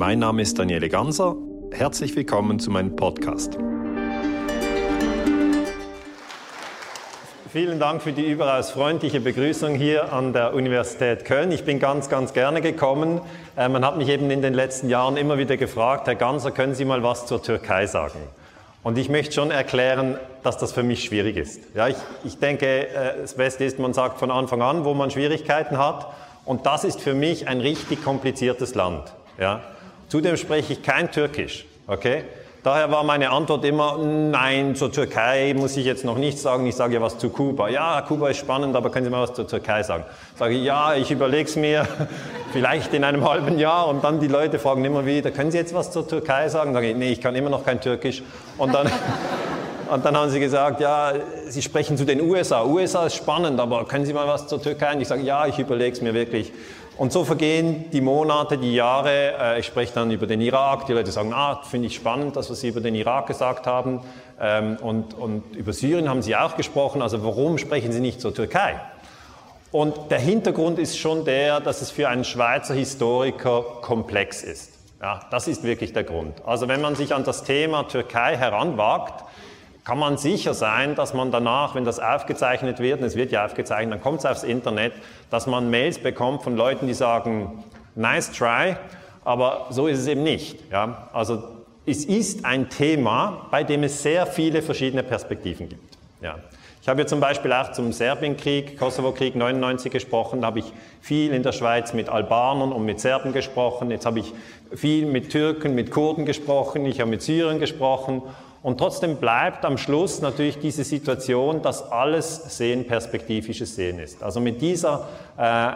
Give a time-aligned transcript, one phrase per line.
[0.00, 1.36] Mein Name ist Daniele Ganser.
[1.72, 3.58] Herzlich willkommen zu meinem Podcast.
[7.52, 11.52] Vielen Dank für die überaus freundliche Begrüßung hier an der Universität Köln.
[11.52, 13.20] Ich bin ganz, ganz gerne gekommen.
[13.58, 16.74] Äh, man hat mich eben in den letzten Jahren immer wieder gefragt, Herr Ganser, können
[16.74, 18.20] Sie mal was zur Türkei sagen?
[18.82, 21.60] Und ich möchte schon erklären, dass das für mich schwierig ist.
[21.74, 25.10] Ja, ich, ich denke, äh, das Beste ist, man sagt von Anfang an, wo man
[25.10, 26.06] Schwierigkeiten hat.
[26.46, 29.12] Und das ist für mich ein richtig kompliziertes Land.
[29.38, 29.60] Ja.
[30.10, 31.64] Zudem spreche ich kein Türkisch.
[31.86, 32.24] Okay?
[32.64, 36.66] Daher war meine Antwort immer, nein, zur Türkei muss ich jetzt noch nichts sagen.
[36.66, 37.68] Ich sage ja was zu Kuba.
[37.68, 40.02] Ja, Kuba ist spannend, aber können Sie mal was zur Türkei sagen?
[40.36, 41.86] Sage ich, ja, ich überlege es mir,
[42.52, 43.86] vielleicht in einem halben Jahr.
[43.86, 46.74] Und dann die Leute fragen immer wieder, können Sie jetzt was zur Türkei sagen?
[46.74, 48.24] Sage ich, nee, ich kann immer noch kein Türkisch.
[48.58, 48.90] Und dann,
[49.90, 51.12] und dann haben sie gesagt, ja,
[51.46, 52.64] Sie sprechen zu den USA.
[52.64, 54.92] USA ist spannend, aber können Sie mal was zur Türkei?
[54.92, 56.52] Und ich sage, ja, ich überlege es mir wirklich.
[57.00, 59.32] Und so vergehen die Monate, die Jahre.
[59.40, 60.84] Äh, ich spreche dann über den Irak.
[60.84, 64.02] Die Leute sagen, ah, finde ich spannend, das, was Sie über den Irak gesagt haben.
[64.38, 67.00] Ähm, und, und über Syrien haben Sie auch gesprochen.
[67.00, 68.78] Also warum sprechen Sie nicht zur Türkei?
[69.72, 74.74] Und der Hintergrund ist schon der, dass es für einen Schweizer Historiker komplex ist.
[75.00, 76.42] Ja, das ist wirklich der Grund.
[76.44, 79.24] Also wenn man sich an das Thema Türkei heranwagt,
[79.84, 83.44] kann man sicher sein, dass man danach, wenn das aufgezeichnet wird, und es wird ja
[83.44, 84.92] aufgezeichnet, dann kommt es aufs Internet,
[85.30, 87.64] dass man Mails bekommt von Leuten, die sagen,
[87.94, 88.76] nice try,
[89.24, 90.58] aber so ist es eben nicht.
[90.70, 91.08] Ja?
[91.12, 91.42] Also
[91.86, 95.96] es ist ein Thema, bei dem es sehr viele verschiedene Perspektiven gibt.
[96.20, 96.36] Ja.
[96.82, 101.32] Ich habe ja zum Beispiel auch zum Serbienkrieg, Kosovo-Krieg 99 gesprochen, da habe ich viel
[101.32, 104.32] in der Schweiz mit Albanern und mit Serben gesprochen, jetzt habe ich
[104.74, 108.22] viel mit Türken, mit Kurden gesprochen, ich habe mit Syrien gesprochen
[108.62, 114.22] und trotzdem bleibt am Schluss natürlich diese Situation, dass alles Sehen perspektivisches Sehen ist.
[114.22, 115.08] Also mit dieser
[115.38, 115.72] äh,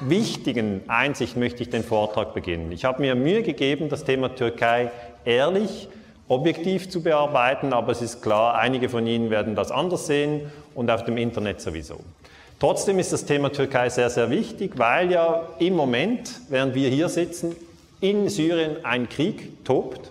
[0.00, 2.70] wichtigen Einsicht möchte ich den Vortrag beginnen.
[2.70, 4.92] Ich habe mir Mühe gegeben, das Thema Türkei
[5.24, 5.88] ehrlich,
[6.28, 10.90] objektiv zu bearbeiten, aber es ist klar, einige von Ihnen werden das anders sehen und
[10.90, 12.00] auf dem Internet sowieso.
[12.60, 17.08] Trotzdem ist das Thema Türkei sehr, sehr wichtig, weil ja im Moment, während wir hier
[17.08, 17.56] sitzen,
[18.00, 20.10] in Syrien ein Krieg tobt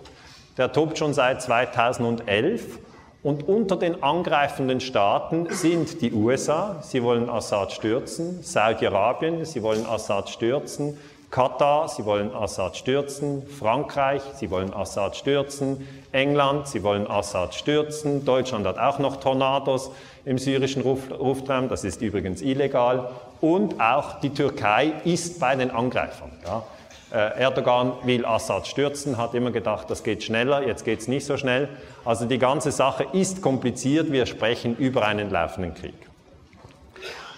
[0.58, 2.78] der tobt schon seit 2011
[3.22, 9.86] und unter den angreifenden Staaten sind die USA, sie wollen Assad stürzen, Saudi-Arabien, sie wollen
[9.86, 10.98] Assad stürzen,
[11.30, 18.24] Katar, sie wollen Assad stürzen, Frankreich, sie wollen Assad stürzen, England, sie wollen Assad stürzen,
[18.24, 19.90] Deutschland hat auch noch Tornados
[20.24, 26.32] im syrischen Luftraum, das ist übrigens illegal, und auch die Türkei ist bei den Angreifern.
[26.44, 26.64] Ja.
[27.12, 31.24] Äh, Erdogan will Assad stürzen, hat immer gedacht, das geht schneller, jetzt geht es nicht
[31.24, 31.68] so schnell.
[32.04, 35.94] Also die ganze Sache ist kompliziert, wir sprechen über einen laufenden Krieg.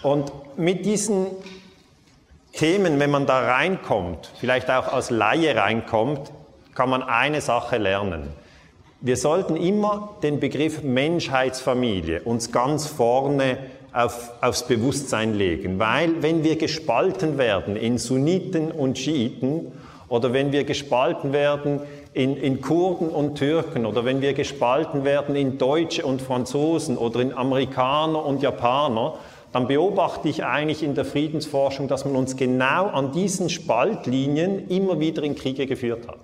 [0.02, 1.26] Und mit diesen
[2.52, 6.32] Themen, wenn man da reinkommt, vielleicht auch als Laie reinkommt,
[6.74, 8.28] kann man eine Sache lernen.
[9.00, 13.58] Wir sollten immer den Begriff Menschheitsfamilie uns ganz vorne
[13.92, 19.72] auf, aufs Bewusstsein legen, weil wenn wir gespalten werden in Sunniten und Schiiten
[20.08, 21.80] oder wenn wir gespalten werden
[22.12, 27.20] in, in Kurden und Türken oder wenn wir gespalten werden in Deutsche und Franzosen oder
[27.20, 29.14] in Amerikaner und Japaner,
[29.52, 35.00] dann beobachte ich eigentlich in der Friedensforschung, dass man uns genau an diesen Spaltlinien immer
[35.00, 36.18] wieder in Kriege geführt hat.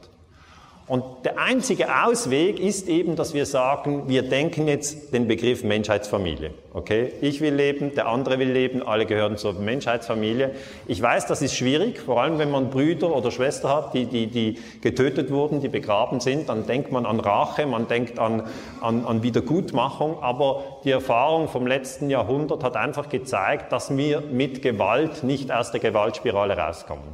[0.88, 6.52] Und der einzige Ausweg ist eben, dass wir sagen, wir denken jetzt den Begriff Menschheitsfamilie.
[6.74, 7.12] Okay?
[7.20, 10.52] Ich will leben, der andere will leben, alle gehören zur Menschheitsfamilie.
[10.86, 14.28] Ich weiß, das ist schwierig, vor allem wenn man Brüder oder Schwestern hat, die, die,
[14.28, 18.44] die getötet wurden, die begraben sind, dann denkt man an Rache, man denkt an,
[18.80, 24.62] an, an Wiedergutmachung, aber die Erfahrung vom letzten Jahrhundert hat einfach gezeigt, dass wir mit
[24.62, 27.08] Gewalt nicht aus der Gewaltspirale rauskommen.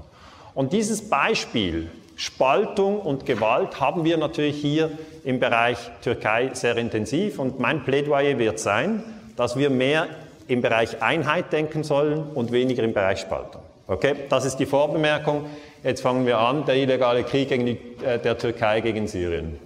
[0.55, 4.91] Und dieses Beispiel Spaltung und Gewalt haben wir natürlich hier
[5.25, 9.03] im Bereich Türkei sehr intensiv und mein Plädoyer wird sein,
[9.37, 10.07] dass wir mehr
[10.49, 13.63] im Bereich Einheit denken sollen und weniger im Bereich Spaltung.
[13.87, 15.47] Okay, das ist die Vorbemerkung.
[15.83, 19.59] Jetzt fangen wir an, der illegale Krieg gegen die, äh, der Türkei gegen Syrien.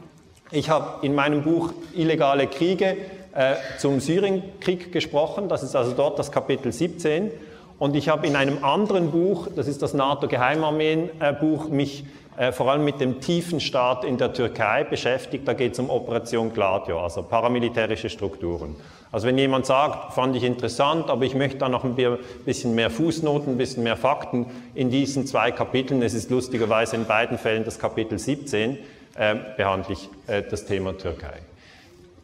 [0.51, 2.97] Ich habe in meinem Buch Illegale Kriege
[3.35, 7.31] äh, zum Syrienkrieg gesprochen, das ist also dort das Kapitel 17.
[7.79, 12.05] Und ich habe in einem anderen Buch, das ist das NATO-Geheimarmeen-Buch, mich
[12.37, 15.49] äh, vor allem mit dem tiefen Staat in der Türkei beschäftigt.
[15.49, 18.77] Da geht es um Operation Gladio, also paramilitärische Strukturen.
[19.13, 21.97] Also wenn jemand sagt, fand ich interessant, aber ich möchte da noch ein
[22.45, 27.07] bisschen mehr Fußnoten, ein bisschen mehr Fakten in diesen zwei Kapiteln, es ist lustigerweise in
[27.07, 28.79] beiden Fällen das Kapitel 17,
[29.17, 31.39] äh, behandle ich äh, das Thema Türkei.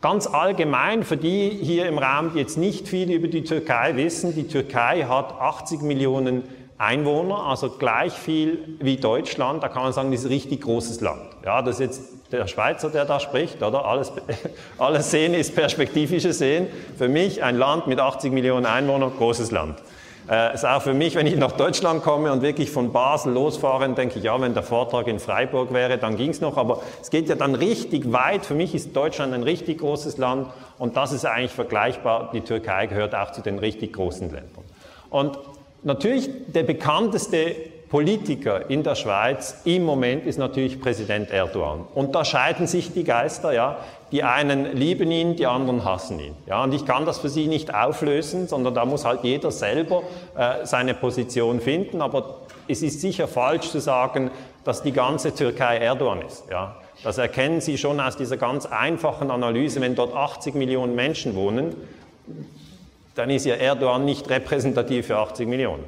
[0.02, 4.34] Ganz allgemein, für die hier im Raum, die jetzt nicht viel über die Türkei wissen,
[4.34, 6.42] die Türkei hat 80 Millionen
[6.78, 9.62] Einwohner, also gleich viel wie Deutschland.
[9.62, 11.22] Da kann man sagen, das ist ein richtig großes Land.
[11.44, 12.02] Ja, das ist jetzt
[12.32, 13.84] der Schweizer, der da spricht, oder?
[13.84, 14.12] Alles,
[14.78, 16.66] alles Sehen ist perspektivische Sehen.
[16.96, 19.78] Für mich ein Land mit 80 Millionen Einwohnern, großes Land.
[20.30, 23.88] Äh, ist auch für mich, wenn ich nach Deutschland komme und wirklich von Basel losfahre,
[23.90, 26.56] denke ich, ja, wenn der Vortrag in Freiburg wäre, dann ging es noch.
[26.56, 28.46] Aber es geht ja dann richtig weit.
[28.46, 30.48] Für mich ist Deutschland ein richtig großes Land
[30.78, 32.30] und das ist eigentlich vergleichbar.
[32.32, 34.64] Die Türkei gehört auch zu den richtig großen Ländern.
[35.10, 35.38] Und
[35.82, 37.54] natürlich der bekannteste
[37.92, 41.84] Politiker in der Schweiz im Moment ist natürlich Präsident Erdogan.
[41.94, 43.76] Und da scheiden sich die Geister, ja.
[44.12, 46.34] Die einen lieben ihn, die anderen hassen ihn.
[46.46, 50.04] Ja, und ich kann das für sie nicht auflösen, sondern da muss halt jeder selber
[50.36, 52.00] äh, seine Position finden.
[52.00, 54.30] Aber es ist sicher falsch zu sagen,
[54.64, 56.44] dass die ganze Türkei Erdogan ist.
[56.50, 56.76] Ja.
[57.02, 59.82] Das erkennen Sie schon aus dieser ganz einfachen Analyse.
[59.82, 61.74] Wenn dort 80 Millionen Menschen wohnen,
[63.14, 65.84] dann ist ja Erdogan nicht repräsentativ für 80 Millionen.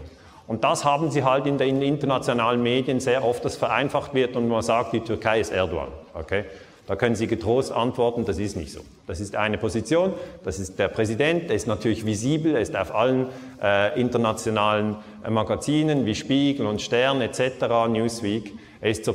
[0.47, 4.49] Und das haben sie halt in den internationalen Medien sehr oft, dass vereinfacht wird und
[4.49, 5.89] man sagt, die Türkei ist Erdogan.
[6.13, 6.45] Okay?
[6.87, 8.81] Da können Sie getrost antworten, das ist nicht so.
[9.07, 10.13] Das ist eine Position,
[10.45, 13.29] das ist der Präsident, der ist natürlich visibel, er ist auf allen
[13.63, 18.53] äh, internationalen äh, Magazinen wie Spiegel und Stern etc., Newsweek.
[18.85, 19.15] Er ist so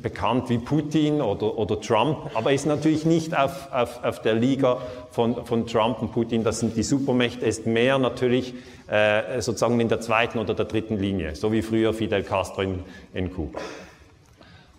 [0.00, 4.32] bekannt wie Putin oder, oder Trump, aber er ist natürlich nicht auf, auf, auf der
[4.32, 4.78] Liga
[5.10, 8.54] von, von Trump und Putin, das sind die Supermächte, er ist mehr natürlich
[8.86, 12.78] äh, sozusagen in der zweiten oder der dritten Linie, so wie früher Fidel Castro in,
[13.12, 13.60] in Kuba.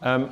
[0.03, 0.29] Ähm,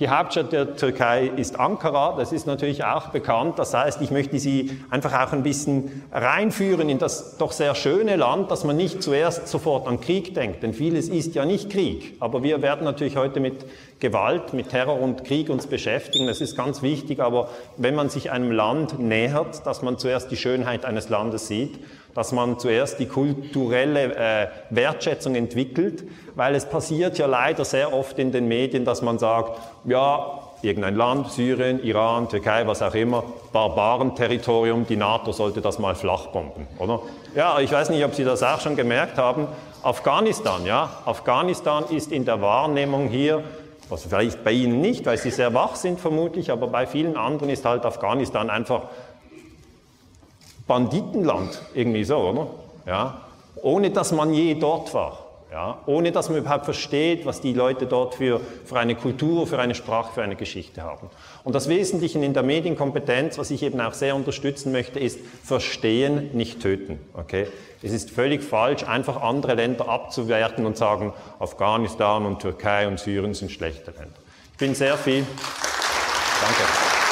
[0.00, 3.58] die Hauptstadt der Türkei ist Ankara, das ist natürlich auch bekannt.
[3.58, 8.16] Das heißt, ich möchte Sie einfach auch ein bisschen reinführen in das doch sehr schöne
[8.16, 12.16] Land, dass man nicht zuerst sofort an Krieg denkt, denn vieles ist ja nicht Krieg.
[12.18, 13.66] Aber wir werden natürlich heute mit
[14.00, 16.26] Gewalt, mit Terror und Krieg uns beschäftigen.
[16.26, 17.20] Das ist ganz wichtig.
[17.20, 21.78] Aber wenn man sich einem Land nähert, dass man zuerst die Schönheit eines Landes sieht
[22.14, 26.04] dass man zuerst die kulturelle äh, Wertschätzung entwickelt,
[26.34, 30.96] weil es passiert ja leider sehr oft in den Medien, dass man sagt, ja, irgendein
[30.96, 37.00] Land, Syrien, Iran, Türkei, was auch immer, Barbarenterritorium, die NATO sollte das mal flachbomben, oder?
[37.34, 39.46] Ja, ich weiß nicht, ob Sie das auch schon gemerkt haben.
[39.82, 43.44] Afghanistan, ja, Afghanistan ist in der Wahrnehmung hier
[43.90, 47.50] was vielleicht bei Ihnen nicht, weil Sie sehr wach sind vermutlich, aber bei vielen anderen
[47.50, 48.82] ist halt Afghanistan einfach
[50.66, 52.46] Banditenland, irgendwie so, oder?
[52.86, 53.20] Ja?
[53.62, 55.29] Ohne dass man je dort war.
[55.50, 55.80] Ja?
[55.86, 59.74] Ohne dass man überhaupt versteht, was die Leute dort für, für eine Kultur, für eine
[59.74, 61.10] Sprache, für eine Geschichte haben.
[61.42, 66.30] Und das Wesentliche in der Medienkompetenz, was ich eben auch sehr unterstützen möchte, ist verstehen,
[66.34, 67.00] nicht töten.
[67.14, 67.48] Okay?
[67.82, 73.34] Es ist völlig falsch, einfach andere Länder abzuwerten und sagen, Afghanistan und Türkei und Syrien
[73.34, 74.18] sind schlechte Länder.
[74.52, 75.26] Ich bin sehr viel.
[76.40, 77.09] Danke.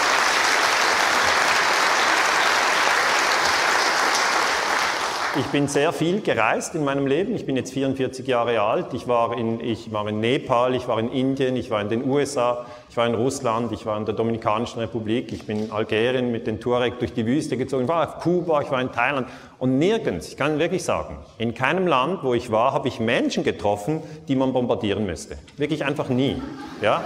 [5.38, 7.37] Ich bin sehr viel gereist in meinem Leben.
[7.37, 8.93] Ich bin jetzt 44 Jahre alt.
[8.93, 12.11] Ich war, in, ich war in Nepal, ich war in Indien, ich war in den
[12.11, 16.32] USA, ich war in Russland, ich war in der Dominikanischen Republik, ich bin in Algerien
[16.32, 19.29] mit den Tuareg durch die Wüste gezogen, ich war auf Kuba, ich war in Thailand
[19.61, 23.44] und nirgends, ich kann wirklich sagen, in keinem Land, wo ich war, habe ich Menschen
[23.44, 25.38] getroffen, die man bombardieren müsste.
[25.56, 26.43] Wirklich einfach nie.
[26.82, 27.05] Ja,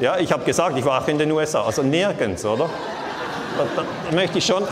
[0.00, 2.70] ja ich habe gesagt, ich war auch in den USA, also nirgends, oder?
[3.58, 4.62] Da, da möchte ich schon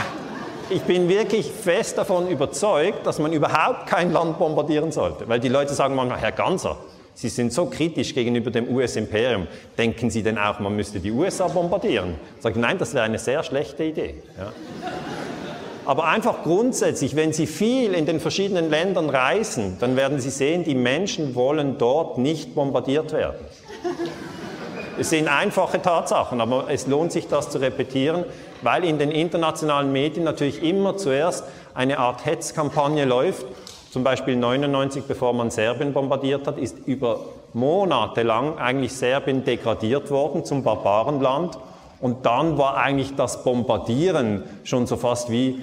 [0.69, 5.29] ich bin wirklich fest davon überzeugt, dass man überhaupt kein Land bombardieren sollte.
[5.29, 6.77] Weil die Leute sagen manchmal, Herr Ganser,
[7.15, 9.47] Sie sind so kritisch gegenüber dem US-Imperium.
[9.79, 12.17] Denken Sie denn auch, man müsste die USA bombardieren?
[12.41, 14.23] Sage, nein, das wäre eine sehr schlechte Idee.
[14.37, 14.53] Ja.
[15.87, 20.65] Aber einfach grundsätzlich, wenn Sie viel in den verschiedenen Ländern reisen, dann werden Sie sehen,
[20.65, 23.47] die Menschen wollen dort nicht bombardiert werden.
[24.99, 28.25] Es sind einfache Tatsachen, aber es lohnt sich, das zu repetieren,
[28.63, 33.45] weil in den internationalen Medien natürlich immer zuerst eine Art Hetzkampagne läuft.
[33.91, 37.21] Zum Beispiel 99, bevor man Serbien bombardiert hat, ist über
[37.53, 41.59] Monate lang eigentlich Serbien degradiert worden zum Barbarenland.
[42.01, 45.63] Und dann war eigentlich das Bombardieren schon so fast wie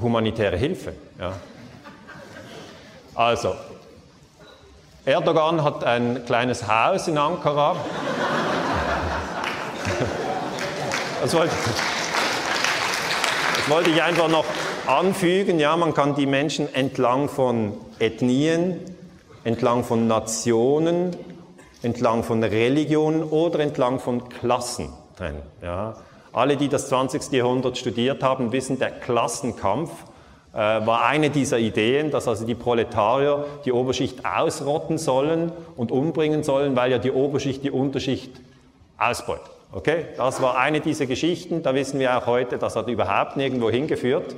[0.00, 0.92] humanitäre Hilfe.
[1.20, 1.32] Ja.
[3.14, 3.54] Also,
[5.04, 7.76] Erdogan hat ein kleines Haus in Ankara.
[11.22, 11.54] Das wollte,
[13.56, 14.44] das wollte ich einfach noch
[14.86, 15.58] anfügen.
[15.58, 18.80] Ja, man kann die Menschen entlang von Ethnien,
[19.42, 21.16] entlang von Nationen,
[21.82, 25.42] entlang von Religionen oder entlang von Klassen trennen.
[25.62, 25.96] Ja.
[26.32, 27.32] Alle, die das 20.
[27.32, 29.90] Jahrhundert studiert haben, wissen, der Klassenkampf
[30.52, 36.42] äh, war eine dieser Ideen, dass also die Proletarier die Oberschicht ausrotten sollen und umbringen
[36.42, 38.32] sollen, weil ja die Oberschicht die Unterschicht
[38.98, 39.55] ausbeutet.
[39.76, 41.62] Okay, das war eine dieser Geschichten.
[41.62, 44.34] Da wissen wir auch heute, das hat überhaupt nirgendwo hingeführt.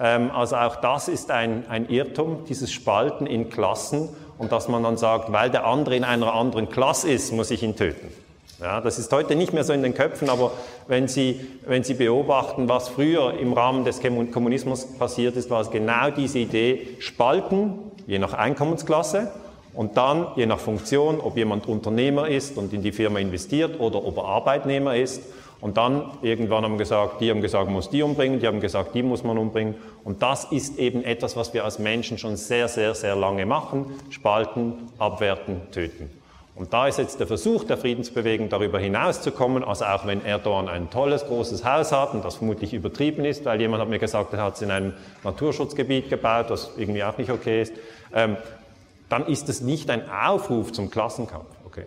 [0.00, 4.08] Ähm, also auch das ist ein, ein Irrtum, dieses Spalten in Klassen.
[4.38, 7.62] und dass man dann sagt, weil der andere in einer anderen Klasse ist, muss ich
[7.62, 8.08] ihn töten.
[8.62, 10.52] Ja, das ist heute nicht mehr so in den Köpfen, aber
[10.86, 15.70] wenn Sie, wenn Sie beobachten, was früher im Rahmen des Kommunismus passiert ist, war es
[15.70, 17.74] genau diese Idee, spalten,
[18.06, 19.32] je nach Einkommensklasse,
[19.78, 24.04] und dann, je nach Funktion, ob jemand Unternehmer ist und in die Firma investiert oder
[24.04, 25.22] ob er Arbeitnehmer ist.
[25.60, 28.96] Und dann irgendwann haben gesagt, die haben gesagt, man muss die umbringen, die haben gesagt,
[28.96, 29.76] die muss man umbringen.
[30.02, 33.86] Und das ist eben etwas, was wir als Menschen schon sehr, sehr, sehr lange machen.
[34.10, 36.10] Spalten, abwerten, töten.
[36.56, 40.90] Und da ist jetzt der Versuch der Friedensbewegung, darüber hinauszukommen, also auch wenn Erdogan ein
[40.90, 44.42] tolles, großes Haus hat und das vermutlich übertrieben ist, weil jemand hat mir gesagt, er
[44.42, 47.74] hat es in einem Naturschutzgebiet gebaut, was irgendwie auch nicht okay ist,
[48.12, 48.36] ähm,
[49.08, 51.46] dann ist es nicht ein Aufruf zum Klassenkampf.
[51.64, 51.84] Okay.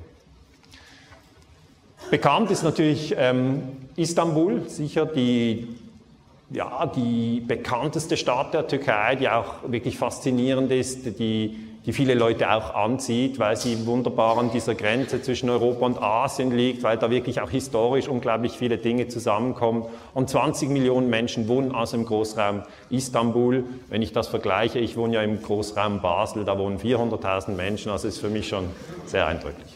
[2.09, 3.63] Bekannt ist natürlich ähm,
[3.95, 5.67] Istanbul, sicher die,
[6.49, 12.51] ja, die bekannteste Stadt der Türkei, die auch wirklich faszinierend ist, die die viele Leute
[12.51, 17.09] auch anzieht, weil sie wunderbar an dieser Grenze zwischen Europa und Asien liegt, weil da
[17.09, 19.85] wirklich auch historisch unglaublich viele Dinge zusammenkommen.
[20.13, 22.61] Und 20 Millionen Menschen wohnen also im Großraum
[22.91, 23.63] Istanbul.
[23.89, 28.07] Wenn ich das vergleiche, ich wohne ja im Großraum Basel, da wohnen 400.000 Menschen, also
[28.07, 28.65] ist für mich schon
[29.07, 29.75] sehr eindrücklich.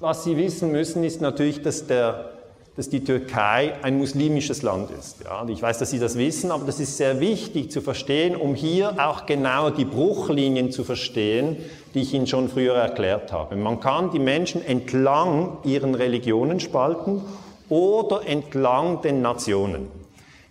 [0.00, 2.37] Was Sie wissen müssen, ist natürlich, dass der
[2.78, 5.24] dass die Türkei ein muslimisches Land ist.
[5.24, 8.54] Ja, ich weiß, dass Sie das wissen, aber das ist sehr wichtig zu verstehen, um
[8.54, 11.56] hier auch genau die Bruchlinien zu verstehen,
[11.92, 13.56] die ich Ihnen schon früher erklärt habe.
[13.56, 17.22] Man kann die Menschen entlang ihren Religionen spalten
[17.68, 19.88] oder entlang den Nationen.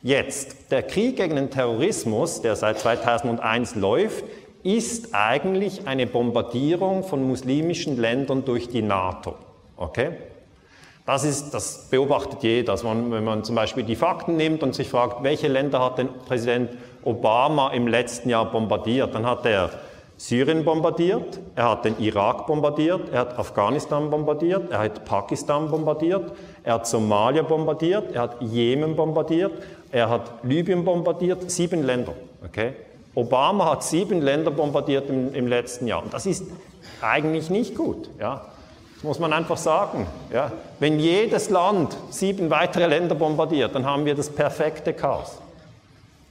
[0.03, 4.25] Jetzt, der Krieg gegen den Terrorismus, der seit 2001 läuft,
[4.63, 9.36] ist eigentlich eine Bombardierung von muslimischen Ländern durch die NATO.
[9.77, 10.10] Okay?
[11.07, 12.73] Das, ist, das beobachtet jeder.
[12.73, 15.97] Also man, wenn man zum Beispiel die Fakten nimmt und sich fragt, welche Länder hat
[15.97, 16.69] denn Präsident
[17.05, 19.69] Obama im letzten Jahr bombardiert, dann hat er
[20.17, 26.33] Syrien bombardiert, er hat den Irak bombardiert, er hat Afghanistan bombardiert, er hat Pakistan bombardiert,
[26.63, 29.53] er hat Somalia bombardiert, er hat Jemen bombardiert,
[29.91, 32.15] er hat Libyen bombardiert, sieben Länder.
[32.43, 32.73] Okay?
[33.15, 36.03] Obama hat sieben Länder bombardiert im, im letzten Jahr.
[36.03, 36.43] Und das ist
[36.99, 38.09] eigentlich nicht gut.
[38.19, 38.41] Ja?
[38.97, 40.07] Das muss man einfach sagen.
[40.33, 40.51] Ja.
[40.79, 45.37] Wenn jedes Land sieben weitere Länder bombardiert, dann haben wir das perfekte Chaos.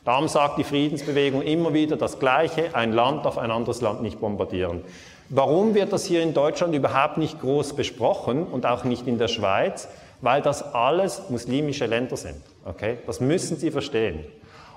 [0.04, 4.20] Darum sagt die Friedensbewegung immer wieder das Gleiche, ein Land auf ein anderes Land nicht
[4.20, 4.82] bombardieren.
[5.28, 9.28] Warum wird das hier in Deutschland überhaupt nicht groß besprochen und auch nicht in der
[9.28, 9.86] Schweiz?
[10.20, 12.40] Weil das alles muslimische Länder sind.
[12.64, 12.98] Okay?
[13.06, 14.24] Das müssen Sie verstehen.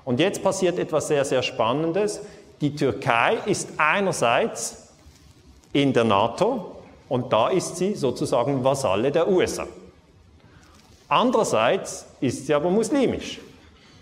[0.04, 2.20] Und jetzt passiert etwas sehr, sehr Spannendes.
[2.60, 4.92] Die Türkei ist einerseits
[5.72, 6.76] in der NATO,
[7.10, 9.66] und da ist sie sozusagen Vasalle der USA.
[11.08, 13.40] Andererseits ist sie aber muslimisch.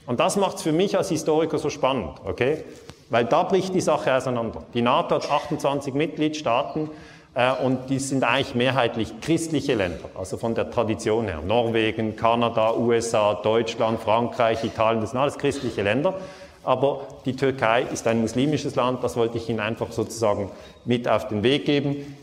[0.06, 2.64] Und das macht es für mich als Historiker so spannend, okay?
[3.08, 4.62] Weil da bricht die Sache auseinander.
[4.74, 6.90] Die NATO hat 28 Mitgliedstaaten
[7.34, 11.40] äh, und die sind eigentlich mehrheitlich christliche Länder, also von der Tradition her.
[11.42, 16.12] Norwegen, Kanada, USA, Deutschland, Frankreich, Italien, das sind alles christliche Länder.
[16.62, 20.50] Aber die Türkei ist ein muslimisches Land, das wollte ich Ihnen einfach sozusagen
[20.84, 22.14] mit auf den Weg geben.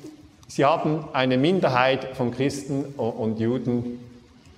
[0.47, 3.99] Sie haben eine Minderheit von Christen und Juden.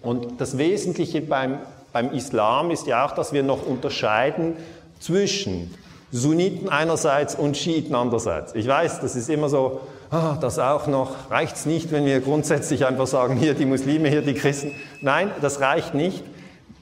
[0.02, 1.60] Und das Wesentliche beim,
[1.94, 4.56] beim Islam ist ja auch, dass wir noch unterscheiden
[5.00, 5.74] zwischen
[6.12, 8.56] Sunniten einerseits und Schiiten andererseits.
[8.56, 12.22] Ich weiß, das ist immer so, ah, das auch noch, reicht es nicht, wenn wir
[12.22, 14.72] grundsätzlich einfach sagen, hier die Muslime, hier die Christen.
[15.02, 16.24] Nein, das reicht nicht.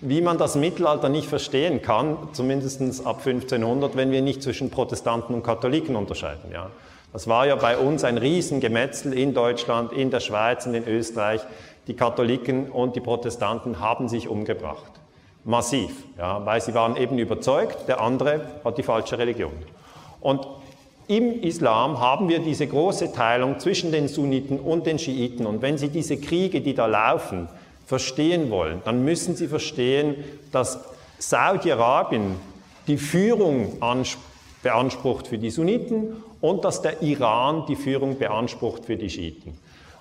[0.01, 5.33] Wie man das Mittelalter nicht verstehen kann, zumindest ab 1500, wenn wir nicht zwischen Protestanten
[5.33, 6.51] und Katholiken unterscheiden.
[6.51, 6.69] Ja.
[7.15, 11.39] Das war ja bei uns ein Riesengemetzel in Deutschland, in der Schweiz und in Österreich.
[11.87, 14.91] Die Katholiken und die Protestanten haben sich umgebracht.
[15.45, 19.53] Massiv, ja, weil sie waren eben überzeugt, der andere hat die falsche Religion.
[20.19, 20.45] Und
[21.07, 25.45] im Islam haben wir diese große Teilung zwischen den Sunniten und den Schiiten.
[25.45, 27.47] Und wenn Sie diese Kriege, die da laufen,
[27.85, 30.17] verstehen wollen, dann müssen Sie verstehen,
[30.51, 30.81] dass
[31.19, 32.35] Saudi-Arabien
[32.87, 33.79] die Führung
[34.61, 39.57] beansprucht für die Sunniten und dass der Iran die Führung beansprucht für die Schiiten.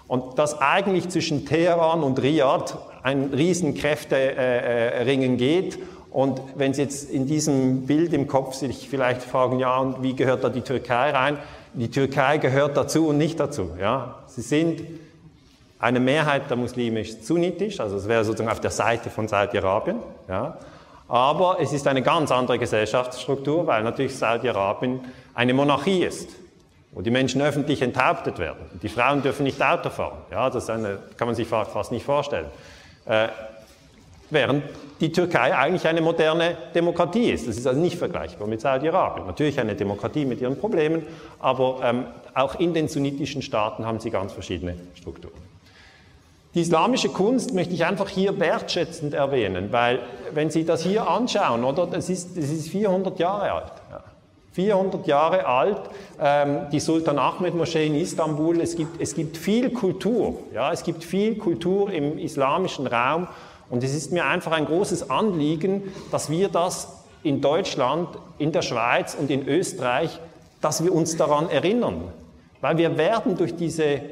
[0.06, 5.78] Und dass eigentlich zwischen Teheran und Riyadh ein Riesenkräfteringen geht.
[6.10, 10.14] Und wenn Sie jetzt in diesem Bild im Kopf sich vielleicht fragen, ja, und wie
[10.14, 11.38] gehört da die Türkei rein?
[11.72, 13.70] Die Türkei gehört dazu und nicht dazu.
[13.80, 14.16] Ja?
[14.26, 14.82] Sie sind
[15.78, 19.96] eine Mehrheit der Muslime ist sunnitisch, also es wäre sozusagen auf der Seite von Saudi-Arabien.
[20.28, 20.58] Ja?
[21.08, 25.00] Aber es ist eine ganz andere Gesellschaftsstruktur, weil natürlich Saudi-Arabien
[25.34, 26.30] eine Monarchie ist,
[26.92, 28.66] wo die Menschen öffentlich enthauptet werden.
[28.82, 30.18] Die Frauen dürfen nicht Auto fahren.
[30.30, 32.46] Ja, das eine, kann man sich fast nicht vorstellen.
[33.04, 33.28] Äh,
[34.30, 34.64] während
[35.00, 37.46] die Türkei eigentlich eine moderne Demokratie ist.
[37.46, 39.26] Das ist also nicht vergleichbar mit Saudi-Arabien.
[39.26, 41.02] Natürlich eine Demokratie mit ihren Problemen,
[41.38, 45.53] aber ähm, auch in den sunnitischen Staaten haben sie ganz verschiedene Strukturen.
[46.54, 50.00] Die islamische Kunst möchte ich einfach hier wertschätzend erwähnen, weil
[50.32, 53.72] wenn Sie das hier anschauen, oder, das ist, das ist 400 Jahre alt.
[53.90, 54.04] Ja.
[54.52, 55.80] 400 Jahre alt,
[56.20, 60.84] ähm, die Sultan Ahmed Moschee in Istanbul, es gibt, es gibt viel Kultur, ja, es
[60.84, 63.26] gibt viel Kultur im islamischen Raum
[63.68, 65.82] und es ist mir einfach ein großes Anliegen,
[66.12, 68.08] dass wir das in Deutschland,
[68.38, 70.20] in der Schweiz und in Österreich,
[70.60, 72.12] dass wir uns daran erinnern.
[72.60, 74.02] Weil wir werden durch diese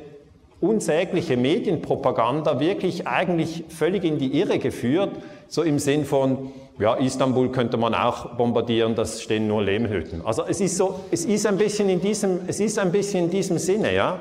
[0.63, 5.11] unsägliche Medienpropaganda wirklich eigentlich völlig in die Irre geführt,
[5.49, 10.25] so im Sinn von, ja, Istanbul könnte man auch bombardieren, das stehen nur Lehmhütten.
[10.25, 13.31] Also es ist so, es ist ein bisschen in diesem, es ist ein bisschen in
[13.31, 14.21] diesem Sinne, ja.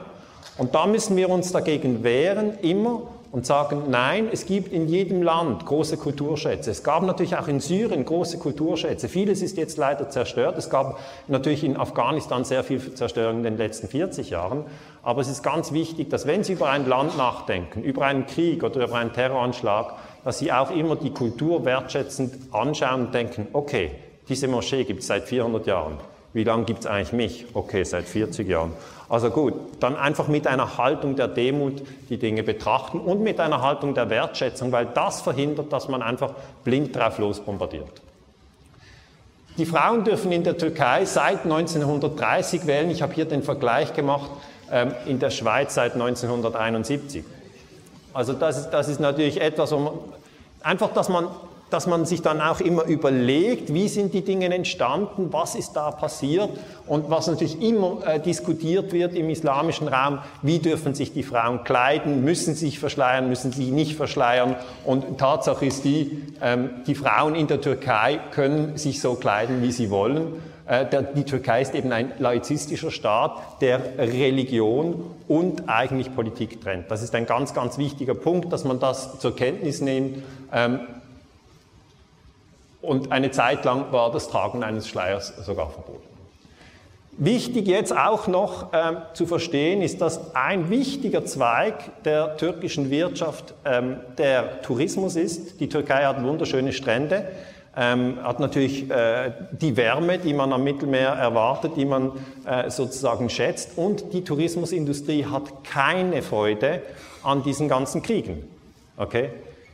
[0.57, 5.23] Und da müssen wir uns dagegen wehren, immer und sagen, nein, es gibt in jedem
[5.23, 6.69] Land große Kulturschätze.
[6.71, 9.07] Es gab natürlich auch in Syrien große Kulturschätze.
[9.07, 10.57] Vieles ist jetzt leider zerstört.
[10.57, 14.65] Es gab natürlich in Afghanistan sehr viel Zerstörung in den letzten 40 Jahren.
[15.03, 18.63] Aber es ist ganz wichtig, dass wenn Sie über ein Land nachdenken, über einen Krieg
[18.63, 19.93] oder über einen Terroranschlag,
[20.23, 23.91] dass Sie auch immer die Kultur wertschätzend anschauen und denken, okay,
[24.29, 25.97] diese Moschee gibt es seit 400 Jahren.
[26.33, 27.45] Wie lange gibt es eigentlich mich?
[27.53, 28.71] Okay, seit 40 Jahren.
[29.09, 33.61] Also gut, dann einfach mit einer Haltung der Demut die Dinge betrachten und mit einer
[33.61, 38.01] Haltung der Wertschätzung, weil das verhindert, dass man einfach blind drauf losbombardiert.
[39.57, 42.89] Die Frauen dürfen in der Türkei seit 1930 wählen.
[42.89, 44.31] Ich habe hier den Vergleich gemacht,
[45.05, 47.23] in der Schweiz seit 1971.
[48.13, 49.89] Also das ist, das ist natürlich etwas, um,
[50.63, 51.27] einfach, dass man
[51.71, 55.91] dass man sich dann auch immer überlegt, wie sind die Dinge entstanden, was ist da
[55.91, 56.49] passiert
[56.85, 61.63] und was natürlich immer äh, diskutiert wird im islamischen Raum, wie dürfen sich die Frauen
[61.63, 66.69] kleiden, müssen sie sich verschleiern, müssen sie sich nicht verschleiern und Tatsache ist die, ähm,
[66.85, 70.50] die Frauen in der Türkei können sich so kleiden, wie sie wollen.
[70.67, 76.89] Äh, die Türkei ist eben ein laizistischer Staat, der Religion und eigentlich Politik trennt.
[76.89, 80.23] Das ist ein ganz, ganz wichtiger Punkt, dass man das zur Kenntnis nimmt.
[80.53, 80.81] Ähm,
[82.81, 86.11] und eine Zeit lang war das Tragen eines Schleiers sogar verboten.
[87.17, 93.53] Wichtig jetzt auch noch ähm, zu verstehen ist, dass ein wichtiger Zweig der türkischen Wirtschaft
[93.65, 95.59] ähm, der Tourismus ist.
[95.59, 97.27] Die Türkei hat wunderschöne Strände,
[97.75, 102.11] ähm, hat natürlich äh, die Wärme, die man am Mittelmeer erwartet, die man
[102.45, 103.77] äh, sozusagen schätzt.
[103.77, 106.81] Und die Tourismusindustrie hat keine Freude
[107.23, 108.43] an diesen ganzen Kriegen.
[108.97, 109.29] Okay?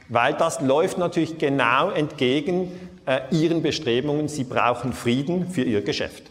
[0.09, 2.71] Weil das läuft natürlich genau entgegen
[3.05, 6.23] äh, ihren Bestrebungen, sie brauchen Frieden für ihr Geschäft.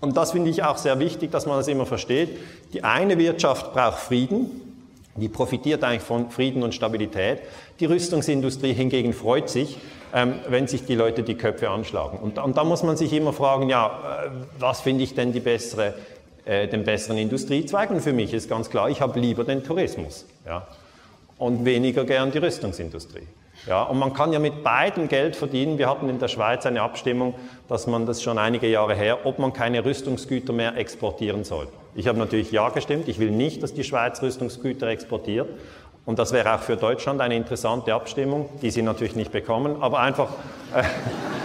[0.00, 2.36] Und das finde ich auch sehr wichtig, dass man das immer versteht.
[2.74, 4.50] Die eine Wirtschaft braucht Frieden,
[5.16, 7.40] die profitiert eigentlich von Frieden und Stabilität.
[7.80, 9.78] Die Rüstungsindustrie hingegen freut sich,
[10.12, 12.18] ähm, wenn sich die Leute die Köpfe anschlagen.
[12.18, 15.94] Und, da muss man sich immer fragen, ja, äh, was finde ich denn die bessere,
[16.44, 17.90] äh, den besseren Industriezweig?
[17.90, 20.66] Und für mich ist ganz klar, ich habe lieber den Tourismus ja,
[21.38, 23.26] und weniger gern die Rüstungsindustrie.
[23.66, 25.78] Ja, und man kann ja mit beidem Geld verdienen.
[25.78, 27.34] Wir hatten in der Schweiz eine Abstimmung,
[27.68, 31.68] dass man das schon einige Jahre her, ob man keine Rüstungsgüter mehr exportieren soll.
[31.94, 33.08] Ich habe natürlich Ja gestimmt.
[33.08, 35.48] Ich will nicht, dass die Schweiz Rüstungsgüter exportiert.
[36.04, 39.82] Und das wäre auch für Deutschland eine interessante Abstimmung, die Sie natürlich nicht bekommen.
[39.82, 40.28] Aber einfach,
[40.74, 40.82] äh,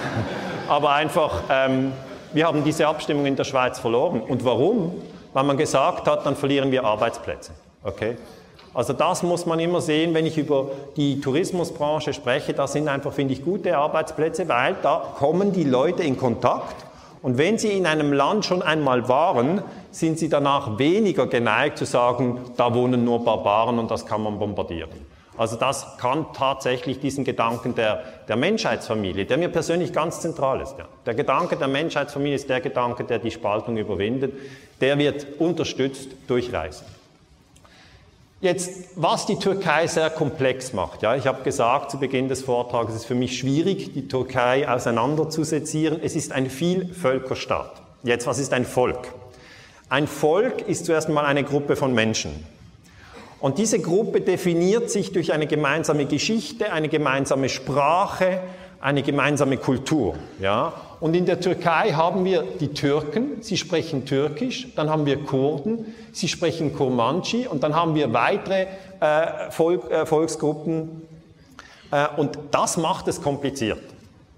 [0.68, 1.94] aber einfach ähm,
[2.32, 4.22] wir haben diese Abstimmung in der Schweiz verloren.
[4.22, 5.02] Und warum?
[5.34, 7.54] Weil man gesagt hat, dann verlieren wir Arbeitsplätze.
[7.84, 8.18] Okay?
[8.74, 12.54] Also das muss man immer sehen, wenn ich über die Tourismusbranche spreche.
[12.54, 16.76] Das sind einfach, finde ich, gute Arbeitsplätze, weil da kommen die Leute in Kontakt.
[17.22, 21.86] Und wenn sie in einem Land schon einmal waren, sind sie danach weniger geneigt zu
[21.86, 25.10] sagen, da wohnen nur Barbaren und das kann man bombardieren.
[25.36, 30.78] Also das kann tatsächlich diesen Gedanken der, der Menschheitsfamilie, der mir persönlich ganz zentral ist.
[30.78, 30.86] Ja.
[31.06, 34.34] Der Gedanke der Menschheitsfamilie ist der Gedanke, der die Spaltung überwindet.
[34.82, 36.86] Der wird unterstützt durch Reisen.
[38.42, 41.02] Jetzt, was die Türkei sehr komplex macht.
[41.02, 44.70] Ja, ich habe gesagt zu Beginn des Vortrags, es ist für mich schwierig, die Türkei
[44.70, 46.00] auseinanderzusezieren.
[46.02, 47.82] Es ist ein Vielvölkerstaat.
[48.04, 49.14] Jetzt, was ist ein Volk?
[49.90, 52.32] Ein Volk ist zuerst einmal eine Gruppe von Menschen.
[53.42, 58.40] Und diese Gruppe definiert sich durch eine gemeinsame Geschichte, eine gemeinsame Sprache,
[58.80, 60.16] eine gemeinsame Kultur.
[60.40, 60.74] Ja?
[61.00, 65.94] Und in der Türkei haben wir die Türken, sie sprechen Türkisch, dann haben wir Kurden,
[66.12, 68.68] sie sprechen Kurmanchi und dann haben wir weitere
[69.00, 71.04] äh, Volk, äh, Volksgruppen.
[71.92, 73.80] Äh, und das macht es kompliziert.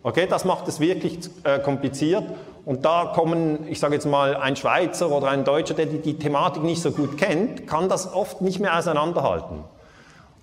[0.03, 2.23] Okay, das macht es wirklich äh, kompliziert.
[2.63, 6.19] Und da kommen, ich sage jetzt mal, ein Schweizer oder ein Deutscher, der die, die
[6.19, 9.63] Thematik nicht so gut kennt, kann das oft nicht mehr auseinanderhalten.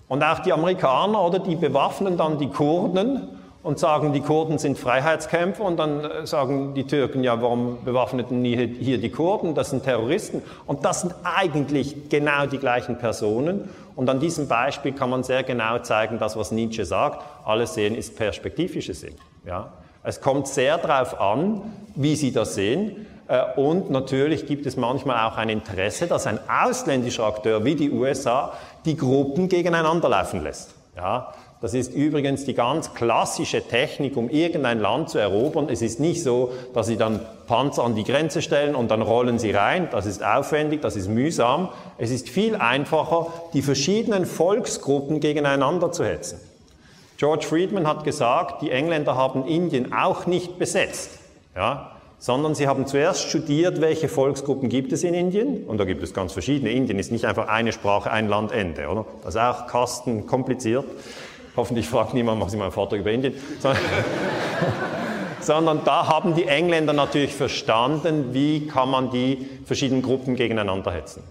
[0.08, 4.78] Und auch die Amerikaner, oder, die bewaffnen dann die Kurden und sagen, die Kurden sind
[4.78, 9.54] Freiheitskämpfer und dann äh, sagen die Türken, ja, warum bewaffneten hier die Kurden?
[9.54, 10.42] Das sind Terroristen.
[10.66, 13.68] Und das sind eigentlich genau die gleichen Personen.
[13.96, 17.96] Und an diesem Beispiel kann man sehr genau zeigen, das, was Nietzsche sagt, alles sehen
[17.96, 19.14] ist perspektivische Sinn.
[19.44, 19.72] Ja?
[20.04, 21.62] Es kommt sehr darauf an,
[21.96, 23.06] wie Sie das sehen.
[23.26, 27.90] Äh, und natürlich gibt es manchmal auch ein Interesse, dass ein ausländischer Akteur wie die
[27.90, 28.52] USA
[28.84, 30.74] die Gruppen gegeneinander laufen lässt.
[30.96, 35.68] Ja, das ist übrigens die ganz klassische Technik, um irgendein Land zu erobern.
[35.68, 39.40] Es ist nicht so, dass Sie dann Panzer an die Grenze stellen und dann rollen
[39.40, 39.88] Sie rein.
[39.90, 41.70] Das ist aufwendig, das ist mühsam.
[41.96, 46.40] Es ist viel einfacher, die verschiedenen Volksgruppen gegeneinander zu hetzen.
[47.16, 51.10] George Friedman hat gesagt, die Engländer haben Indien auch nicht besetzt.
[51.56, 55.64] Ja, sondern sie haben zuerst studiert, welche Volksgruppen gibt es in Indien.
[55.64, 56.70] Und da gibt es ganz verschiedene.
[56.70, 59.06] Indien ist nicht einfach eine Sprache, ein Land, Ende, oder?
[59.22, 60.84] Das ist auch Kasten kompliziert.
[61.58, 63.34] Hoffentlich fragt niemand, was ich meinen Vortrag über Indien.
[65.40, 71.22] sondern da haben die Engländer natürlich verstanden, wie kann man die verschiedenen Gruppen gegeneinander hetzen.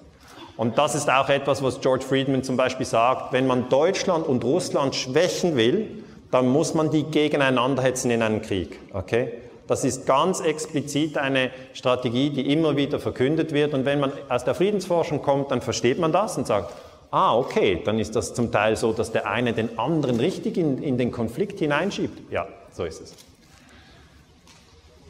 [0.56, 4.44] Und das ist auch etwas, was George Friedman zum Beispiel sagt, wenn man Deutschland und
[4.44, 8.80] Russland schwächen will, dann muss man die gegeneinander hetzen in einem Krieg.
[8.92, 9.34] Okay?
[9.68, 13.74] Das ist ganz explizit eine Strategie, die immer wieder verkündet wird.
[13.74, 16.74] Und wenn man aus der Friedensforschung kommt, dann versteht man das und sagt,
[17.12, 20.82] ah, okay, dann ist das zum Teil so, dass der eine den anderen richtig in,
[20.82, 22.32] in den Konflikt hineinschiebt.
[22.32, 23.14] Ja, so ist es.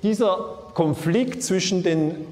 [0.03, 2.27] Dieser Konflikt zwischen den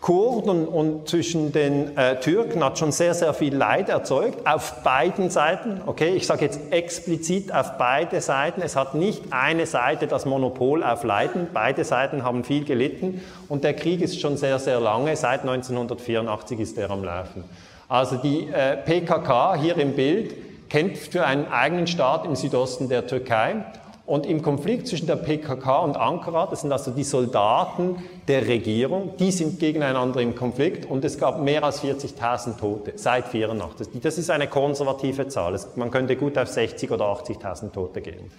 [0.00, 5.28] Kurden und zwischen den äh, Türken hat schon sehr, sehr viel Leid erzeugt, auf beiden
[5.28, 5.80] Seiten.
[5.86, 8.62] Okay, ich sage jetzt explizit auf beide Seiten.
[8.62, 11.48] Es hat nicht eine Seite das Monopol auf Leiden.
[11.52, 15.16] Beide Seiten haben viel gelitten und der Krieg ist schon sehr, sehr lange.
[15.16, 17.42] Seit 1984 ist er am Laufen.
[17.88, 20.34] Also die äh, PKK hier im Bild
[20.68, 23.64] kämpft für einen eigenen Staat im Südosten der Türkei
[24.04, 27.96] und im Konflikt zwischen der PKK und Ankara, das sind also die Soldaten
[28.26, 33.26] der Regierung, die sind gegeneinander im Konflikt und es gab mehr als 40.000 Tote seit
[33.26, 34.00] 1984.
[34.02, 35.58] Das ist eine konservative Zahl.
[35.76, 38.30] Man könnte gut auf 60.000 oder 80.000 Tote gehen.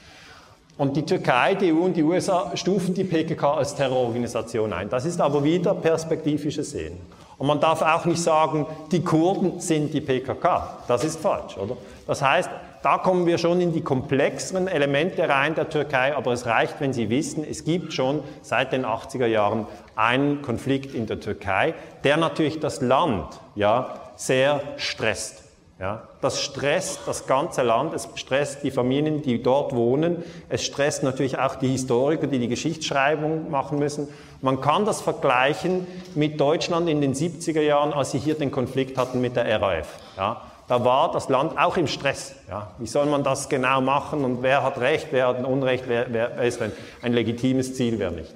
[0.78, 4.90] Und die Türkei, die EU und die USA stufen die PKK als Terrororganisation ein.
[4.90, 6.98] Das ist aber wieder perspektivisches Sehen.
[7.40, 10.82] Und man darf auch nicht sagen, die Kurden sind die PKK.
[10.88, 11.78] Das ist falsch, oder?
[12.06, 12.50] Das heißt,
[12.82, 16.94] da kommen wir schon in die komplexeren Elemente rein der Türkei, aber es reicht, wenn
[16.94, 21.74] Sie wissen, es gibt schon seit den 80er Jahren einen Konflikt in der Türkei,
[22.04, 25.49] der natürlich das Land ja, sehr stresst.
[25.80, 31.04] Ja, das stresst das ganze Land, es stresst die Familien, die dort wohnen, es stresst
[31.04, 34.10] natürlich auch die Historiker, die die Geschichtsschreibung machen müssen.
[34.42, 38.98] Man kann das vergleichen mit Deutschland in den 70er Jahren, als sie hier den Konflikt
[38.98, 39.88] hatten mit der RAF.
[40.18, 42.36] Ja, da war das Land auch im Stress.
[42.50, 46.08] Ja, wie soll man das genau machen und wer hat Recht, wer hat Unrecht, wer,
[46.12, 48.34] wer ist ein, ein legitimes Ziel, wer nicht.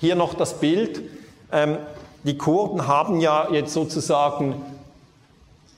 [0.00, 1.02] Hier noch das Bild.
[1.52, 1.76] Ähm,
[2.22, 4.54] die Kurden haben ja jetzt sozusagen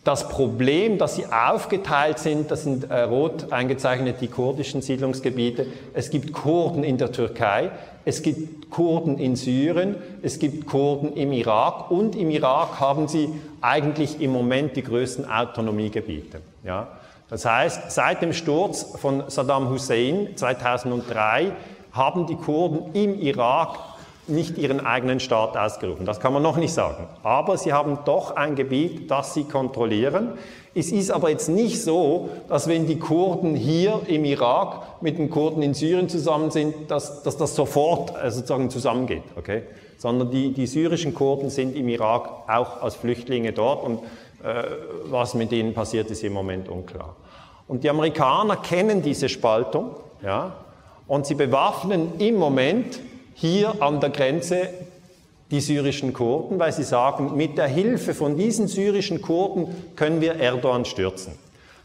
[0.06, 5.66] das Problem, dass sie aufgeteilt sind, das sind äh, rot eingezeichnet die kurdischen Siedlungsgebiete.
[5.94, 7.72] Es gibt Kurden in der Türkei,
[8.04, 13.28] es gibt Kurden in Syrien, es gibt Kurden im Irak und im Irak haben sie
[13.60, 16.40] eigentlich im Moment die größten Autonomiegebiete.
[16.62, 16.86] Ja?
[17.28, 21.50] Das heißt, seit dem Sturz von Saddam Hussein 2003
[21.90, 23.76] haben die Kurden im Irak
[24.28, 26.04] nicht ihren eigenen Staat ausgerufen.
[26.04, 27.06] Das kann man noch nicht sagen.
[27.22, 30.32] Aber sie haben doch ein Gebiet, das sie kontrollieren.
[30.74, 35.30] Es ist aber jetzt nicht so, dass wenn die Kurden hier im Irak mit den
[35.30, 39.22] Kurden in Syrien zusammen sind, dass, dass das sofort äh, sozusagen zusammengeht.
[39.36, 39.62] Okay?
[39.96, 44.00] Sondern die, die syrischen Kurden sind im Irak auch als Flüchtlinge dort und
[44.42, 44.64] äh,
[45.04, 47.16] was mit ihnen passiert, ist im Moment unklar.
[47.68, 50.52] Und die Amerikaner kennen diese Spaltung ja,
[51.08, 53.00] und sie bewaffnen im Moment
[53.36, 54.70] hier an der Grenze
[55.50, 60.36] die syrischen Kurden, weil sie sagen, mit der Hilfe von diesen syrischen Kurden können wir
[60.36, 61.34] Erdogan stürzen.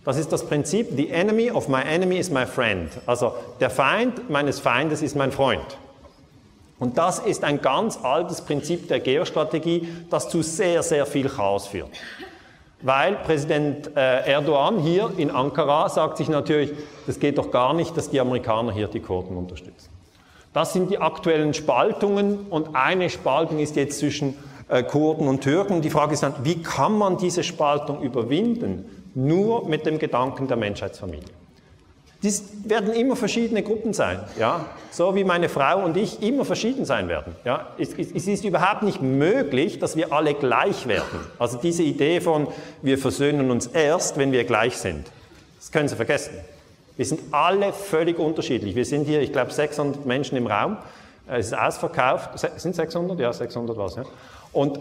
[0.04, 2.90] Das ist das Prinzip, the enemy of my enemy is my friend.
[3.06, 5.78] Also der Feind meines Feindes ist mein Freund.
[6.80, 11.68] Und das ist ein ganz altes Prinzip der Geostrategie, das zu sehr, sehr viel Chaos
[11.68, 11.90] führt.
[12.82, 16.72] Weil Präsident äh, Erdogan hier in Ankara sagt sich natürlich,
[17.06, 20.01] das geht doch gar nicht, dass die Amerikaner hier die Kurden unterstützen.
[20.54, 24.36] Das sind die aktuellen Spaltungen und eine Spaltung ist jetzt zwischen
[24.68, 25.82] äh, Kurden und Türken.
[25.82, 28.86] Die Frage ist dann, wie kann man diese Spaltung überwinden?
[29.14, 31.24] Nur mit dem Gedanken der Menschheitsfamilie.
[32.24, 34.66] Dies werden immer verschiedene Gruppen sein, ja?
[34.92, 37.36] so wie meine Frau und ich immer verschieden sein werden.
[37.44, 37.70] Ja?
[37.80, 41.20] Es, es, es, ist überhaupt nicht möglich, dass wir alle gleich werden.
[41.40, 42.48] Also diese Idee von,
[42.84, 45.08] wir versöhnen uns erst, wenn wir gleich sind,
[45.58, 46.34] das können Sie vergessen.
[47.02, 48.76] Wir sind alle völlig unterschiedlich.
[48.76, 50.78] Wir sind hier, ich glaube, 600 Menschen im Raum.
[51.26, 52.38] Es ist ausverkauft.
[52.58, 53.20] Sind 600?
[53.20, 53.96] Ja, 600 war es.
[53.96, 54.04] Ja.
[54.54, 54.80] Und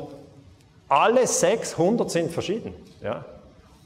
[0.87, 2.75] alle 600 sind verschieden.
[3.03, 3.25] Ja.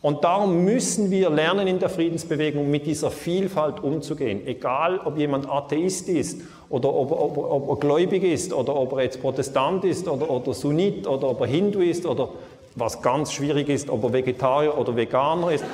[0.03, 4.45] Und darum müssen wir lernen in der Friedensbewegung mit dieser Vielfalt umzugehen.
[4.49, 9.05] Egal, ob jemand Atheist ist oder ob, ob, ob er gläubig ist oder ob er
[9.05, 12.31] jetzt Protestant ist oder, oder Sunnit oder ob er Hindu ist oder
[12.75, 15.65] was ganz schwierig ist, ob er Vegetarier oder Veganer ist.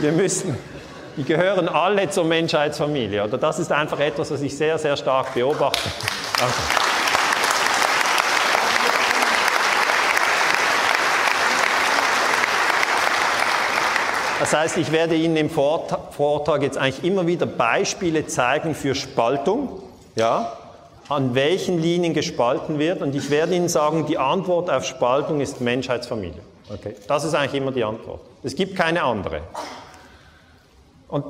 [0.00, 0.56] Wir müssen,
[1.16, 3.24] die gehören alle zur Menschheitsfamilie.
[3.24, 5.90] Oder das ist einfach etwas, was ich sehr, sehr stark beobachte.
[6.38, 6.54] Danke.
[14.38, 19.82] Das heißt, ich werde Ihnen im Vortrag jetzt eigentlich immer wieder Beispiele zeigen für Spaltung,
[20.14, 20.52] ja,
[21.08, 23.02] an welchen Linien gespalten wird.
[23.02, 26.40] Und ich werde Ihnen sagen, die Antwort auf Spaltung ist Menschheitsfamilie.
[26.72, 26.94] Okay.
[27.08, 28.20] Das ist eigentlich immer die Antwort.
[28.44, 29.40] Es gibt keine andere.
[31.08, 31.24] Und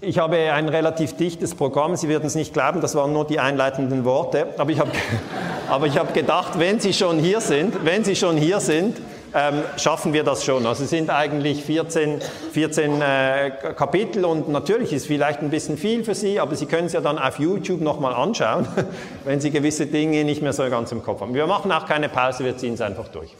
[0.00, 1.96] ich habe ein relativ dichtes Programm.
[1.96, 4.46] Sie werden es nicht glauben, das waren nur die einleitenden Worte.
[4.58, 4.90] Aber ich habe,
[5.68, 8.98] aber ich habe gedacht, wenn Sie schon hier sind, wenn Sie schon hier sind,
[9.34, 10.64] ähm, schaffen wir das schon.
[10.64, 12.20] Also es sind eigentlich 14,
[12.52, 16.86] 14 äh, Kapitel und natürlich ist vielleicht ein bisschen viel für Sie, aber Sie können
[16.86, 18.68] es ja dann auf YouTube nochmal anschauen,
[19.24, 21.34] wenn Sie gewisse Dinge nicht mehr so ganz im Kopf haben.
[21.34, 23.34] Wir machen auch keine Pause, wir ziehen es einfach durch.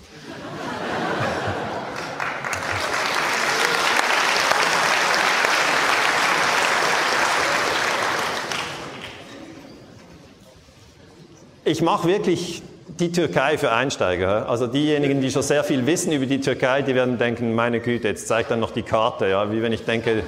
[11.67, 12.63] Ich mache wirklich
[13.01, 14.51] die Türkei für Einsteiger.
[14.51, 18.09] Also diejenigen, die schon sehr viel wissen über die Türkei, die werden denken, meine Güte,
[18.09, 19.29] jetzt zeigt dann noch die Karte.
[19.29, 20.25] Ja, wie wenn ich denke,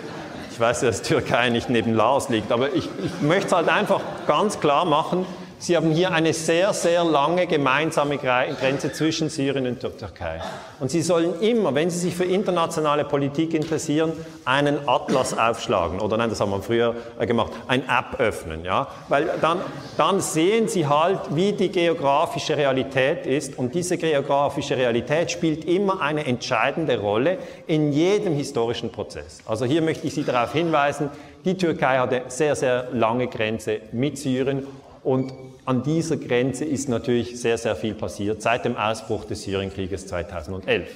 [0.51, 2.51] ich weiß, dass Türkei nicht neben Laos liegt.
[2.53, 5.27] Aber ich, ich möchte es halt einfach ganz klar machen,
[5.59, 10.41] Sie haben hier eine sehr, sehr lange gemeinsame Grenze zwischen Syrien und der Türkei.
[10.81, 14.13] Und Sie sollen immer, wenn Sie sich für internationale Politik interessieren,
[14.45, 16.01] einen Atlas aufschlagen.
[16.01, 18.65] Oder nein, das haben wir früher äh, gemacht, ein App öffnen.
[18.65, 18.89] Ja?
[19.09, 19.61] Weil dann,
[19.97, 23.59] dann sehen Sie halt, wie die geografische Realität ist.
[23.59, 29.39] Und diese geografische Realität spielt immer eine entscheidende Rolle in jedem historischen Prozess.
[29.47, 31.09] Also hier möchte ich Sie darauf hinweisen,
[31.47, 34.67] die Türkei hat eine sehr, sehr lange Grenze mit Syrien
[35.07, 35.33] und
[35.65, 40.89] an dieser Grenze ist natürlich sehr, sehr viel passiert seit dem Ausbruch des Syrienkrieges 2011.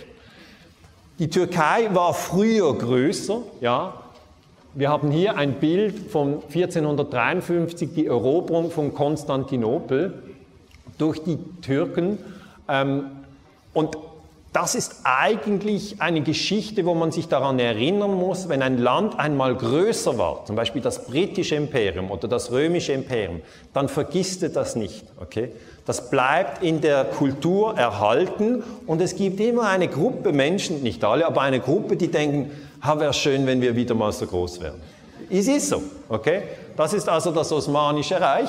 [1.21, 3.95] Die Türkei war früher größer, ja.
[4.75, 10.23] Wir haben hier ein Bild von 1453, die Eroberung von Konstantinopel
[10.99, 12.19] durch die Türken.
[12.69, 13.05] Ähm,
[13.73, 13.97] und
[14.53, 19.55] das ist eigentlich eine Geschichte, wo man sich daran erinnern muss, wenn ein Land einmal
[19.55, 24.75] größer war, zum Beispiel das britische Imperium oder das römische Imperium, dann vergisst es das
[24.75, 25.05] nicht.
[25.21, 25.53] Okay?
[25.87, 31.27] Das bleibt in der Kultur erhalten und es gibt immer eine Gruppe Menschen, nicht alle,
[31.27, 32.51] aber eine Gruppe, die denken,
[32.83, 34.81] ha, wäre schön, wenn wir wieder mal so groß wären.
[35.31, 35.81] Es ist so.
[36.09, 36.43] Okay?
[36.77, 38.49] Das ist also das Osmanische Reich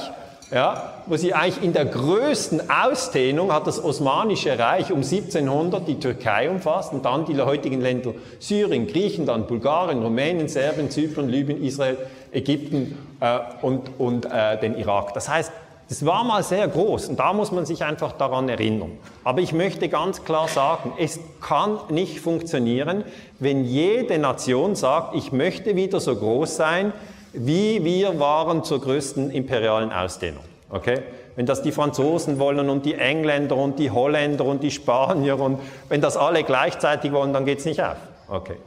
[0.51, 5.99] ja, wo sie eigentlich in der größten Ausdehnung hat das Osmanische Reich um 1700 die
[5.99, 11.97] Türkei umfasst und dann die heutigen Länder Syrien, Griechenland, Bulgarien, Rumänien, Serbien, Zypern, Libyen, Israel,
[12.33, 15.13] Ägypten äh, und, und äh, den Irak.
[15.13, 15.51] Das heißt,
[15.89, 18.91] es war mal sehr groß und da muss man sich einfach daran erinnern.
[19.23, 23.03] Aber ich möchte ganz klar sagen, es kann nicht funktionieren,
[23.39, 26.93] wenn jede Nation sagt, ich möchte wieder so groß sein
[27.33, 30.43] wie wir waren zur größten imperialen Ausdehnung.
[30.69, 31.01] Okay?
[31.35, 35.59] Wenn das die Franzosen wollen und die Engländer und die Holländer und die Spanier und
[35.89, 37.97] wenn das alle gleichzeitig wollen, dann geht es nicht auf.
[38.27, 38.57] Okay.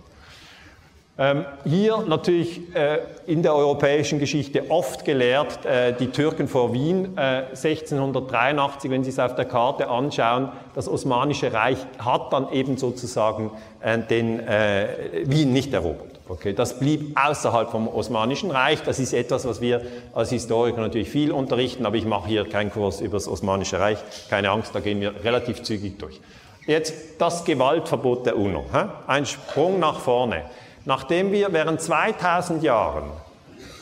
[1.17, 7.17] Ähm, hier natürlich äh, in der europäischen Geschichte oft gelehrt, äh, die Türken vor Wien
[7.17, 12.77] äh, 1683, wenn Sie es auf der Karte anschauen, das Osmanische Reich hat dann eben
[12.79, 14.89] sozusagen äh, den äh,
[15.27, 16.14] Wien nicht erobert.
[16.27, 18.83] Okay, das blieb außerhalb vom Osmanischen Reich.
[18.83, 19.83] Das ist etwas, was wir
[20.15, 23.99] als Historiker natürlich viel unterrichten, aber ich mache hier keinen Kurs über das Osmanische Reich.
[24.31, 26.23] Keine Angst, da gehen wir relativ zügig durch.
[26.67, 28.65] Jetzt das Gewaltverbot der UNO.
[29.07, 30.45] Ein Sprung nach vorne.
[30.87, 33.05] Nachdem wir während 2000 Jahren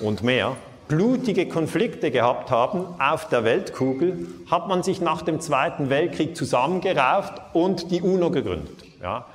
[0.00, 0.56] und mehr
[0.88, 7.34] blutige Konflikte gehabt haben auf der Weltkugel, hat man sich nach dem Zweiten Weltkrieg zusammengerauft
[7.52, 8.82] und die UNO gegründet.
[9.00, 9.26] Ja.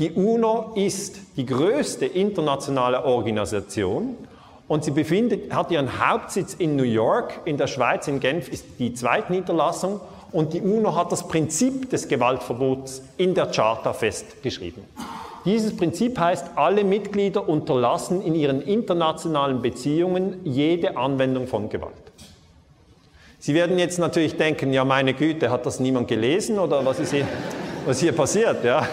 [0.00, 4.16] Die UNO ist die größte internationale Organisation
[4.66, 8.64] und sie befindet, hat ihren Hauptsitz in New York, in der Schweiz, in Genf ist
[8.80, 10.00] die Zweitniederlassung
[10.32, 14.82] und die UNO hat das Prinzip des Gewaltverbots in der Charta festgeschrieben.
[15.44, 21.94] Dieses Prinzip heißt, alle Mitglieder unterlassen in ihren internationalen Beziehungen jede Anwendung von Gewalt.
[23.38, 27.12] Sie werden jetzt natürlich denken, ja meine Güte, hat das niemand gelesen oder was ist
[27.12, 27.28] hier,
[27.86, 28.64] was hier passiert?
[28.64, 28.88] Ja?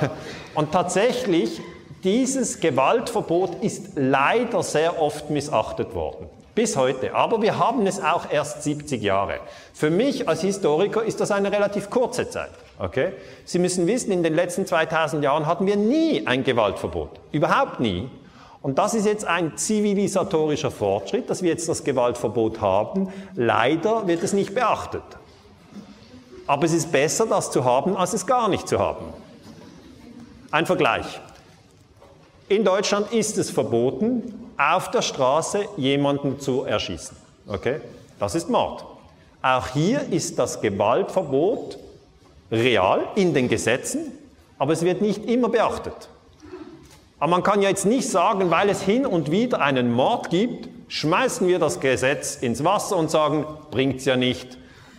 [0.55, 1.61] Und tatsächlich,
[2.03, 6.27] dieses Gewaltverbot ist leider sehr oft missachtet worden.
[6.53, 7.15] Bis heute.
[7.15, 9.39] Aber wir haben es auch erst 70 Jahre.
[9.73, 12.51] Für mich als Historiker ist das eine relativ kurze Zeit.
[12.77, 13.13] Okay?
[13.45, 17.11] Sie müssen wissen, in den letzten 2000 Jahren hatten wir nie ein Gewaltverbot.
[17.31, 18.09] Überhaupt nie.
[18.61, 23.09] Und das ist jetzt ein zivilisatorischer Fortschritt, dass wir jetzt das Gewaltverbot haben.
[23.35, 25.03] Leider wird es nicht beachtet.
[26.47, 29.05] Aber es ist besser, das zu haben, als es gar nicht zu haben.
[30.51, 31.21] Ein Vergleich.
[32.49, 37.15] In Deutschland ist es verboten, auf der Straße jemanden zu erschießen.
[37.47, 37.79] Okay?
[38.19, 38.83] Das ist Mord.
[39.41, 41.79] Auch hier ist das Gewaltverbot
[42.51, 44.11] real in den Gesetzen,
[44.59, 46.09] aber es wird nicht immer beachtet.
[47.17, 50.67] Aber man kann ja jetzt nicht sagen, weil es hin und wieder einen Mord gibt,
[50.89, 54.57] schmeißen wir das Gesetz ins Wasser und sagen, bringt es ja nicht.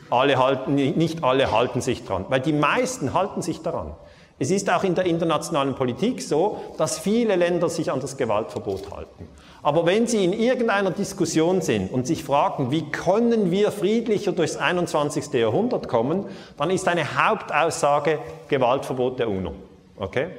[0.09, 3.95] Alle halten, nicht alle halten sich dran, weil die meisten halten sich daran.
[4.43, 8.91] Es ist auch in der internationalen Politik so, dass viele Länder sich an das Gewaltverbot
[8.91, 9.29] halten.
[9.63, 14.57] Aber wenn Sie in irgendeiner Diskussion sind und sich fragen, wie können wir friedlicher durchs
[14.57, 15.33] 21.
[15.35, 16.25] Jahrhundert kommen,
[16.57, 19.53] dann ist eine Hauptaussage Gewaltverbot der UNO.
[19.97, 20.31] Okay?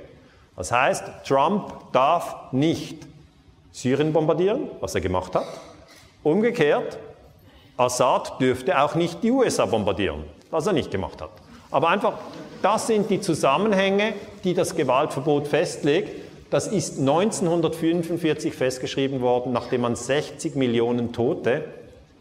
[0.58, 3.08] Das heißt, Trump darf nicht
[3.72, 5.48] Syrien bombardieren, was er gemacht hat.
[6.24, 6.98] Umgekehrt,
[7.78, 11.32] Assad dürfte auch nicht die USA bombardieren, was er nicht gemacht hat.
[11.72, 12.16] Aber einfach,
[12.64, 16.24] das sind die Zusammenhänge, die das Gewaltverbot festlegt.
[16.50, 21.66] Das ist 1945 festgeschrieben worden, nachdem man 60 Millionen Tote,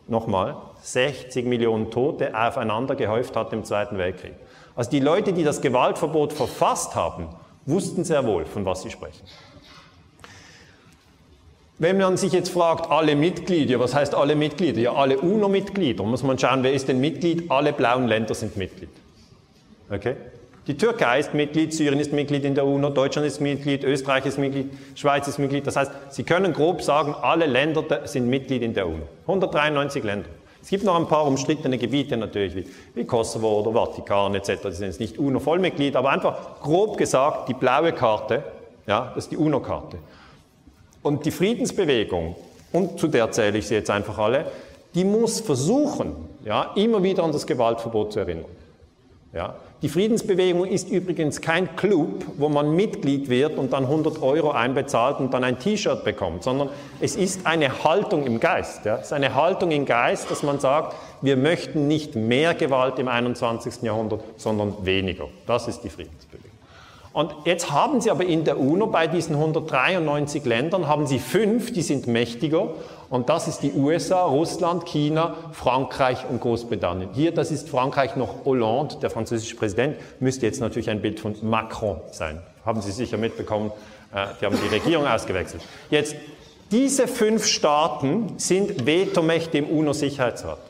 [0.09, 4.33] nochmal, 60 Millionen Tote aufeinander gehäuft hat im Zweiten Weltkrieg.
[4.75, 7.29] Also die Leute, die das Gewaltverbot verfasst haben,
[7.67, 9.23] wussten sehr wohl, von was sie sprechen.
[11.79, 14.81] Wenn man sich jetzt fragt, alle Mitglieder, was heißt alle Mitglieder?
[14.81, 16.05] Ja, alle UNO-Mitglieder.
[16.05, 17.51] Muss man schauen, wer ist denn Mitglied?
[17.51, 18.91] Alle blauen Länder sind Mitglied.
[19.91, 20.17] Okay?
[20.69, 24.39] Die Türkei ist Mitglied, Syrien ist Mitglied in der UNO, Deutschland ist Mitglied, Österreich ist
[24.39, 25.67] Mitglied, Schweiz ist Mitglied.
[25.67, 29.03] Das heißt, Sie können grob sagen, alle Länder sind Mitglied in der UNO.
[29.27, 30.29] 193 Länder.
[30.63, 34.63] Es gibt noch ein paar umstrittene Gebiete natürlich, wie, Kosovo oder Vatikan etc.
[34.67, 38.45] Die sind jetzt nicht UNO-Vollmitglied, aber einfach grob gesagt, die blaue Karte,
[38.87, 39.99] ja, das ist die UNO-Karte.
[41.03, 42.37] Und die Friedensbewegung,
[42.73, 44.47] und zu der zähle ich sie jetzt einfach alle,
[44.95, 48.45] die muss versuchen, ja, immer wieder an das Gewaltverbot zu erinnern.
[49.33, 49.57] Ja.
[49.83, 55.19] Die Friedensbewegung ist übrigens kein Club, wo man Mitglied wird und dann 100 Euro einbezahlt
[55.19, 56.69] und dann ein T-Shirt bekommt, sondern
[57.01, 58.85] es ist eine Haltung im Geist.
[58.85, 58.99] Ja.
[58.99, 63.09] Es ist eine Haltung im Geist, dass man sagt, wir möchten nicht mehr Gewalt im
[63.09, 63.83] 21.
[63.83, 65.27] Jahrhundert, sondern weniger.
[65.49, 66.53] Das ist die Friedensbewegung.
[67.13, 71.73] Und jetzt haben Sie aber in der UNO bei diesen 193 Ländern, haben Sie fünf,
[71.73, 72.69] die sind mächtiger
[73.13, 77.11] und das ist die USA, Russland, China, Frankreich und Großbritannien.
[77.13, 81.37] Hier, das ist Frankreich noch Hollande, der französische Präsident, müsste jetzt natürlich ein Bild von
[81.43, 82.41] Macron sein.
[82.65, 83.71] Haben Sie sicher mitbekommen,
[84.15, 85.63] äh, die haben die Regierung ausgewechselt.
[85.91, 86.17] Jetzt,
[86.71, 90.61] diese fünf Staaten sind Vetomächte im UNO-Sicherheitsrat.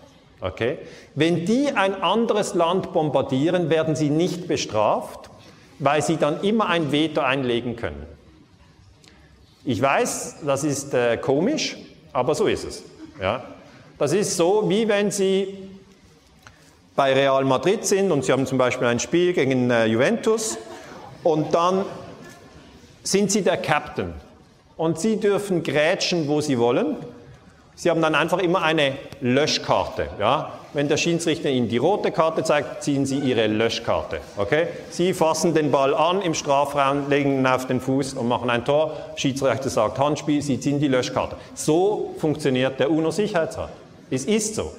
[0.41, 0.79] Okay?
[1.15, 5.31] Wenn die ein anderes Land bombardieren, werden sie nicht bestraft,
[5.79, 8.05] weil sie dann immer ein Veto einlegen können.
[9.65, 11.77] Ich weiß, das ist äh, komisch,
[12.13, 12.83] aber so ist es.
[13.21, 13.45] Ja.
[13.99, 15.71] Das ist so, wie wenn Sie
[16.95, 20.59] bei Real Madrid sind und Sie haben zum Beispiel ein Spiel gegen äh, Juventus
[21.23, 21.85] und dann
[23.03, 24.13] sind Sie der Captain
[24.77, 26.97] und Sie dürfen grätschen, wo Sie wollen.
[27.75, 30.09] Sie haben dann einfach immer eine Löschkarte.
[30.19, 30.53] Ja?
[30.75, 34.21] Wenn der Schiedsrichter Ihnen die rote Karte zeigt, ziehen Sie Ihre Löschkarte.
[34.39, 34.69] Okay?
[34.89, 38.65] Sie fassen den Ball an im Strafraum, legen ihn auf den Fuß und machen ein
[38.65, 38.97] Tor.
[39.17, 41.37] Schiedsrichter sagt Handspiel, Sie ziehen die Löschkarte.
[41.55, 43.69] So funktioniert der UNO-Sicherheitsrat.
[44.11, 44.73] Es ist so.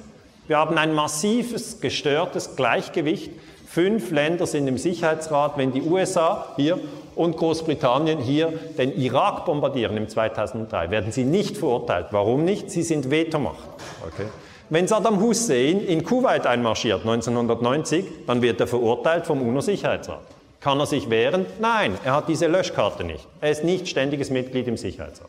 [0.48, 3.30] Wir haben ein massives, gestörtes Gleichgewicht.
[3.68, 5.56] Fünf Länder sind im Sicherheitsrat.
[5.56, 6.80] Wenn die USA hier
[7.14, 12.08] und Großbritannien hier den Irak bombardieren im 2003, werden sie nicht verurteilt.
[12.10, 12.68] Warum nicht?
[12.70, 13.68] Sie sind Vetomacht.
[14.04, 14.26] Okay?
[14.70, 20.22] Wenn Saddam Hussein in Kuwait einmarschiert 1990, dann wird er verurteilt vom UNO-Sicherheitsrat.
[20.60, 21.44] Kann er sich wehren?
[21.60, 23.26] Nein, er hat diese Löschkarte nicht.
[23.42, 25.28] Er ist nicht ständiges Mitglied im Sicherheitsrat.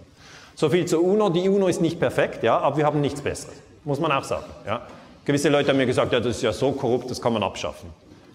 [0.56, 1.30] So viel zur UNO.
[1.30, 3.56] Die UNO ist nicht perfekt, ja, aber wir haben nichts Besseres.
[3.84, 4.46] Muss man auch sagen.
[4.66, 4.84] Ja.
[5.26, 7.90] Gewisse Leute haben mir gesagt, ja, das ist ja so korrupt, das kann man abschaffen.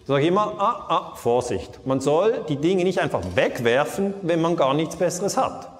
[0.06, 1.80] Da sage ich immer, ah, ah, Vorsicht.
[1.86, 5.79] Man soll die Dinge nicht einfach wegwerfen, wenn man gar nichts Besseres hat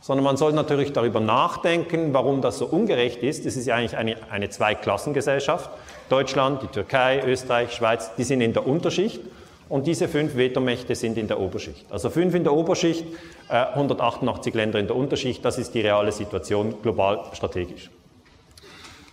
[0.00, 3.46] sondern man soll natürlich darüber nachdenken, warum das so ungerecht ist.
[3.46, 5.70] Es ist ja eigentlich eine, eine Zweiklassengesellschaft.
[6.08, 9.20] Deutschland, die Türkei, Österreich, Schweiz, die sind in der Unterschicht.
[9.68, 11.86] Und diese fünf Vetomächte sind in der Oberschicht.
[11.90, 13.04] Also fünf in der Oberschicht,
[13.48, 15.44] äh, 188 Länder in der Unterschicht.
[15.44, 17.90] Das ist die reale Situation global strategisch.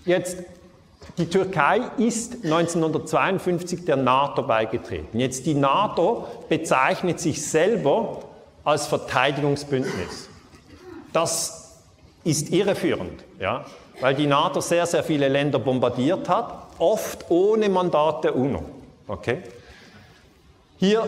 [0.06, 0.44] Jetzt,
[1.18, 5.20] die Türkei ist 1952 der NATO beigetreten.
[5.20, 8.20] Jetzt die NATO bezeichnet sich selber
[8.64, 10.30] als Verteidigungsbündnis.
[11.14, 11.80] Das
[12.24, 13.66] ist irreführend, ja,
[14.02, 18.64] weil die NATO sehr, sehr viele Länder bombardiert hat, oft ohne Mandat der UNO.
[19.08, 19.44] Okay?
[20.78, 21.08] Hier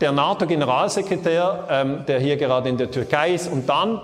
[0.00, 4.02] der NATO-Generalsekretär, ähm, der hier gerade in der Türkei ist, und dann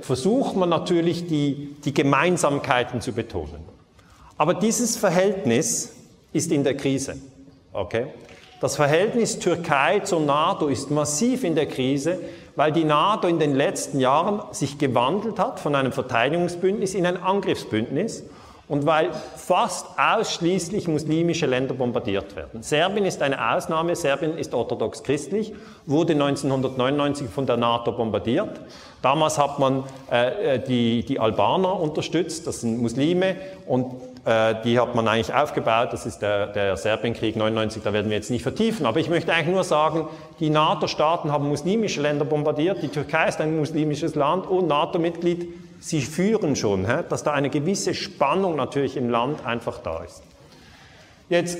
[0.00, 3.64] versucht man natürlich, die, die Gemeinsamkeiten zu betonen.
[4.36, 5.92] Aber dieses Verhältnis
[6.32, 7.16] ist in der Krise.
[7.72, 8.06] Okay?
[8.62, 12.20] Das Verhältnis Türkei zur NATO ist massiv in der Krise,
[12.54, 17.20] weil die NATO in den letzten Jahren sich gewandelt hat von einem Verteidigungsbündnis in ein
[17.20, 18.22] Angriffsbündnis
[18.68, 22.62] und weil fast ausschließlich muslimische Länder bombardiert werden.
[22.62, 25.52] Serbien ist eine Ausnahme, Serbien ist orthodox christlich,
[25.84, 28.60] wurde 1999 von der NATO bombardiert.
[29.02, 33.34] Damals hat man äh, die, die Albaner unterstützt, das sind Muslime,
[33.66, 33.92] und
[34.24, 38.16] äh, die hat man eigentlich aufgebaut, das ist der, der Serbienkrieg 99, da werden wir
[38.16, 40.08] jetzt nicht vertiefen, aber ich möchte eigentlich nur sagen,
[40.40, 45.48] die NATO-Staaten haben muslimische Länder bombardiert, die Türkei ist ein muslimisches Land und NATO-Mitglied
[45.82, 50.22] Sie führen schon, dass da eine gewisse Spannung natürlich im Land einfach da ist.
[51.28, 51.58] Jetzt,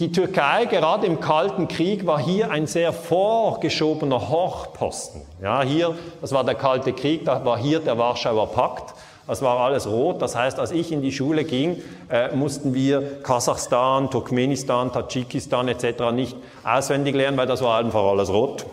[0.00, 5.22] die Türkei, gerade im Kalten Krieg, war hier ein sehr vorgeschobener Hochposten.
[5.40, 8.92] Ja, hier, das war der Kalte Krieg, da war hier der Warschauer Pakt.
[9.26, 10.20] Das war alles rot.
[10.20, 16.12] Das heißt, als ich in die Schule ging, äh, mussten wir Kasachstan, Turkmenistan, Tadschikistan etc.
[16.12, 18.66] nicht auswendig lernen, weil das war einfach alles rot.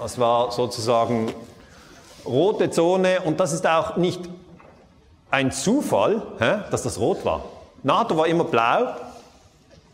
[0.00, 1.32] Das war sozusagen
[2.24, 4.20] rote Zone und das ist auch nicht
[5.30, 7.44] ein Zufall, hä, dass das rot war.
[7.82, 8.94] NATO war immer blau,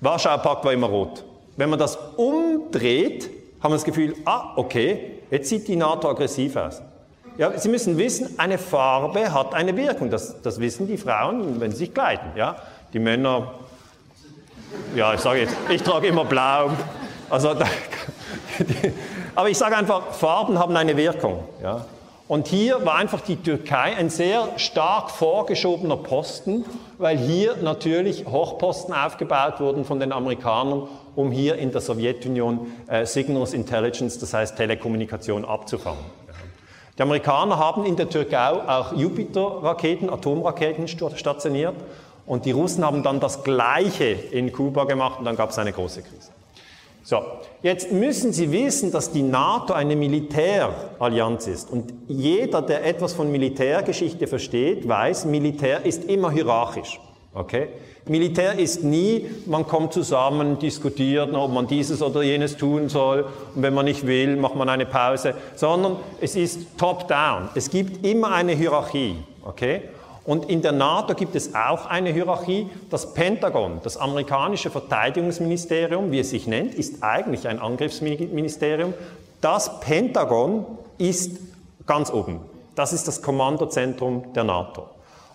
[0.01, 1.25] Warschauer Pakt war immer rot.
[1.57, 3.31] Wenn man das umdreht,
[3.63, 6.81] haben wir das Gefühl, ah, okay, jetzt sieht die NATO aggressiv aus.
[7.41, 10.11] Ja, Sie müssen wissen, eine Farbe hat eine Wirkung.
[10.11, 12.33] Das, das wissen die Frauen, wenn sie sich kleiden.
[12.37, 12.57] Ja?
[12.93, 13.55] Die Männer,
[14.95, 16.69] ja, ich sage jetzt, ich trage immer blau.
[17.31, 17.57] Also,
[19.35, 21.43] aber ich sage einfach, Farben haben eine Wirkung.
[21.63, 21.87] Ja?
[22.29, 26.67] Und hier war einfach die Türkei ein sehr stark vorgeschobener Posten,
[26.99, 33.07] weil hier natürlich Hochposten aufgebaut wurden von den Amerikanern, um hier in der Sowjetunion äh,
[33.07, 36.20] Signals Intelligence, das heißt Telekommunikation, abzufangen.
[37.01, 41.75] Die Amerikaner haben in der Türkei auch Jupiter-Raketen, Atomraketen stationiert
[42.27, 45.73] und die Russen haben dann das Gleiche in Kuba gemacht und dann gab es eine
[45.73, 46.31] große Krise.
[47.03, 47.23] So,
[47.63, 51.71] jetzt müssen Sie wissen, dass die NATO eine Militärallianz ist.
[51.71, 57.01] Und jeder, der etwas von Militärgeschichte versteht, weiß, Militär ist immer hierarchisch.
[57.33, 57.69] Okay?
[58.07, 63.63] Militär ist nie, man kommt zusammen, diskutiert, ob man dieses oder jenes tun soll und
[63.63, 67.51] wenn man nicht will, macht man eine Pause, sondern es ist top-down.
[67.55, 69.17] Es gibt immer eine Hierarchie.
[69.45, 69.83] Okay?
[70.25, 72.69] Und in der NATO gibt es auch eine Hierarchie.
[72.91, 78.95] Das Pentagon, das amerikanische Verteidigungsministerium, wie es sich nennt, ist eigentlich ein Angriffsministerium.
[79.41, 80.67] Das Pentagon
[80.99, 81.39] ist
[81.87, 82.41] ganz oben.
[82.75, 84.87] Das ist das Kommandozentrum der NATO.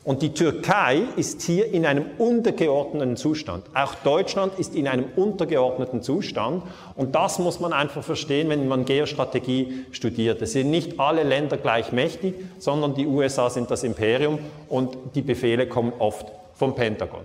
[0.05, 3.65] Und die Türkei ist hier in einem untergeordneten Zustand.
[3.73, 6.61] Auch Deutschland ist in einem untergeordneten Zustand.
[6.95, 10.43] Und das muss man einfach verstehen, wenn man Geostrategie studiert.
[10.43, 14.37] Es sind nicht alle Länder gleich mächtig, sondern die USA sind das Imperium
[14.69, 17.21] und die Befehle kommen oft vom Pentagon.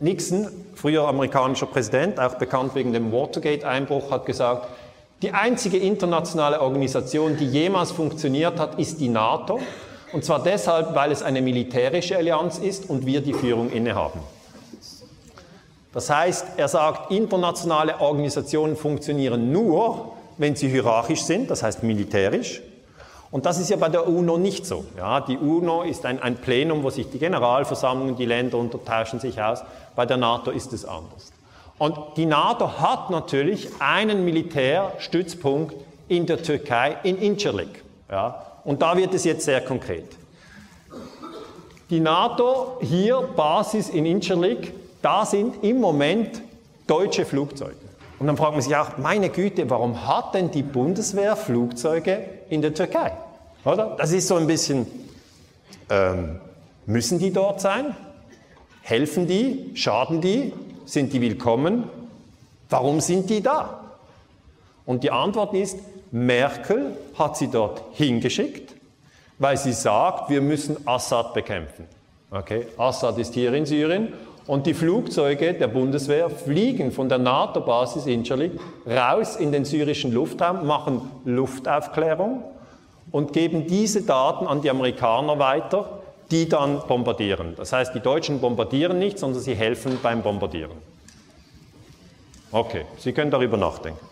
[0.00, 4.66] Nixon, früher amerikanischer Präsident, auch bekannt wegen dem Watergate-Einbruch, hat gesagt,
[5.22, 9.60] die einzige internationale Organisation, die jemals funktioniert hat, ist die NATO.
[10.12, 14.20] Und zwar deshalb, weil es eine militärische Allianz ist und wir die Führung innehaben.
[15.92, 22.62] Das heißt, er sagt, internationale Organisationen funktionieren nur, wenn sie hierarchisch sind, das heißt militärisch.
[23.30, 24.84] Und das ist ja bei der UNO nicht so.
[24.96, 29.40] Ja, die UNO ist ein, ein Plenum, wo sich die Generalversammlung, die Länder untertauschen sich
[29.40, 29.62] aus.
[29.94, 31.32] Bei der NATO ist es anders.
[31.78, 35.76] Und die NATO hat natürlich einen Militärstützpunkt
[36.08, 37.84] in der Türkei, in Incirlik.
[38.10, 40.06] Ja, und da wird es jetzt sehr konkret.
[41.90, 46.40] Die NATO, hier Basis in Incirlik, da sind im Moment
[46.86, 47.74] deutsche Flugzeuge.
[48.18, 52.60] Und dann fragt man sich auch, meine Güte, warum hat denn die Bundeswehr Flugzeuge in
[52.60, 53.12] der Türkei?
[53.64, 53.96] Oder?
[53.96, 54.86] Das ist so ein bisschen,
[55.88, 56.38] ähm,
[56.86, 57.96] müssen die dort sein?
[58.82, 59.70] Helfen die?
[59.74, 60.52] Schaden die?
[60.84, 61.88] Sind die willkommen?
[62.68, 63.96] Warum sind die da?
[64.86, 65.78] Und die Antwort ist,
[66.10, 68.74] Merkel hat sie dort hingeschickt,
[69.38, 71.86] weil sie sagt, wir müssen Assad bekämpfen.
[72.30, 72.66] Okay?
[72.76, 74.12] Assad ist hier in Syrien
[74.46, 78.52] Und die Flugzeuge der Bundeswehr fliegen von der NATO-Basis Incirlik
[78.84, 82.42] raus in den syrischen Luftraum, machen Luftaufklärung
[83.12, 86.00] und geben diese Daten an die Amerikaner weiter,
[86.32, 87.54] die dann bombardieren.
[87.56, 90.76] Das heißt, die Deutschen bombardieren nicht, sondern sie helfen beim Bombardieren.
[92.50, 94.04] Okay, Sie können darüber nachdenken.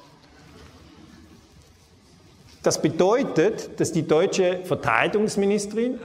[2.69, 5.99] Das bedeutet, dass die deutsche Verteidigungsministerin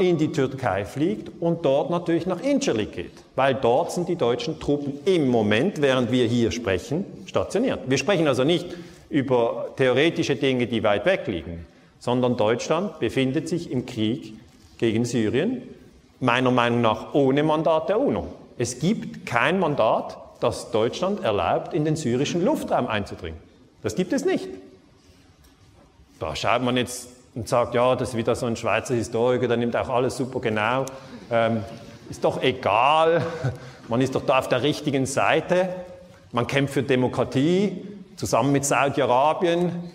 [0.00, 4.60] in die Türkei fliegt und dort natürlich nach Incirlik geht, weil dort sind die deutschen
[4.60, 7.80] Truppen im Moment, während wir hier sprechen, stationiert.
[7.86, 8.66] Wir sprechen also nicht
[9.08, 11.64] über theoretische Dinge, die weit weg liegen,
[11.98, 14.34] sondern Deutschland befindet sich im Krieg
[14.76, 15.62] gegen Syrien,
[16.20, 18.26] meiner Meinung nach ohne Mandat der UNO.
[18.58, 23.38] Es gibt kein Mandat, das Deutschland erlaubt, in den syrischen Luftraum einzudringen.
[23.82, 24.48] Das gibt es nicht.
[26.20, 29.56] Da schaut man jetzt und sagt, ja, das ist wieder so ein Schweizer Historiker, der
[29.56, 30.84] nimmt auch alles super genau.
[31.30, 31.64] Ähm,
[32.10, 33.22] ist doch egal,
[33.88, 35.70] man ist doch da auf der richtigen Seite.
[36.32, 39.72] Man kämpft für Demokratie, zusammen mit Saudi-Arabien.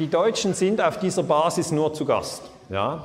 [0.00, 2.42] Die Deutschen sind auf dieser Basis nur zu Gast.
[2.70, 3.04] Ja?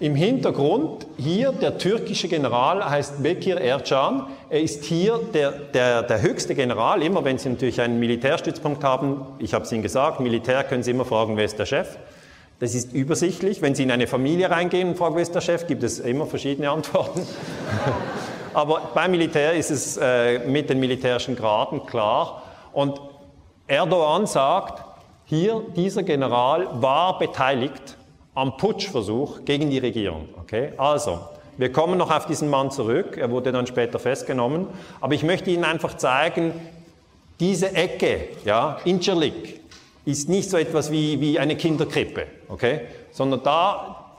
[0.00, 4.28] Im Hintergrund hier der türkische General heißt Bekir Ercan.
[4.48, 7.02] Er ist hier der, der, der höchste General.
[7.02, 10.92] Immer wenn Sie natürlich einen Militärstützpunkt haben, ich habe es Ihnen gesagt, Militär können Sie
[10.92, 11.98] immer fragen, wer ist der Chef.
[12.60, 13.60] Das ist übersichtlich.
[13.60, 16.26] Wenn Sie in eine Familie reingehen und fragen, wer ist der Chef, gibt es immer
[16.26, 17.26] verschiedene Antworten.
[18.54, 22.44] Aber beim Militär ist es äh, mit den militärischen Graden klar.
[22.72, 23.00] Und
[23.66, 24.80] Erdogan sagt,
[25.24, 27.97] hier, dieser General war beteiligt
[28.38, 30.28] am Putschversuch gegen die Regierung.
[30.40, 30.72] Okay?
[30.76, 31.20] Also,
[31.56, 34.68] wir kommen noch auf diesen Mann zurück, er wurde dann später festgenommen,
[35.00, 36.52] aber ich möchte Ihnen einfach zeigen,
[37.40, 39.60] diese Ecke, ja, Incirlik,
[40.04, 42.82] ist nicht so etwas wie, wie eine Kinderkrippe, okay?
[43.10, 44.14] sondern da,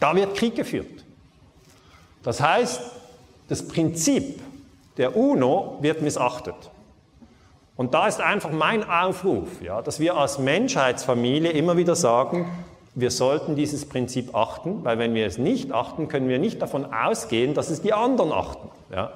[0.00, 1.04] da wird Krieg geführt.
[2.24, 2.80] Das heißt,
[3.48, 4.40] das Prinzip
[4.96, 6.54] der UNO wird missachtet.
[7.76, 12.46] Und da ist einfach mein Aufruf, ja, dass wir als Menschheitsfamilie immer wieder sagen,
[12.94, 16.86] wir sollten dieses Prinzip achten, weil wenn wir es nicht achten, können wir nicht davon
[16.92, 18.68] ausgehen, dass es die anderen achten.
[18.92, 19.10] Ja.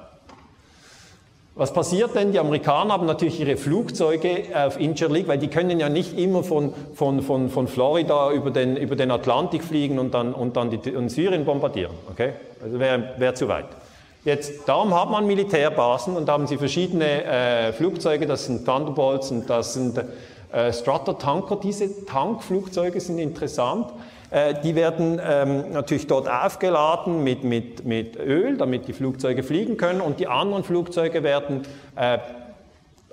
[1.55, 2.31] Was passiert denn?
[2.31, 6.73] Die Amerikaner haben natürlich ihre Flugzeuge auf Incirlik, weil die können ja nicht immer von,
[6.93, 10.95] von, von, von Florida über den, über den Atlantik fliegen und dann, und dann die,
[10.95, 11.93] und Syrien bombardieren.
[12.11, 12.33] Okay?
[12.63, 13.65] Also wäre wär zu weit.
[14.23, 19.31] Jetzt, darum hat man Militärbasen und da haben sie verschiedene äh, Flugzeuge, das sind Thunderbolts
[19.31, 20.01] und das sind
[20.51, 23.91] äh, Strutter-Tanker, diese Tankflugzeuge sind interessant.
[24.31, 29.77] Äh, die werden ähm, natürlich dort aufgeladen mit, mit, mit Öl, damit die Flugzeuge fliegen
[29.77, 31.63] können und die anderen Flugzeuge werden
[31.95, 32.19] äh,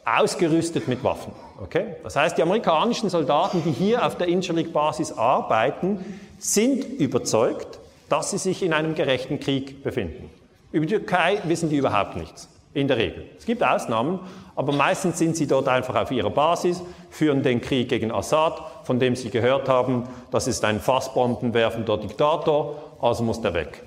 [0.05, 1.33] ausgerüstet mit Waffen.
[1.63, 1.97] Okay?
[2.03, 6.05] Das heißt, die amerikanischen Soldaten, die hier auf der Incirlik-Basis arbeiten,
[6.39, 10.31] sind überzeugt, dass sie sich in einem gerechten Krieg befinden.
[10.71, 13.25] Über die Türkei wissen die überhaupt nichts, in der Regel.
[13.39, 14.21] Es gibt Ausnahmen,
[14.55, 19.01] aber meistens sind sie dort einfach auf ihrer Basis, führen den Krieg gegen Assad, von
[19.01, 23.83] dem sie gehört haben, das ist ein fassbombenwerfender Diktator, also muss der weg.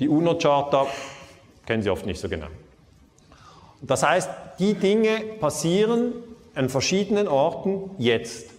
[0.00, 0.86] Die UNO-Charta
[1.64, 2.48] kennen Sie oft nicht so genau.
[3.80, 4.28] Das heißt,
[4.58, 6.12] die Dinge passieren
[6.54, 8.50] an verschiedenen Orten jetzt.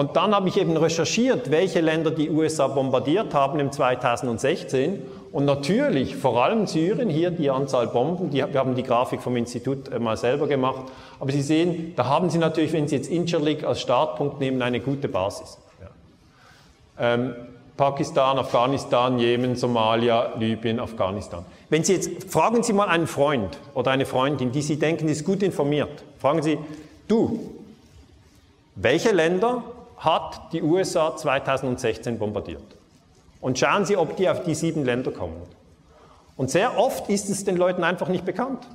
[0.00, 5.44] Und dann habe ich eben recherchiert, welche Länder die USA bombardiert haben im 2016 und
[5.44, 9.90] natürlich, vor allem Syrien, hier die Anzahl Bomben, die, wir haben die Grafik vom Institut
[9.90, 10.84] äh, mal selber gemacht,
[11.18, 14.80] aber Sie sehen, da haben Sie natürlich, wenn Sie jetzt Incirlik als Startpunkt nehmen, eine
[14.80, 15.58] gute Basis.
[15.82, 17.12] Ja.
[17.12, 17.34] Ähm,
[17.76, 21.44] Pakistan, Afghanistan, Jemen, Somalia, Libyen, Afghanistan.
[21.68, 25.26] Wenn Sie jetzt, fragen Sie mal einen Freund oder eine Freundin, die Sie denken, ist
[25.26, 26.04] gut informiert.
[26.18, 26.56] Fragen Sie,
[27.06, 27.50] du,
[28.76, 29.62] welche Länder
[30.00, 32.62] hat die USA 2016 bombardiert?
[33.40, 35.40] Und schauen Sie, ob die auf die sieben Länder kommen.
[36.36, 38.66] Und sehr oft ist es den Leuten einfach nicht bekannt.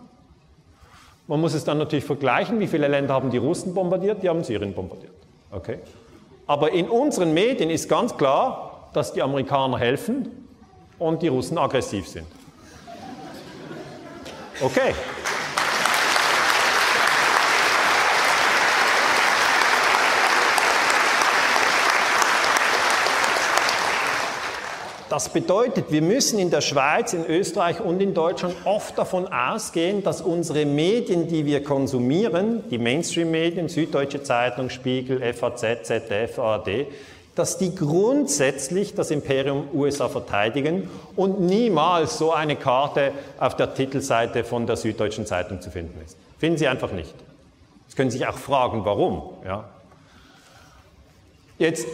[1.27, 4.43] Man muss es dann natürlich vergleichen, wie viele Länder haben die Russen bombardiert, die haben
[4.43, 5.13] Syrien bombardiert.
[5.51, 5.79] Okay?
[6.47, 10.47] Aber in unseren Medien ist ganz klar, dass die Amerikaner helfen
[10.99, 12.27] und die Russen aggressiv sind.
[14.61, 14.93] Okay.
[25.15, 30.03] Das bedeutet, wir müssen in der Schweiz, in Österreich und in Deutschland oft davon ausgehen,
[30.03, 36.87] dass unsere Medien, die wir konsumieren, die Mainstream-Medien, Süddeutsche Zeitung, Spiegel, FAZ, ZDF, ARD,
[37.33, 44.43] dass die grundsätzlich das Imperium USA verteidigen und niemals so eine Karte auf der Titelseite
[44.43, 46.17] von der Süddeutschen Zeitung zu finden ist.
[46.39, 47.15] Finden Sie einfach nicht.
[47.87, 49.21] Jetzt können Sie sich auch fragen, warum.
[49.45, 49.63] Ja.
[51.57, 51.87] Jetzt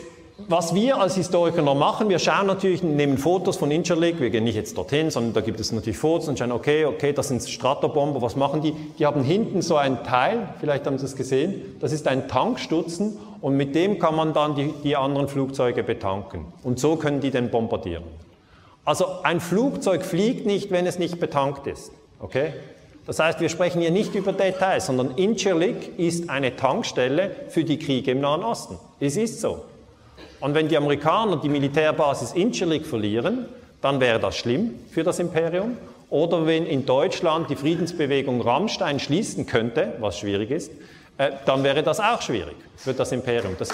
[0.48, 4.44] was wir als Historiker noch machen, wir schauen natürlich, nehmen Fotos von Incirlik, wir gehen
[4.44, 7.42] nicht jetzt dorthin, sondern da gibt es natürlich Fotos und schauen, okay, okay, das sind
[7.42, 8.74] Stratorbomber, was machen die?
[9.00, 13.18] Die haben hinten so ein Teil, vielleicht haben Sie es gesehen, das ist ein Tankstutzen
[13.42, 16.46] und mit dem kann man dann die, die anderen Flugzeuge betanken.
[16.64, 18.04] Und so können die den bombardieren.
[18.84, 21.92] Also ein Flugzeug fliegt nicht, wenn es nicht betankt ist.
[22.20, 22.54] Okay?
[23.06, 27.80] Das heißt, wir sprechen hier nicht über Details, sondern Incirlik ist eine Tankstelle für die
[27.80, 28.78] Kriege im Nahen Osten.
[29.00, 29.62] Es ist so.
[30.42, 33.46] Und wenn die Amerikaner die Militärbasis Incirlik verlieren,
[33.80, 35.78] dann wäre das schlimm für das Imperium.
[36.10, 40.72] Oder wenn in Deutschland die Friedensbewegung Rammstein schließen könnte, was schwierig ist,
[41.18, 43.56] äh, dann wäre das auch schwierig für das Imperium.
[43.58, 43.70] Das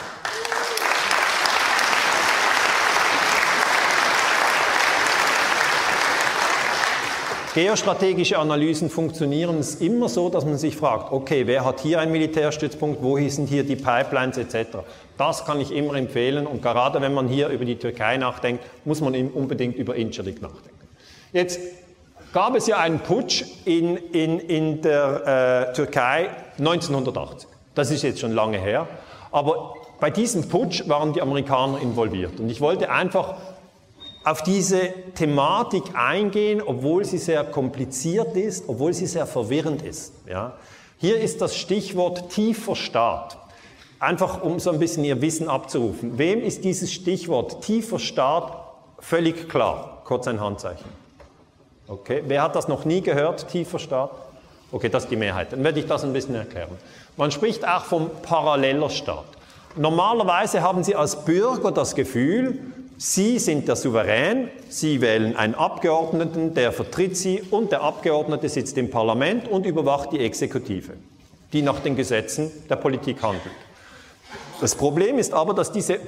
[7.57, 12.11] Geostrategische Analysen funktionieren es immer so, dass man sich fragt, okay, wer hat hier einen
[12.11, 14.77] Militärstützpunkt, wo sind hier die Pipelines etc.
[15.17, 19.01] Das kann ich immer empfehlen und gerade wenn man hier über die Türkei nachdenkt, muss
[19.01, 20.87] man unbedingt über Incirlik nachdenken.
[21.33, 21.59] Jetzt
[22.31, 26.29] gab es ja einen Putsch in, in, in der äh, Türkei
[26.59, 27.49] 1980.
[27.73, 28.87] Das ist jetzt schon lange her.
[29.31, 32.39] Aber bei diesem Putsch waren die Amerikaner involviert.
[32.39, 33.33] Und ich wollte einfach
[34.29, 40.11] auf diese Thematik eingehen, obwohl sie sehr kompliziert ist, obwohl sie sehr verwirrend ist.
[40.27, 40.53] Ja.
[40.97, 43.37] Hier ist das Stichwort tiefer Staat.
[43.99, 46.17] Einfach um so ein bisschen Ihr Wissen abzurufen.
[46.17, 48.51] Wem ist dieses Stichwort tiefer Staat
[48.99, 50.01] völlig klar?
[50.03, 50.89] Kurz ein Handzeichen.
[51.87, 54.11] Okay, wer hat das noch nie gehört, tiefer Staat?
[54.73, 55.53] Okay, das ist die Mehrheit.
[55.53, 56.77] Dann werde ich das ein bisschen erklären.
[57.15, 59.23] Man spricht auch vom paralleller Staat.
[59.77, 62.59] Normalerweise haben Sie als Bürger das Gefühl,
[62.99, 68.75] Sie sind der Souverän, Sie wählen einen Abgeordneten, der vertritt Sie und der Abgeordnete sitzt
[68.75, 70.93] im Parlament und überwacht die Exekutive,
[71.53, 73.53] die nach den Gesetzen der Politik handelt.
[74.61, 75.99] Das Problem ist aber, dass diese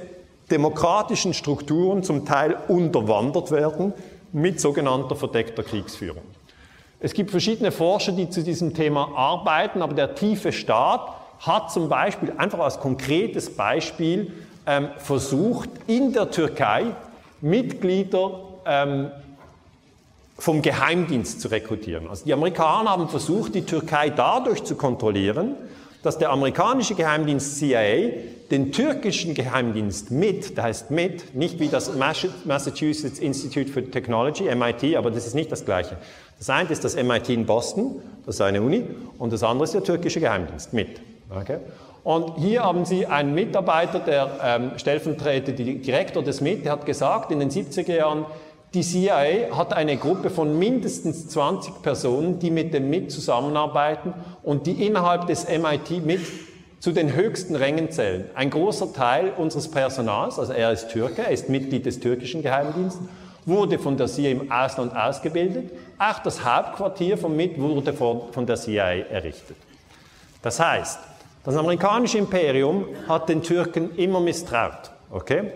[0.50, 3.92] demokratischen Strukturen zum Teil unterwandert werden
[4.32, 6.24] mit sogenannter verdeckter Kriegsführung.
[6.98, 11.88] Es gibt verschiedene Forscher, die zu diesem Thema arbeiten, aber der tiefe Staat hat zum
[11.88, 14.32] Beispiel einfach als konkretes Beispiel
[14.66, 16.86] ähm, versucht, in der Türkei
[17.40, 19.10] Mitglieder ähm,
[20.38, 22.08] vom Geheimdienst zu rekrutieren.
[22.08, 25.54] Also die Amerikaner haben versucht, die Türkei dadurch zu kontrollieren,
[26.02, 28.10] dass der amerikanische Geheimdienst CIA
[28.50, 34.96] den türkischen Geheimdienst MIT, der heißt MIT, nicht wie das Massachusetts Institute for Technology, MIT,
[34.96, 35.98] aber das ist nicht das gleiche.
[36.38, 38.84] Das eine ist das MIT in Boston, das ist eine Uni,
[39.18, 41.00] und das andere ist der türkische Geheimdienst, MIT.
[41.28, 41.58] Okay?
[42.02, 47.30] Und hier haben Sie einen Mitarbeiter, der ähm, stellvertretende Direktor des MIT, der hat gesagt,
[47.30, 48.24] in den 70er Jahren,
[48.72, 54.66] die CIA hat eine Gruppe von mindestens 20 Personen, die mit dem MIT zusammenarbeiten und
[54.66, 56.20] die innerhalb des MIT MIT
[56.78, 58.24] zu den höchsten Rängen zählen.
[58.34, 63.06] Ein großer Teil unseres Personals, also er ist Türke, er ist Mitglied des türkischen Geheimdienstes,
[63.44, 65.72] wurde von der CIA im Ausland ausgebildet.
[65.98, 69.56] Auch das Hauptquartier von MIT wurde von der CIA errichtet.
[70.42, 71.09] Das heißt,
[71.44, 74.90] das amerikanische Imperium hat den Türken immer misstraut.
[75.10, 75.52] Okay?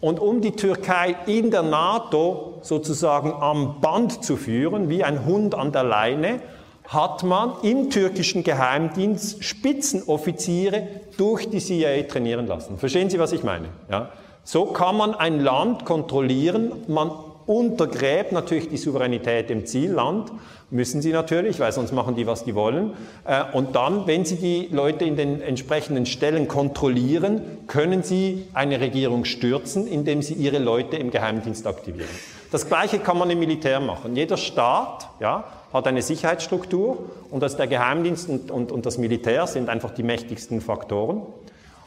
[0.00, 5.54] Und um die Türkei in der NATO sozusagen am Band zu führen, wie ein Hund
[5.54, 6.40] an der Leine,
[6.86, 10.88] hat man im türkischen Geheimdienst Spitzenoffiziere
[11.18, 12.78] durch die CIA trainieren lassen.
[12.78, 13.66] Verstehen Sie, was ich meine?
[13.90, 14.10] Ja?
[14.44, 17.10] So kann man ein Land kontrollieren, man
[17.46, 20.30] untergräbt natürlich die Souveränität im Zielland,
[20.70, 22.92] müssen sie natürlich, weil sonst machen die, was die wollen.
[23.24, 28.80] Äh, und dann, wenn sie die Leute in den entsprechenden Stellen kontrollieren, können sie eine
[28.80, 32.08] Regierung stürzen, indem sie ihre Leute im Geheimdienst aktivieren.
[32.50, 34.16] Das Gleiche kann man im Militär machen.
[34.16, 36.98] Jeder Staat ja, hat eine Sicherheitsstruktur
[37.30, 41.22] und das der Geheimdienst und, und, und das Militär sind einfach die mächtigsten Faktoren.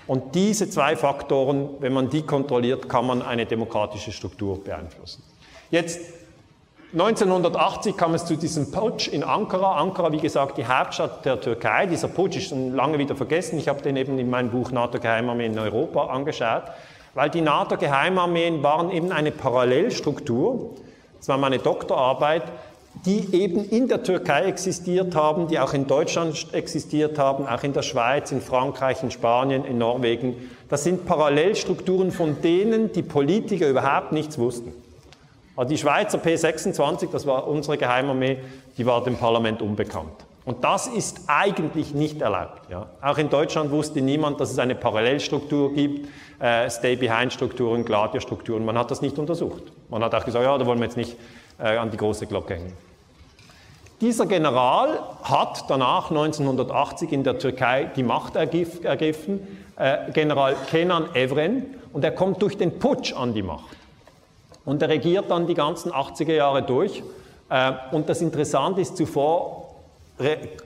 [0.07, 5.23] Und diese zwei Faktoren, wenn man die kontrolliert, kann man eine demokratische Struktur beeinflussen.
[5.69, 5.99] Jetzt
[6.93, 9.77] 1980 kam es zu diesem Putsch in Ankara.
[9.79, 11.85] Ankara, wie gesagt, die Hauptstadt der Türkei.
[11.85, 13.57] Dieser Putsch ist schon lange wieder vergessen.
[13.57, 16.63] Ich habe den eben in meinem Buch NATO-Geheimarmee in Europa angeschaut,
[17.13, 20.71] weil die NATO-Geheimarmeen waren eben eine Parallelstruktur.
[21.17, 22.43] Das war meine Doktorarbeit,
[23.05, 27.71] die eben in der Türkei existiert haben, die auch in Deutschland existiert haben, auch in
[27.71, 30.35] der Schweiz, in Frankreich, in Spanien, in Norwegen.
[30.67, 34.73] Das sind Parallelstrukturen, von denen die Politiker überhaupt nichts wussten.
[35.55, 38.39] Aber die Schweizer P26, das war unsere Geheimarmee,
[38.77, 40.25] die war dem Parlament unbekannt.
[40.43, 42.69] Und das ist eigentlich nicht erlaubt.
[42.69, 42.87] Ja.
[43.01, 46.07] Auch in Deutschland wusste niemand, dass es eine Parallelstruktur gibt,
[46.39, 48.65] äh, Stay-Behind-Strukturen, Gladio-Strukturen.
[48.65, 49.63] Man hat das nicht untersucht.
[49.89, 51.15] Man hat auch gesagt, ja, da wollen wir jetzt nicht
[51.59, 52.73] äh, an die große Glocke hängen.
[54.01, 61.65] Dieser General hat danach 1980 in der Türkei die Macht ergriffen, äh, General Kenan Evren,
[61.93, 63.77] und er kommt durch den Putsch an die Macht.
[64.65, 67.03] Und er regiert dann die ganzen 80er Jahre durch.
[67.49, 69.61] Äh, und das Interessante ist, zuvor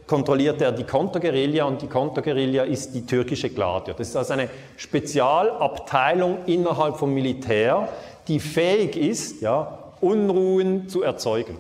[0.08, 3.94] kontrolliert er die Konterguerilla und die Konterguerilla ist die türkische Gladio.
[3.94, 7.88] Das ist also eine Spezialabteilung innerhalb vom Militär,
[8.28, 11.58] die fähig ist, ja, Unruhen zu erzeugen.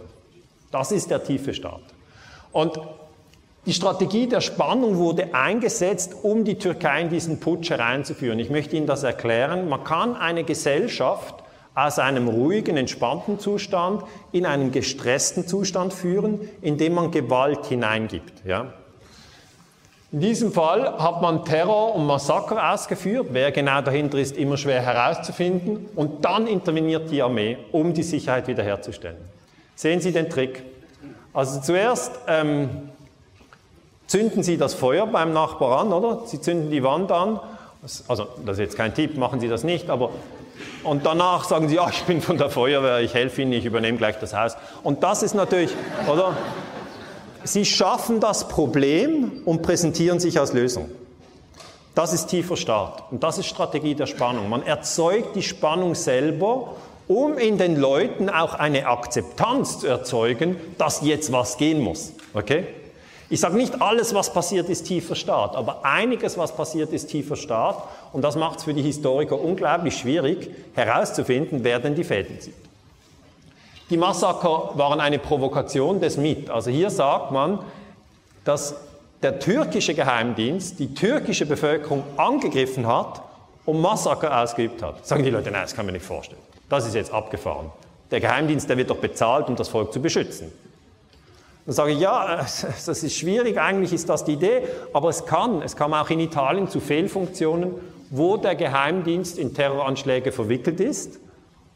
[0.71, 1.81] Das ist der tiefe Staat.
[2.51, 2.79] Und
[3.65, 8.37] die Strategie der Spannung wurde eingesetzt, um die Türkei in diesen Putsch hereinzuführen.
[8.39, 9.69] Ich möchte Ihnen das erklären.
[9.69, 11.44] Man kann eine Gesellschaft
[11.75, 18.45] aus einem ruhigen, entspannten Zustand in einen gestressten Zustand führen, indem man Gewalt hineingibt.
[18.45, 18.73] Ja?
[20.11, 23.27] In diesem Fall hat man Terror und Massaker ausgeführt.
[23.31, 25.87] Wer genau dahinter ist, immer schwer herauszufinden.
[25.93, 29.17] Und dann interveniert die Armee, um die Sicherheit wiederherzustellen.
[29.75, 30.63] Sehen Sie den Trick?
[31.33, 32.69] Also zuerst ähm,
[34.07, 36.25] zünden Sie das Feuer beim Nachbar an, oder?
[36.25, 37.41] Sie zünden die Wand an.
[38.07, 40.11] Also, das ist jetzt kein Tipp, machen Sie das nicht, aber
[40.85, 43.97] und danach sagen sie, ja, ich bin von der Feuerwehr, ich helfe Ihnen, ich übernehme
[43.97, 44.55] gleich das Haus.
[44.83, 45.71] Und das ist natürlich,
[46.11, 46.37] oder?
[47.43, 50.89] Sie schaffen das Problem und präsentieren sich als Lösung.
[51.93, 53.03] Das ist tiefer Start.
[53.11, 54.49] Und das ist Strategie der Spannung.
[54.49, 56.75] Man erzeugt die Spannung selber,
[57.07, 62.13] um in den Leuten auch eine Akzeptanz zu erzeugen, dass jetzt was gehen muss.
[62.33, 62.67] Okay?
[63.29, 67.35] Ich sage nicht, alles, was passiert, ist tiefer Staat, aber einiges, was passiert, ist tiefer
[67.35, 67.81] Staat.
[68.13, 72.55] Und das macht es für die Historiker unglaublich schwierig, herauszufinden, wer denn die Fäden sind.
[73.89, 76.49] Die Massaker waren eine Provokation des MIT.
[76.49, 77.59] Also hier sagt man,
[78.43, 78.75] dass
[79.21, 83.21] der türkische Geheimdienst die türkische Bevölkerung angegriffen hat
[83.65, 85.05] und Massaker ausgeübt hat.
[85.05, 86.41] Sagen die Leute, nein, das kann man nicht vorstellen.
[86.69, 87.71] Das ist jetzt abgefahren.
[88.11, 90.51] Der Geheimdienst, der wird doch bezahlt, um das Volk zu beschützen.
[91.65, 92.37] Dann sage ich, ja,
[92.85, 94.63] das ist schwierig, eigentlich ist das die Idee,
[94.93, 97.73] aber es kann, es kam auch in Italien zu Fehlfunktionen,
[98.11, 101.19] wo der Geheimdienst in Terroranschläge verwickelt ist,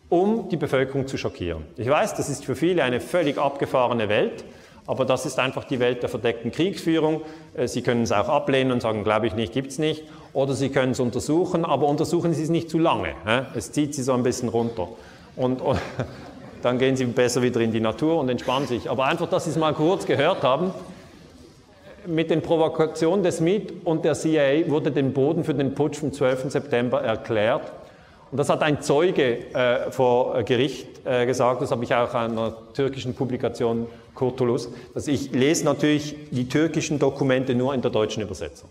[0.09, 1.65] um die Bevölkerung zu schockieren.
[1.77, 4.43] Ich weiß, das ist für viele eine völlig abgefahrene Welt,
[4.85, 7.21] aber das ist einfach die Welt der verdeckten Kriegsführung.
[7.53, 10.03] Äh, Sie können es auch ablehnen und sagen, glaube ich nicht, gibt es nicht.
[10.33, 13.13] Oder Sie können es untersuchen, aber untersuchen Sie es nicht zu lange.
[13.55, 14.87] Es zieht Sie so ein bisschen runter.
[15.35, 15.79] Und, und
[16.62, 18.89] dann gehen sie besser wieder in die Natur und entspannen sich.
[18.89, 20.74] Aber einfach, dass Sie es mal kurz gehört haben,
[22.05, 26.12] mit den Provokationen des MIT und der CIA wurde den Boden für den Putsch vom
[26.12, 26.51] 12.
[26.51, 27.72] September erklärt.
[28.32, 32.32] Und das hat ein Zeuge äh, vor Gericht äh, gesagt, das habe ich auch in
[32.32, 38.22] einer türkischen Publikation Kurtulus, dass ich lese natürlich die türkischen Dokumente nur in der deutschen
[38.22, 38.70] Übersetzung.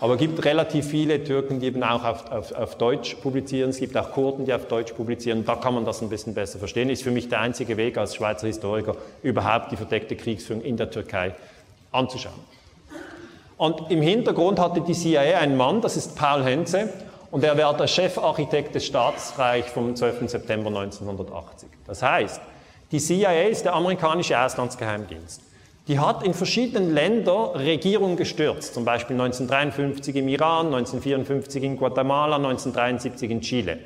[0.00, 3.70] Aber es gibt relativ viele Türken, die eben auch auf, auf, auf, Deutsch publizieren.
[3.70, 5.44] Es gibt auch Kurden, die auf Deutsch publizieren.
[5.44, 6.88] Da kann man das ein bisschen besser verstehen.
[6.88, 8.94] Ist für mich der einzige Weg als Schweizer Historiker,
[9.24, 11.34] überhaupt die verdeckte Kriegsführung in der Türkei
[11.90, 12.38] anzuschauen.
[13.56, 16.90] Und im Hintergrund hatte die CIA einen Mann, das ist Paul Henze,
[17.32, 20.30] und er war der Chefarchitekt des Staatsreichs vom 12.
[20.30, 21.68] September 1980.
[21.86, 22.40] Das heißt,
[22.92, 25.42] die CIA ist der amerikanische Auslandsgeheimdienst.
[25.88, 32.36] Die hat in verschiedenen Ländern Regierungen gestürzt, zum Beispiel 1953 im Iran, 1954 in Guatemala,
[32.36, 33.78] 1973 in Chile.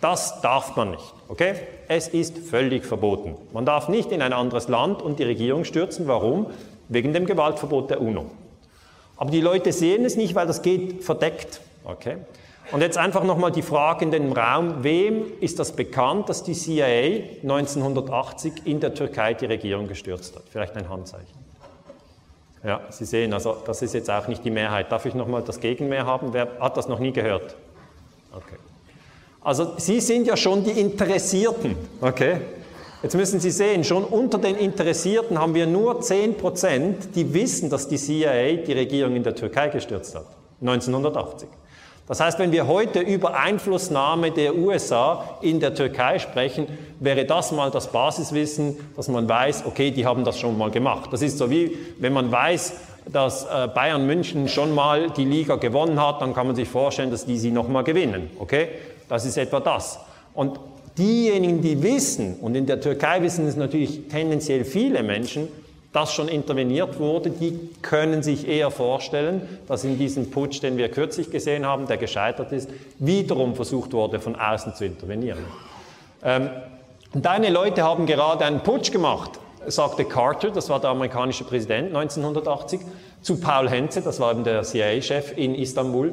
[0.00, 1.54] Das darf man nicht, okay?
[1.88, 3.34] Es ist völlig verboten.
[3.52, 6.06] Man darf nicht in ein anderes Land und die Regierung stürzen.
[6.06, 6.46] Warum?
[6.88, 8.26] Wegen dem Gewaltverbot der UNO.
[9.16, 12.18] Aber die Leute sehen es nicht, weil das geht verdeckt, okay?
[12.72, 16.54] Und jetzt einfach nochmal die Frage in den Raum, wem ist das bekannt, dass die
[16.54, 20.44] CIA 1980 in der Türkei die Regierung gestürzt hat?
[20.50, 21.42] Vielleicht ein Handzeichen.
[22.64, 24.90] Ja, Sie sehen, also das ist jetzt auch nicht die Mehrheit.
[24.90, 26.32] Darf ich nochmal das Gegenmehr haben?
[26.32, 27.56] Wer hat das noch nie gehört?
[28.34, 28.56] Okay.
[29.42, 32.40] Also Sie sind ja schon die Interessierten, okay?
[33.02, 37.68] Jetzt müssen Sie sehen, schon unter den Interessierten haben wir nur 10 Prozent, die wissen,
[37.68, 40.26] dass die CIA die Regierung in der Türkei gestürzt hat.
[40.60, 41.48] 1980.
[42.08, 46.66] Das heißt, wenn wir heute über Einflussnahme der USA in der Türkei sprechen,
[46.98, 51.12] wäre das mal das Basiswissen, dass man weiß, okay, die haben das schon mal gemacht.
[51.12, 52.72] Das ist so wie, wenn man weiß,
[53.06, 57.10] dass äh, Bayern München schon mal die Liga gewonnen hat, dann kann man sich vorstellen,
[57.10, 58.30] dass die sie nochmal gewinnen.
[58.38, 58.68] Okay?
[59.08, 59.98] Das ist etwa das.
[60.34, 60.58] Und
[60.98, 65.48] diejenigen, die wissen, und in der Türkei wissen es natürlich tendenziell viele Menschen,
[65.92, 70.88] das schon interveniert wurde, die können sich eher vorstellen, dass in diesem Putsch, den wir
[70.90, 75.44] kürzlich gesehen haben, der gescheitert ist, wiederum versucht wurde, von außen zu intervenieren.
[76.24, 76.48] Ähm,
[77.12, 79.32] deine Leute haben gerade einen Putsch gemacht,
[79.66, 82.80] sagte Carter, das war der amerikanische Präsident 1980,
[83.20, 86.12] zu Paul Henze, das war eben der CIA-Chef in Istanbul.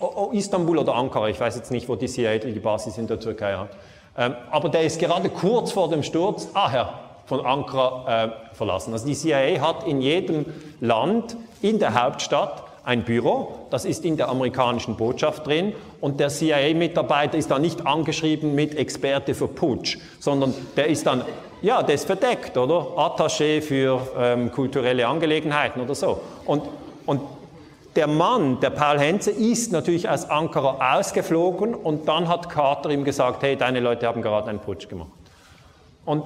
[0.00, 3.06] Oh, oh, Istanbul oder Ankara, ich weiß jetzt nicht, wo die CIA die Basis in
[3.06, 3.70] der Türkei hat.
[4.16, 8.92] Ähm, aber der ist gerade kurz vor dem Sturz, ah Herr, von Ankara äh, verlassen.
[8.92, 10.46] Also die CIA hat in jedem
[10.80, 16.30] Land, in der Hauptstadt, ein Büro, das ist in der amerikanischen Botschaft drin und der
[16.30, 21.22] CIA-Mitarbeiter ist da nicht angeschrieben mit Experte für Putsch, sondern der ist dann,
[21.60, 22.96] ja, der ist verdeckt, oder?
[22.96, 26.22] Attaché für ähm, kulturelle Angelegenheiten oder so.
[26.46, 26.62] Und,
[27.04, 27.20] und
[27.94, 33.04] der Mann, der Paul Henze, ist natürlich aus Ankara ausgeflogen und dann hat Carter ihm
[33.04, 35.10] gesagt, hey, deine Leute haben gerade einen Putsch gemacht.
[36.06, 36.24] Und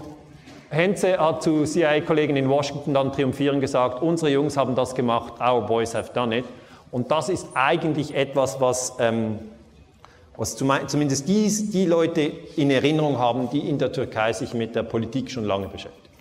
[0.73, 5.61] Henze hat zu CIA-Kollegen in Washington dann triumphierend gesagt, unsere Jungs haben das gemacht, our
[5.67, 6.47] boys have done it.
[6.91, 9.39] Und das ist eigentlich etwas, was, ähm,
[10.37, 14.83] was zumindest die, die Leute in Erinnerung haben, die in der Türkei sich mit der
[14.83, 16.17] Politik schon lange beschäftigen.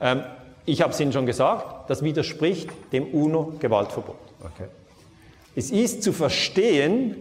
[0.00, 0.22] Ähm,
[0.64, 4.16] ich habe es Ihnen schon gesagt, das widerspricht dem UNO-Gewaltverbot.
[4.40, 4.68] Okay.
[5.54, 7.16] Es ist zu verstehen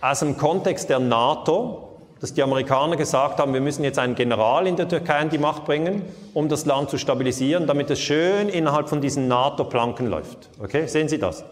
[0.00, 1.87] aus dem Kontext der NATO,
[2.20, 5.38] dass die Amerikaner gesagt haben, wir müssen jetzt einen General in der Türkei in die
[5.38, 6.02] Macht bringen,
[6.34, 10.48] um das Land zu stabilisieren, damit es schön innerhalb von diesen NATO-Planken läuft.
[10.60, 11.44] Okay, sehen Sie das?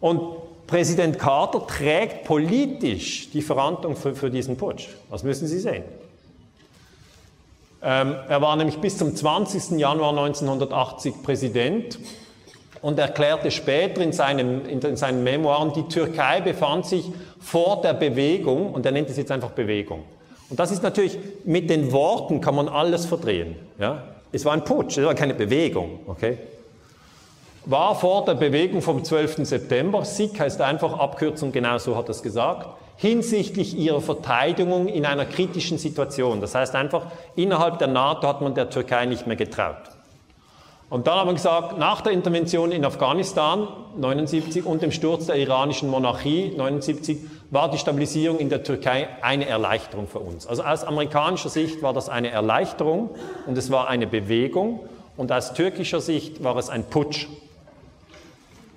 [0.00, 0.20] Und
[0.66, 4.88] Präsident Carter trägt politisch die Verantwortung für, für diesen Putsch.
[5.10, 5.84] Das müssen Sie sehen.
[7.82, 9.78] Ähm, er war nämlich bis zum 20.
[9.78, 11.98] Januar 1980 Präsident
[12.82, 17.10] und erklärte später in seinen, in seinen Memoiren, die Türkei befand sich
[17.40, 20.02] vor der Bewegung, und er nennt es jetzt einfach Bewegung.
[20.50, 23.56] Und das ist natürlich, mit den Worten kann man alles verdrehen.
[23.78, 24.02] Ja?
[24.32, 26.00] Es war ein Putsch, es war keine Bewegung.
[26.06, 26.38] Okay?
[27.64, 29.46] War vor der Bewegung vom 12.
[29.46, 32.66] September, SIK heißt einfach Abkürzung, genau so hat er es gesagt,
[32.96, 36.40] hinsichtlich ihrer Verteidigung in einer kritischen Situation.
[36.40, 37.06] Das heißt einfach,
[37.36, 39.91] innerhalb der NATO hat man der Türkei nicht mehr getraut.
[40.92, 43.66] Und dann haben wir gesagt, nach der Intervention in Afghanistan
[43.96, 47.16] 79 und dem Sturz der iranischen Monarchie 79
[47.50, 50.46] war die Stabilisierung in der Türkei eine Erleichterung für uns.
[50.46, 53.08] Also aus amerikanischer Sicht war das eine Erleichterung
[53.46, 54.80] und es war eine Bewegung
[55.16, 57.26] und aus türkischer Sicht war es ein Putsch.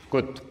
[0.10, 0.42] Gut.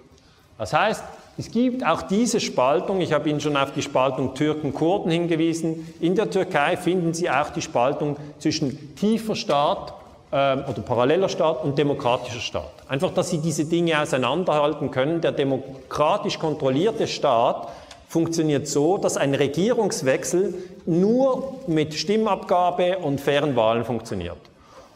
[0.58, 1.02] Das heißt,
[1.38, 6.14] es gibt auch diese Spaltung, ich habe Ihnen schon auf die Spaltung Türken-Kurden hingewiesen, in
[6.14, 9.94] der Türkei finden Sie auch die Spaltung zwischen tiefer Staat
[10.34, 12.72] oder paralleler Staat und demokratischer Staat.
[12.88, 15.20] Einfach, dass sie diese Dinge auseinanderhalten können.
[15.20, 17.68] Der demokratisch kontrollierte Staat
[18.08, 20.54] funktioniert so, dass ein Regierungswechsel
[20.86, 24.38] nur mit Stimmabgabe und fairen Wahlen funktioniert.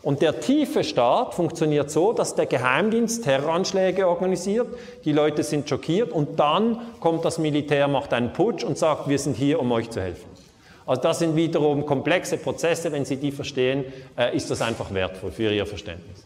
[0.03, 4.67] Und der tiefe Staat funktioniert so, dass der Geheimdienst Terroranschläge organisiert,
[5.05, 9.19] die Leute sind schockiert und dann kommt das Militär, macht einen Putsch und sagt, wir
[9.19, 10.38] sind hier, um euch zu helfen.
[10.89, 13.85] Also das sind wiederum komplexe Prozesse, wenn Sie die verstehen,
[14.17, 16.25] äh, ist das einfach wertvoll für Ihr Verständnis.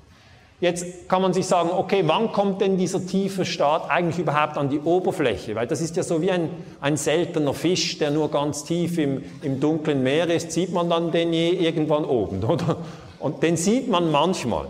[0.60, 4.68] Jetzt kann man sich sagen, okay, wann kommt denn dieser tiefe Staat eigentlich überhaupt an
[4.68, 5.56] die Oberfläche?
[5.56, 6.48] Weil das ist ja so wie ein,
[6.80, 11.10] ein seltener Fisch, der nur ganz tief im, im dunklen Meer ist, sieht man dann
[11.10, 12.76] den je irgendwann oben, oder?
[13.18, 14.66] Und den sieht man manchmal.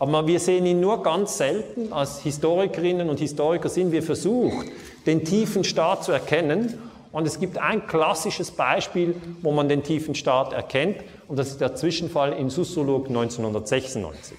[0.00, 1.92] Aber wir sehen ihn nur ganz selten.
[1.92, 4.66] Als Historikerinnen und Historiker sind wir versucht,
[5.06, 6.74] den tiefen Staat zu erkennen.
[7.16, 10.98] Und es gibt ein klassisches Beispiel, wo man den tiefen Staat erkennt,
[11.28, 14.36] und das ist der Zwischenfall in Susurluk 1996.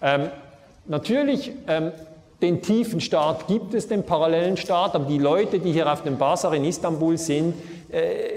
[0.00, 0.28] Ähm,
[0.86, 1.90] natürlich, ähm,
[2.40, 6.16] den tiefen Staat gibt es, den parallelen Staat, aber die Leute, die hier auf dem
[6.16, 7.52] Basar in Istanbul sind,
[7.90, 8.36] äh,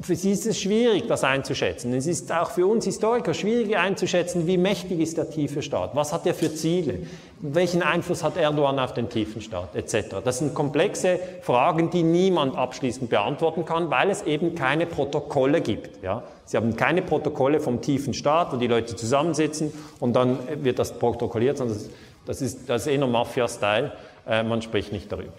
[0.00, 1.92] für sie ist es schwierig, das einzuschätzen.
[1.92, 6.12] Es ist auch für uns Historiker schwierig einzuschätzen, wie mächtig ist der tiefe Staat, was
[6.12, 7.00] hat er für Ziele,
[7.40, 10.16] welchen Einfluss hat Erdogan auf den tiefen Staat, etc.
[10.22, 16.02] Das sind komplexe Fragen, die niemand abschließend beantworten kann, weil es eben keine Protokolle gibt.
[16.02, 16.22] Ja?
[16.44, 20.92] Sie haben keine Protokolle vom tiefen Staat, wo die Leute zusammensitzen und dann wird das
[20.92, 21.78] protokolliert, sondern
[22.24, 23.92] das ist, das ist eher Mafia-Style,
[24.28, 25.32] äh, man spricht nicht darüber.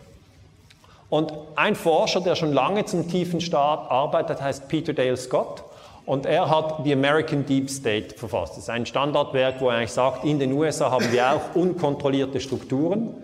[1.10, 5.64] Und ein Forscher, der schon lange zum tiefen Staat arbeitet, heißt Peter Dale Scott.
[6.06, 8.54] Und er hat The American Deep State verfasst.
[8.54, 12.40] Das ist ein Standardwerk, wo er eigentlich sagt, in den USA haben wir auch unkontrollierte
[12.40, 13.16] Strukturen,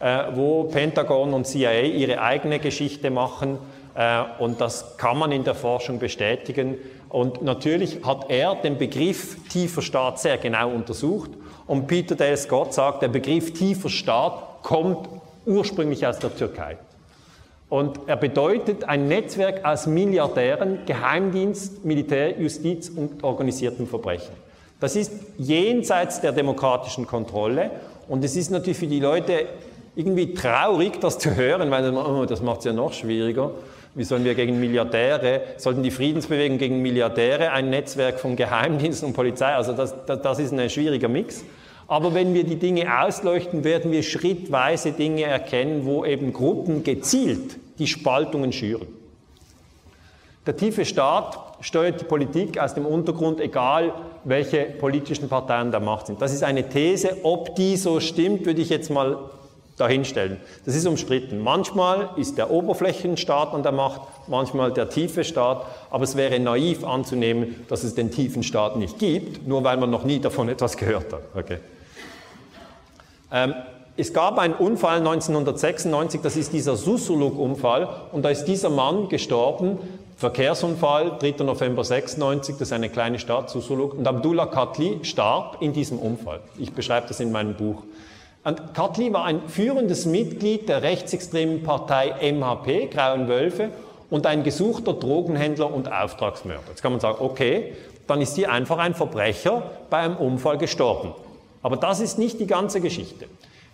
[0.00, 3.58] äh, wo Pentagon und CIA ihre eigene Geschichte machen.
[3.94, 6.76] Äh, und das kann man in der Forschung bestätigen.
[7.08, 11.30] Und natürlich hat er den Begriff tiefer Staat sehr genau untersucht.
[11.68, 15.08] Und Peter Dale Scott sagt, der Begriff tiefer Staat kommt
[15.46, 16.78] ursprünglich aus der Türkei.
[17.74, 24.32] Und er bedeutet ein Netzwerk aus Milliardären, Geheimdienst, Militär, Justiz und organisiertem Verbrechen.
[24.78, 27.72] Das ist jenseits der demokratischen Kontrolle
[28.06, 29.46] und es ist natürlich für die Leute
[29.96, 33.50] irgendwie traurig, das zu hören, weil oh, das macht es ja noch schwieriger.
[33.96, 39.14] Wie sollen wir gegen Milliardäre, sollten die Friedensbewegung gegen Milliardäre ein Netzwerk von Geheimdiensten und
[39.14, 41.44] Polizei, also das, das, das ist ein schwieriger Mix.
[41.88, 47.56] Aber wenn wir die Dinge ausleuchten, werden wir schrittweise Dinge erkennen, wo eben Gruppen gezielt
[47.78, 48.86] die Spaltungen schüren.
[50.46, 53.94] Der tiefe Staat steuert die Politik aus dem Untergrund, egal
[54.24, 56.20] welche politischen Parteien der Macht sind.
[56.20, 57.18] Das ist eine These.
[57.22, 59.30] Ob die so stimmt, würde ich jetzt mal
[59.76, 60.38] dahinstellen.
[60.64, 61.38] Das ist umstritten.
[61.38, 66.84] Manchmal ist der Oberflächenstaat an der Macht, manchmal der tiefe Staat, aber es wäre naiv
[66.84, 70.76] anzunehmen, dass es den tiefen Staat nicht gibt, nur weil man noch nie davon etwas
[70.76, 71.22] gehört hat.
[71.34, 71.58] Okay.
[73.32, 73.54] Ähm,
[73.96, 79.78] es gab einen Unfall 1996, das ist dieser Susuluk-Unfall, und da ist dieser Mann gestorben,
[80.16, 81.44] Verkehrsunfall, 3.
[81.44, 86.40] November 96, das ist eine kleine Stadt, Susuluk, und Abdullah Katli starb in diesem Unfall.
[86.58, 87.82] Ich beschreibe das in meinem Buch.
[88.42, 93.70] Und Katli war ein führendes Mitglied der rechtsextremen Partei MHP, Grauen Wölfe,
[94.10, 96.62] und ein gesuchter Drogenhändler und Auftragsmörder.
[96.68, 97.72] Jetzt kann man sagen, okay,
[98.06, 101.14] dann ist hier einfach ein Verbrecher bei einem Unfall gestorben.
[101.62, 103.26] Aber das ist nicht die ganze Geschichte.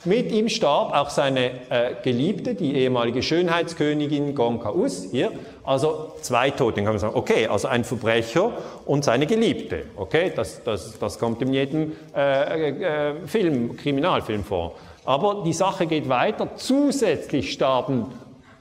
[0.05, 5.31] Mit ihm starb auch seine äh, Geliebte, die ehemalige Schönheitskönigin Gonka Us, hier.
[5.63, 6.77] Also zwei Tote.
[6.77, 8.53] Dann kann man sagen, okay, also ein Verbrecher
[8.87, 9.85] und seine Geliebte.
[9.97, 12.71] Okay, das, das, das kommt in jedem äh,
[13.11, 14.73] äh, Film, Kriminalfilm vor.
[15.05, 16.57] Aber die Sache geht weiter.
[16.57, 18.07] Zusätzlich starben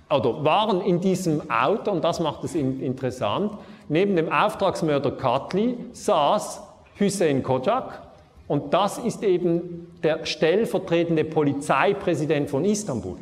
[0.09, 3.53] oder waren in diesem Auto, und das macht es interessant,
[3.87, 6.63] neben dem Auftragsmörder Katli saß
[6.99, 8.08] Hussein Kojak,
[8.49, 13.15] und das ist eben der stellvertretende Polizeipräsident von Istanbul.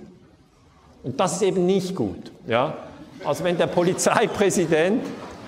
[1.04, 2.32] Und das ist eben nicht gut.
[2.48, 2.78] Ja?
[3.26, 5.04] Also wenn der Polizeipräsident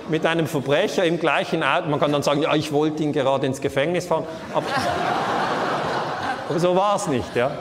[0.09, 3.47] mit einem Verbrecher im gleichen Auto, man kann dann sagen, ja, ich wollte ihn gerade
[3.47, 4.65] ins Gefängnis fahren, aber,
[6.49, 7.34] aber so war es nicht.
[7.34, 7.51] Ja?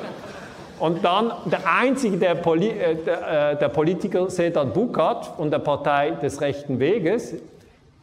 [0.80, 5.60] Und dann der einzige, der, Poli, äh, der, äh, der Politiker Sedat Bukat von der
[5.60, 7.34] Partei des rechten Weges,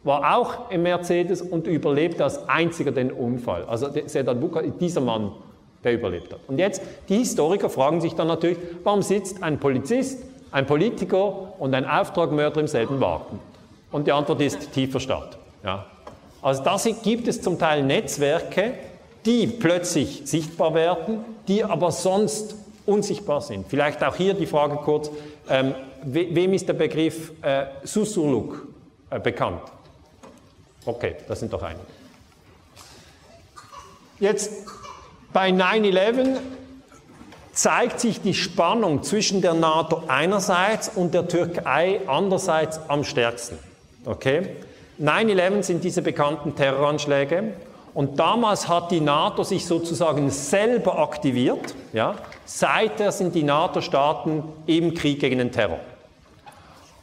[0.06, 3.64] war auch im Mercedes und überlebte als einziger den Unfall.
[3.64, 5.32] Also Sedat Buka, dieser Mann,
[5.82, 6.40] der überlebt hat.
[6.46, 11.74] Und jetzt, die Historiker fragen sich dann natürlich, warum sitzt ein Polizist, ein Politiker und
[11.74, 13.40] ein Auftragmörder im selben Wagen?
[13.90, 15.36] Und die Antwort ist tiefer Staat.
[15.64, 15.86] Ja.
[16.40, 18.74] Also da gibt es zum Teil Netzwerke,
[19.24, 22.54] die plötzlich sichtbar werden, die aber sonst
[22.86, 23.66] unsichtbar sind.
[23.68, 25.10] Vielleicht auch hier die Frage kurz,
[25.50, 28.68] ähm, wem ist der Begriff äh, Susurluk
[29.10, 29.62] äh, bekannt?
[30.86, 31.84] Okay, das sind doch einige.
[34.20, 34.50] Jetzt
[35.32, 36.38] bei 9-11
[37.52, 43.58] zeigt sich die Spannung zwischen der NATO einerseits und der Türkei andererseits am stärksten.
[44.04, 44.56] Okay?
[45.00, 47.54] 9-11 sind diese bekannten Terroranschläge
[47.92, 51.74] und damals hat die NATO sich sozusagen selber aktiviert.
[51.92, 52.14] Ja?
[52.44, 55.80] Seither sind die NATO-Staaten im Krieg gegen den Terror.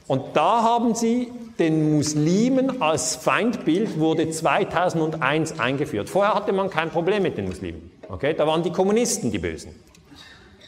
[0.07, 1.31] Und da haben sie
[1.63, 6.09] den Muslimen als Feindbild wurde 2001 eingeführt.
[6.09, 7.91] Vorher hatte man kein Problem mit den Muslimen.
[8.09, 8.33] Okay?
[8.33, 9.73] Da waren die Kommunisten die Bösen.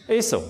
[0.07, 0.43] Ist so.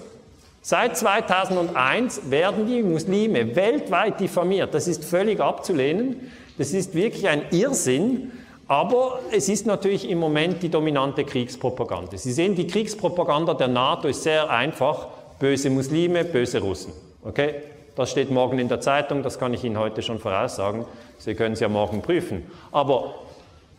[0.61, 4.73] Seit 2001 werden die Muslime weltweit diffamiert.
[4.73, 6.31] Das ist völlig abzulehnen.
[6.57, 8.31] Das ist wirklich ein Irrsinn.
[8.67, 12.17] Aber es ist natürlich im Moment die dominante Kriegspropaganda.
[12.17, 15.07] Sie sehen, die Kriegspropaganda der NATO ist sehr einfach.
[15.39, 16.93] Böse Muslime, böse Russen.
[17.23, 17.55] Okay?
[17.95, 20.85] Das steht morgen in der Zeitung, das kann ich Ihnen heute schon voraussagen.
[21.17, 22.49] Sie können es ja morgen prüfen.
[22.71, 23.15] Aber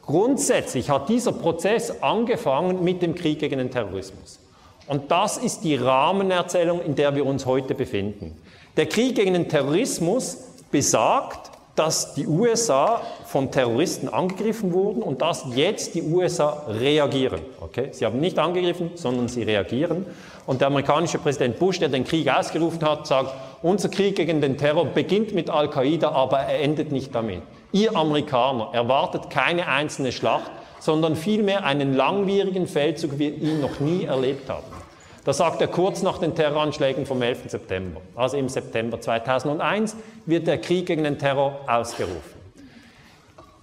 [0.02, 4.40] grundsätzlich hat dieser Prozess angefangen mit dem Krieg gegen den Terrorismus.
[4.86, 8.40] Und das ist die Rahmenerzählung, in der wir uns heute befinden.
[8.76, 10.38] Der Krieg gegen den Terrorismus
[10.70, 17.40] besagt, dass die USA von Terroristen angegriffen wurden und dass jetzt die USA reagieren.
[17.60, 17.88] Okay?
[17.92, 20.06] Sie haben nicht angegriffen, sondern sie reagieren.
[20.46, 24.57] Und der amerikanische Präsident Bush, der den Krieg ausgerufen hat, sagt, unser Krieg gegen den
[24.57, 27.42] Terror beginnt mit Al-Qaida, aber er endet nicht damit.
[27.72, 33.80] Ihr Amerikaner erwartet keine einzelne Schlacht, sondern vielmehr einen langwierigen Feldzug, wie wir ihn noch
[33.80, 34.66] nie erlebt haben.
[35.24, 37.50] Das sagt er kurz nach den Terroranschlägen vom 11.
[37.50, 38.00] September.
[38.14, 42.36] Also im September 2001 wird der Krieg gegen den Terror ausgerufen.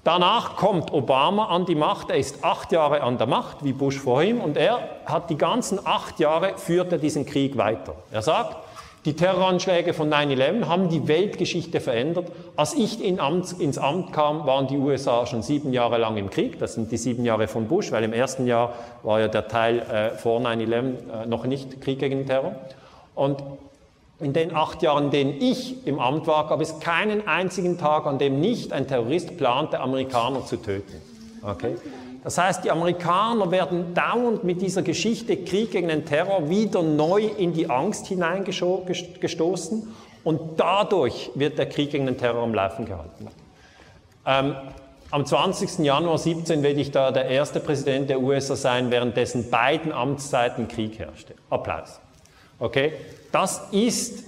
[0.04, 2.10] Danach kommt Obama an die Macht.
[2.10, 5.38] Er ist acht Jahre an der Macht, wie Bush vor ihm, und er hat die
[5.38, 7.96] ganzen acht Jahre führt er diesen Krieg weiter.
[8.12, 8.58] Er sagt,
[9.06, 12.32] die Terroranschläge von 9-11 haben die Weltgeschichte verändert.
[12.56, 16.30] Als ich in Amt, ins Amt kam, waren die USA schon sieben Jahre lang im
[16.30, 16.58] Krieg.
[16.60, 18.74] Das sind die sieben Jahre von Bush, weil im ersten Jahr
[19.04, 22.56] war ja der Teil äh, vor 9-11 äh, noch nicht Krieg gegen den Terror.
[23.14, 23.44] Und
[24.22, 28.06] in den acht Jahren, in denen ich im Amt war, gab es keinen einzigen Tag,
[28.06, 31.02] an dem nicht ein Terrorist plante, Amerikaner zu töten.
[31.42, 31.76] Okay?
[32.24, 37.24] Das heißt, die Amerikaner werden dauernd mit dieser Geschichte Krieg gegen den Terror wieder neu
[37.26, 39.94] in die Angst hineingestoßen
[40.24, 43.28] und dadurch wird der Krieg gegen den Terror am Laufen gehalten.
[44.26, 44.56] Ähm,
[45.12, 45.80] am 20.
[45.86, 50.68] Januar 17 werde ich da der erste Präsident der USA sein, während dessen beiden Amtszeiten
[50.68, 51.36] Krieg herrschte.
[51.50, 52.00] Applaus.
[52.58, 52.94] Okay?
[53.32, 54.24] Das ist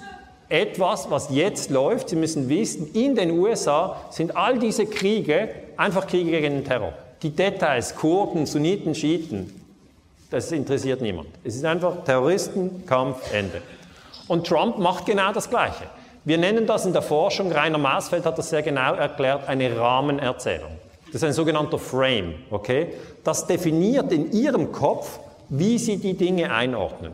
[0.49, 2.09] etwas, was jetzt läuft.
[2.09, 6.93] Sie müssen wissen, in den USA sind all diese Kriege einfach Kriege gegen den Terror.
[7.25, 9.51] Die Details, Kurden, Sunniten, Schiiten,
[10.29, 11.29] das interessiert niemand.
[11.43, 13.63] Es ist einfach Terroristen, Kampf, Ende.
[14.27, 15.85] Und Trump macht genau das Gleiche.
[16.23, 20.69] Wir nennen das in der Forschung, Rainer Maasfeld hat das sehr genau erklärt, eine Rahmenerzählung.
[21.07, 22.93] Das ist ein sogenannter Frame, okay?
[23.23, 25.17] Das definiert in Ihrem Kopf,
[25.49, 27.13] wie Sie die Dinge einordnen.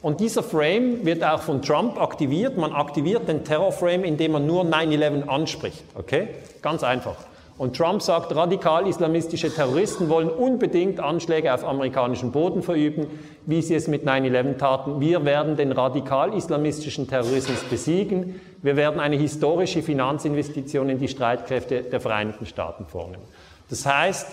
[0.00, 2.56] Und dieser Frame wird auch von Trump aktiviert.
[2.56, 6.28] Man aktiviert den Terrorframe, indem man nur 9-11 anspricht, okay?
[6.62, 7.16] Ganz einfach.
[7.60, 13.06] Und Trump sagt, radikal-islamistische Terroristen wollen unbedingt Anschläge auf amerikanischen Boden verüben,
[13.44, 14.98] wie sie es mit 9-11 taten.
[14.98, 18.40] Wir werden den radikal-islamistischen Terrorismus besiegen.
[18.62, 23.24] Wir werden eine historische Finanzinvestition in die Streitkräfte der Vereinigten Staaten vornehmen.
[23.68, 24.26] Das heißt,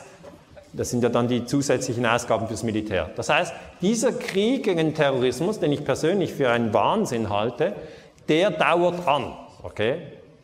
[0.72, 3.10] das sind ja dann die zusätzlichen Ausgaben fürs Militär.
[3.18, 7.76] Das heißt, dieser Krieg gegen Terrorismus, den ich persönlich für einen Wahnsinn halte,
[8.30, 9.34] der dauert an.
[9.64, 9.98] Okay?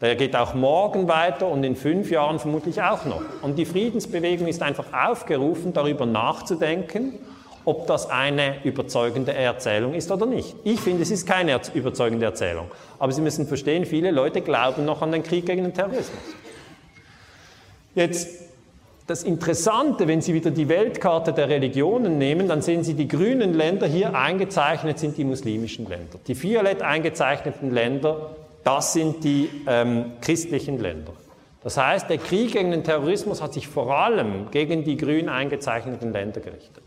[0.04, 3.22] Der geht auch morgen weiter und in fünf Jahren vermutlich auch noch.
[3.42, 7.14] Und die Friedensbewegung ist einfach aufgerufen, darüber nachzudenken,
[7.64, 10.58] ob das eine überzeugende Erzählung ist oder nicht.
[10.66, 12.70] Ich finde, es ist keine überzeugende Erzählung.
[13.00, 16.20] Aber Sie müssen verstehen, viele Leute glauben noch an den Krieg gegen den Terrorismus.
[17.96, 18.28] Jetzt,
[19.08, 23.54] das Interessante, wenn Sie wieder die Weltkarte der Religionen nehmen, dann sehen Sie, die grünen
[23.54, 26.20] Länder hier eingezeichnet sind die muslimischen Länder.
[26.28, 31.14] Die violett eingezeichneten Länder das sind die ähm, christlichen Länder.
[31.64, 36.12] Das heißt, der Krieg gegen den Terrorismus hat sich vor allem gegen die grün eingezeichneten
[36.12, 36.84] Länder gerichtet.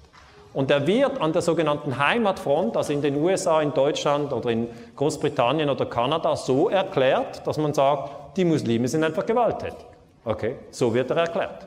[0.53, 4.69] Und er wird an der sogenannten Heimatfront, also in den USA, in Deutschland oder in
[4.97, 9.87] Großbritannien oder Kanada, so erklärt, dass man sagt, die Muslime sind einfach gewalttätig.
[10.25, 11.67] Okay, so wird er erklärt.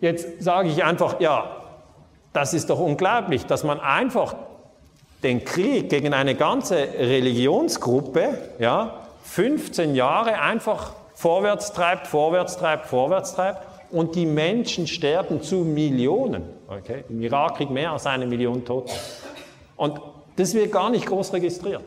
[0.00, 1.56] Jetzt sage ich einfach, ja,
[2.34, 4.34] das ist doch unglaublich, dass man einfach
[5.24, 13.34] den Krieg gegen eine ganze Religionsgruppe, ja, 15 Jahre einfach vorwärts treibt, vorwärts treibt, vorwärts
[13.34, 16.44] treibt und die Menschen sterben zu Millionen.
[16.68, 17.04] Okay?
[17.08, 18.92] Im Irakkrieg mehr als eine Million Tote.
[19.76, 20.00] Und
[20.36, 21.84] das wird gar nicht groß registriert.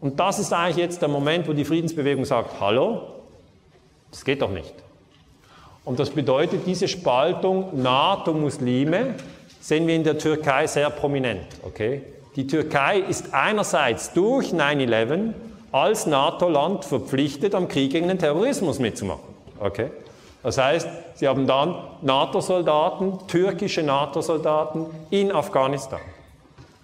[0.00, 3.02] Und das ist eigentlich jetzt der Moment, wo die Friedensbewegung sagt, hallo,
[4.10, 4.74] das geht doch nicht.
[5.84, 9.14] Und das bedeutet, diese Spaltung NATO-Muslime
[9.60, 11.46] sehen wir in der Türkei sehr prominent.
[11.64, 12.02] Okay?
[12.38, 15.32] Die Türkei ist einerseits durch 9-11
[15.72, 19.24] als NATO-Land verpflichtet, am Krieg gegen den Terrorismus mitzumachen.
[19.58, 19.90] Okay?
[20.44, 25.98] Das heißt, sie haben dann NATO-Soldaten, türkische NATO-Soldaten in Afghanistan.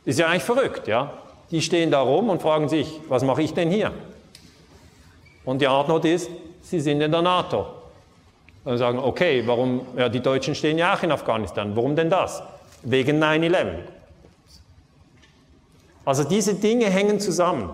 [0.05, 1.13] Ist ja eigentlich verrückt, ja?
[1.53, 3.93] Die stehen da rum und fragen sich, was mache ich denn hier?
[5.45, 6.33] Und die Antwort ist,
[6.63, 7.67] sie sind in der NATO.
[8.65, 11.77] Dann sagen, okay, warum, ja, die Deutschen stehen ja auch in Afghanistan.
[11.77, 12.43] Warum denn das?
[12.83, 13.94] Wegen 9-11.
[16.05, 17.71] Also diese Dinge hängen zusammen.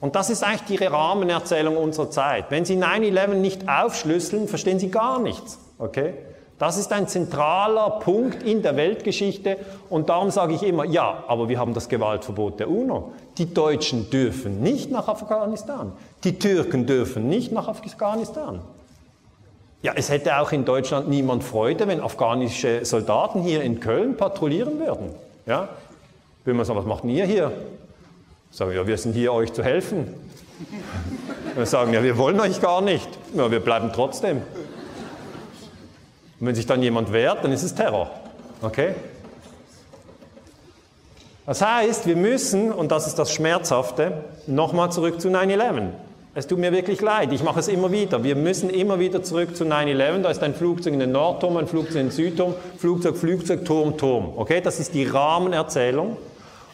[0.00, 2.46] Und das ist eigentlich die Rahmenerzählung unserer Zeit.
[2.50, 5.58] Wenn Sie 9-11 nicht aufschlüsseln, verstehen Sie gar nichts.
[5.78, 6.14] Okay?
[6.58, 9.58] Das ist ein zentraler Punkt in der Weltgeschichte
[9.90, 13.12] und darum sage ich immer, ja, aber wir haben das Gewaltverbot der UNO.
[13.38, 15.92] Die Deutschen dürfen nicht nach Afghanistan.
[16.22, 18.60] Die Türken dürfen nicht nach Afghanistan.
[19.82, 24.78] Ja, es hätte auch in Deutschland niemand Freude, wenn afghanische Soldaten hier in Köln patrouillieren
[24.78, 25.10] würden.
[25.46, 25.68] Ja?
[26.44, 27.52] Will man sagen, was macht ihr hier?
[28.50, 30.14] Sagen, ja, wir sind hier, euch zu helfen.
[31.54, 33.06] Wir sagen, ja, wir wollen euch gar nicht.
[33.34, 34.38] Ja, wir bleiben trotzdem.
[34.38, 38.10] Und wenn sich dann jemand wehrt, dann ist es Terror.
[38.62, 38.94] Okay?
[41.44, 45.90] Das heißt, wir müssen, und das ist das Schmerzhafte, nochmal zurück zu 9-11.
[46.34, 48.24] Es tut mir wirklich leid, ich mache es immer wieder.
[48.24, 50.22] Wir müssen immer wieder zurück zu 9-11.
[50.22, 53.98] Da ist ein Flugzeug in den Nordturm, ein Flugzeug in den Südturm, Flugzeug, Flugzeug, Turm,
[53.98, 54.32] Turm.
[54.36, 56.16] Okay, das ist die Rahmenerzählung.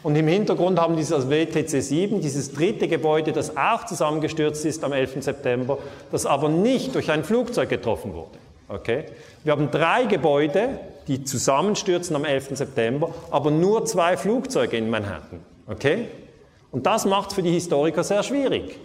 [0.01, 4.83] Und im Hintergrund haben Sie das WTC 7, dieses dritte Gebäude, das auch zusammengestürzt ist
[4.83, 5.23] am 11.
[5.23, 5.77] September,
[6.11, 8.37] das aber nicht durch ein Flugzeug getroffen wurde.
[8.69, 9.05] Okay?
[9.43, 12.57] Wir haben drei Gebäude, die zusammenstürzen am 11.
[12.57, 15.41] September, aber nur zwei Flugzeuge in Manhattan.
[15.67, 16.07] Okay?
[16.71, 18.79] Und das macht es für die Historiker sehr schwierig.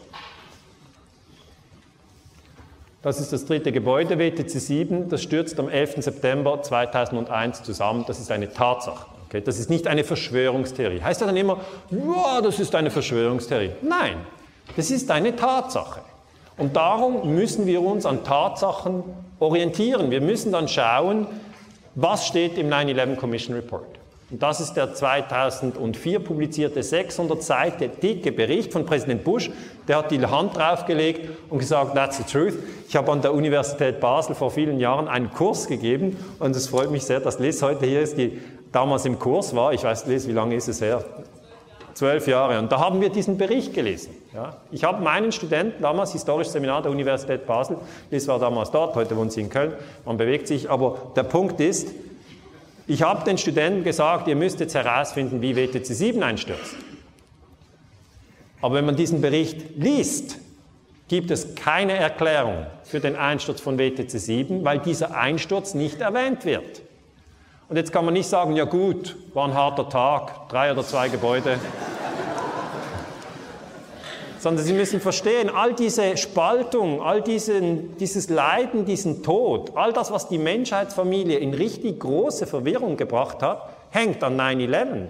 [3.03, 5.97] Das ist das dritte Gebäude, WTC 7, das stürzt am 11.
[5.99, 8.05] September 2001 zusammen.
[8.07, 9.14] Das ist eine Tatsache.
[9.35, 11.03] Okay, das ist nicht eine Verschwörungstheorie.
[11.03, 11.59] Heißt ja dann immer,
[11.91, 13.73] wow, das ist eine Verschwörungstheorie.
[13.83, 14.19] Nein,
[14.77, 16.03] das ist eine Tatsache.
[16.57, 19.03] Und darum müssen wir uns an Tatsachen
[19.41, 20.13] orientieren.
[20.13, 21.27] Wir müssen dann schauen,
[21.97, 23.87] was steht im 9-11 Commission Report.
[24.31, 29.51] Und das ist der 2004 publizierte 600 Seiten dicke Bericht von Präsident Bush.
[29.89, 32.55] Der hat die Hand draufgelegt und gesagt, that's the truth.
[32.89, 36.93] Ich habe an der Universität Basel vor vielen Jahren einen Kurs gegeben und es freut
[36.93, 38.41] mich sehr, dass Liz heute hier ist, die
[38.75, 39.73] damals im Kurs war.
[39.73, 41.05] Ich weiß, Liz, wie lange ist es her?
[41.95, 42.59] Zwölf Jahre.
[42.59, 44.15] Und da haben wir diesen Bericht gelesen.
[44.35, 44.57] Ja.
[44.73, 47.77] Ich habe meinen Studenten damals, historisches Seminar der Universität Basel,
[48.11, 49.75] Liz war damals dort, heute wohnt sie in Köln,
[50.05, 51.89] man bewegt sich, aber der Punkt ist,
[52.87, 56.75] ich habe den Studenten gesagt, ihr müsst jetzt herausfinden, wie WTC 7 einstürzt.
[58.61, 60.39] Aber wenn man diesen Bericht liest,
[61.09, 66.45] gibt es keine Erklärung für den Einsturz von WTC 7, weil dieser Einsturz nicht erwähnt
[66.45, 66.83] wird.
[67.69, 71.09] Und jetzt kann man nicht sagen, ja gut, war ein harter Tag, drei oder zwei
[71.09, 71.59] Gebäude.
[74.39, 80.11] Sondern Sie müssen verstehen, all diese Spaltung, all diesen, dieses Leiden, diesen Tod, all das,
[80.11, 85.07] was die Menschheitsfamilie in richtig große Verwirrung gebracht hat, hängt an 9-11.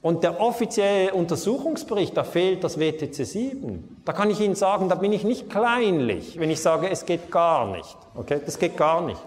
[0.00, 4.02] Und der offizielle Untersuchungsbericht, da fehlt das WTC 7.
[4.04, 7.32] Da kann ich Ihnen sagen, da bin ich nicht kleinlich, wenn ich sage, es geht
[7.32, 7.96] gar nicht.
[8.14, 9.20] Okay, das geht gar nicht.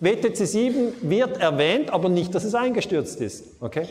[0.00, 3.44] WTC 7 wird erwähnt, aber nicht, dass es eingestürzt ist.
[3.60, 3.88] Okay?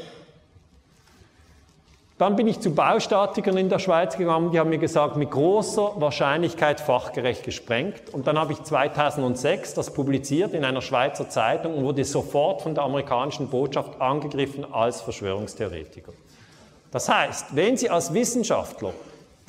[2.18, 5.94] Dann bin ich zu Baustatikern in der Schweiz gegangen, die haben mir gesagt, mit großer
[5.98, 8.14] Wahrscheinlichkeit fachgerecht gesprengt.
[8.14, 12.74] Und dann habe ich 2006 das publiziert in einer Schweizer Zeitung und wurde sofort von
[12.74, 16.14] der amerikanischen Botschaft angegriffen als Verschwörungstheoretiker.
[16.90, 18.94] Das heißt, wenn Sie als Wissenschaftler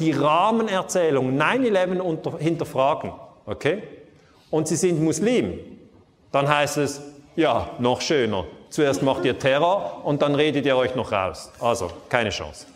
[0.01, 3.13] die Rahmenerzählung 9-11 hinterfragen,
[3.47, 3.85] okay,
[4.51, 5.76] und Sie sind Muslim,
[6.37, 7.01] dann heißt es,
[7.35, 8.45] ja, noch schöner.
[8.69, 11.51] Zuerst macht ihr Terror und dann redet ihr euch noch raus.
[11.61, 12.67] Also, keine Chance.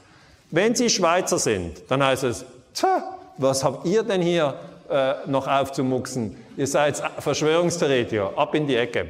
[0.51, 4.55] Wenn Sie Schweizer sind, dann heißt es, tja, was habt ihr denn hier
[4.89, 6.37] äh, noch aufzumuxen?
[6.57, 9.09] Ihr seid Verschwörungstheoretiker, ab in die Ecke.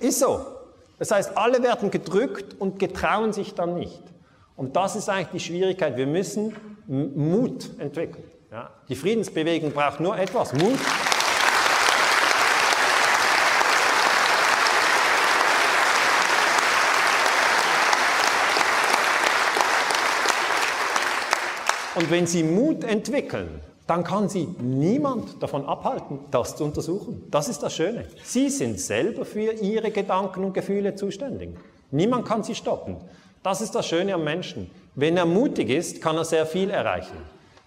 [0.00, 0.44] Ist so.
[0.98, 4.02] Das heißt, alle werden gedrückt und getrauen sich dann nicht.
[4.56, 5.96] Und das ist eigentlich die Schwierigkeit.
[5.96, 6.56] Wir müssen
[6.88, 8.24] Mut entwickeln.
[8.50, 8.70] Ja?
[8.88, 10.78] Die Friedensbewegung braucht nur etwas, Mut.
[21.96, 27.24] Und wenn Sie Mut entwickeln, dann kann Sie niemand davon abhalten, das zu untersuchen.
[27.30, 28.04] Das ist das Schöne.
[28.22, 31.56] Sie sind selber für Ihre Gedanken und Gefühle zuständig.
[31.90, 32.96] Niemand kann Sie stoppen.
[33.42, 34.70] Das ist das Schöne am Menschen.
[34.94, 37.16] Wenn er mutig ist, kann er sehr viel erreichen.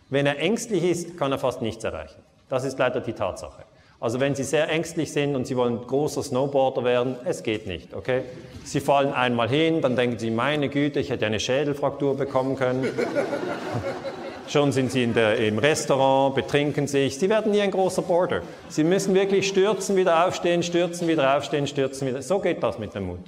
[0.09, 2.21] Wenn er ängstlich ist, kann er fast nichts erreichen.
[2.49, 3.63] Das ist leider die Tatsache.
[4.01, 7.93] Also wenn Sie sehr ängstlich sind und Sie wollen großer Snowboarder werden, es geht nicht,
[7.93, 8.21] okay?
[8.63, 12.87] Sie fallen einmal hin, dann denken Sie, meine Güte, ich hätte eine Schädelfraktur bekommen können.
[14.47, 17.19] Schon sind Sie der, im Restaurant, betrinken sich.
[17.19, 18.41] Sie werden nie ein großer Boarder.
[18.69, 22.21] Sie müssen wirklich stürzen, wieder aufstehen, stürzen, wieder aufstehen, stürzen, wieder.
[22.21, 23.19] So geht das mit dem Mut.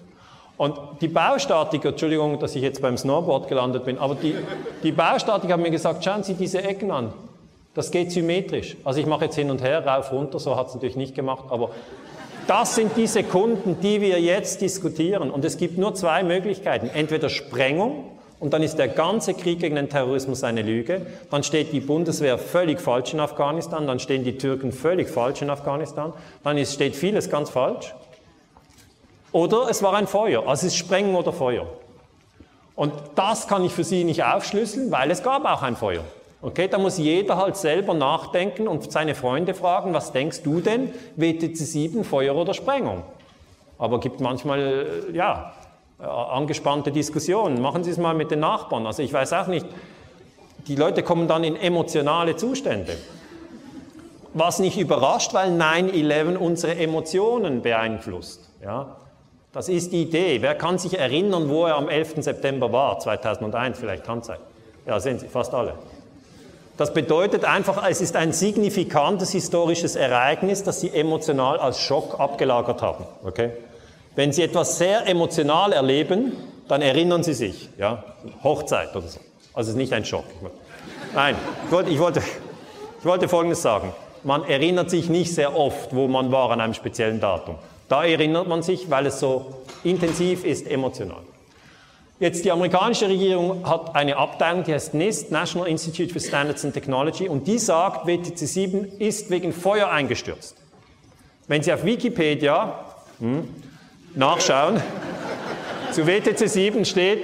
[0.57, 4.35] Und die Baustatiker, Entschuldigung, dass ich jetzt beim Snowboard gelandet bin, aber die,
[4.83, 7.13] die Baustatiker haben mir gesagt, schauen Sie diese Ecken an.
[7.73, 8.77] Das geht symmetrisch.
[8.83, 11.45] Also ich mache jetzt hin und her, rauf, runter, so hat es natürlich nicht gemacht,
[11.49, 11.71] aber
[12.47, 15.31] das sind die Sekunden, die wir jetzt diskutieren.
[15.31, 16.89] Und es gibt nur zwei Möglichkeiten.
[16.93, 18.05] Entweder Sprengung
[18.41, 21.05] und dann ist der ganze Krieg gegen den Terrorismus eine Lüge.
[21.29, 25.51] Dann steht die Bundeswehr völlig falsch in Afghanistan, dann stehen die Türken völlig falsch in
[25.51, 26.11] Afghanistan,
[26.43, 27.93] dann ist, steht vieles ganz falsch.
[29.31, 31.67] Oder es war ein Feuer, also es ist Sprengen oder Feuer.
[32.75, 36.03] Und das kann ich für Sie nicht aufschlüsseln, weil es gab auch ein Feuer.
[36.43, 40.91] Okay, da muss jeder halt selber nachdenken und seine Freunde fragen, was denkst du denn,
[41.15, 43.03] WTC 7, Feuer oder Sprengung?
[43.77, 44.59] Aber gibt manchmal,
[45.09, 45.53] äh, ja,
[45.99, 47.61] äh, angespannte Diskussionen.
[47.61, 48.87] Machen Sie es mal mit den Nachbarn.
[48.87, 49.67] Also ich weiß auch nicht,
[50.67, 52.97] die Leute kommen dann in emotionale Zustände.
[54.33, 58.49] Was nicht überrascht, weil 9-11 unsere Emotionen beeinflusst.
[58.63, 58.97] Ja?
[59.51, 60.41] Das ist die Idee.
[60.41, 62.23] Wer kann sich erinnern, wo er am 11.
[62.23, 62.97] September war?
[62.97, 64.43] 2001 vielleicht, Handzeichen.
[64.87, 65.73] Ja, sehen Sie, fast alle.
[66.81, 72.81] Das bedeutet einfach, es ist ein signifikantes historisches Ereignis, das Sie emotional als Schock abgelagert
[72.81, 73.05] haben.
[73.23, 73.51] Okay?
[74.15, 76.31] Wenn Sie etwas sehr emotional erleben,
[76.67, 78.03] dann erinnern Sie sich, ja,
[78.43, 79.19] Hochzeit oder so.
[79.53, 80.23] Also es ist nicht ein Schock.
[81.13, 81.35] Nein,
[81.67, 82.23] ich wollte, ich wollte,
[82.97, 83.93] ich wollte Folgendes sagen.
[84.23, 87.57] Man erinnert sich nicht sehr oft, wo man war an einem speziellen Datum.
[87.89, 89.53] Da erinnert man sich, weil es so
[89.83, 91.21] intensiv ist, emotional.
[92.21, 96.71] Jetzt die amerikanische Regierung hat eine Abteilung, die heißt NIST, National Institute for Standards and
[96.71, 100.55] Technology, und die sagt, WTC 7 ist wegen Feuer eingestürzt.
[101.47, 102.75] Wenn Sie auf Wikipedia
[103.17, 103.47] hm,
[104.13, 104.79] nachschauen.
[105.93, 107.23] Zu WTC 7 steht,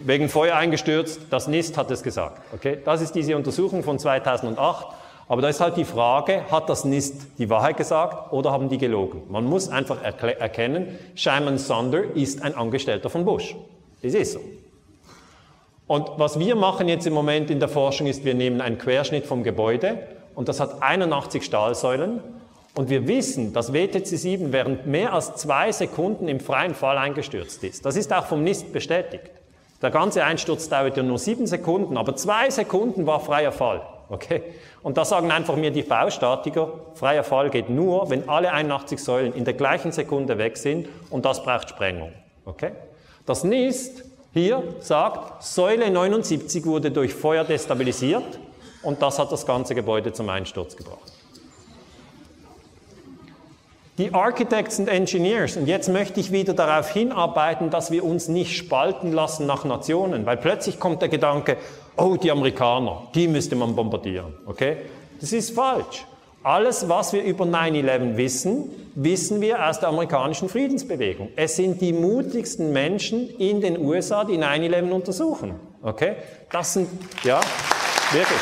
[0.00, 2.42] wegen Feuer eingestürzt, das NIST hat es gesagt.
[2.52, 2.76] Okay?
[2.84, 4.88] Das ist diese Untersuchung von 2008.
[5.26, 8.76] Aber da ist halt die Frage, hat das NIST die Wahrheit gesagt oder haben die
[8.76, 9.22] gelogen?
[9.30, 13.56] Man muss einfach erkennen, Shimon Sonder ist ein Angestellter von Bush.
[14.04, 14.40] Das ist so.
[15.86, 19.24] Und was wir machen jetzt im Moment in der Forschung ist, wir nehmen einen Querschnitt
[19.24, 19.98] vom Gebäude
[20.34, 22.20] und das hat 81 Stahlsäulen
[22.74, 27.64] und wir wissen, dass WTC 7 während mehr als zwei Sekunden im freien Fall eingestürzt
[27.64, 27.86] ist.
[27.86, 29.30] Das ist auch vom NIST bestätigt.
[29.80, 33.80] Der ganze Einsturz dauerte nur sieben Sekunden, aber zwei Sekunden war freier Fall.
[34.10, 34.42] Okay?
[34.82, 39.32] Und da sagen einfach mir die V-Statiker, freier Fall geht nur, wenn alle 81 Säulen
[39.32, 42.12] in der gleichen Sekunde weg sind und das braucht Sprengung.
[42.44, 42.72] Okay?
[43.26, 48.38] Das NIST hier sagt, Säule 79 wurde durch Feuer destabilisiert
[48.82, 51.12] und das hat das ganze Gebäude zum Einsturz gebracht.
[53.96, 58.56] Die Architects and Engineers, und jetzt möchte ich wieder darauf hinarbeiten, dass wir uns nicht
[58.56, 61.56] spalten lassen nach Nationen, weil plötzlich kommt der Gedanke,
[61.96, 64.78] oh, die Amerikaner, die müsste man bombardieren, okay?
[65.20, 66.04] Das ist falsch.
[66.44, 71.30] Alles, was wir über 9-11 wissen, wissen wir aus der amerikanischen Friedensbewegung.
[71.36, 76.16] Es sind die mutigsten Menschen in den USA, die 9-11 untersuchen, okay?
[76.52, 76.90] Das sind,
[77.22, 77.40] ja,
[78.12, 78.38] wirklich.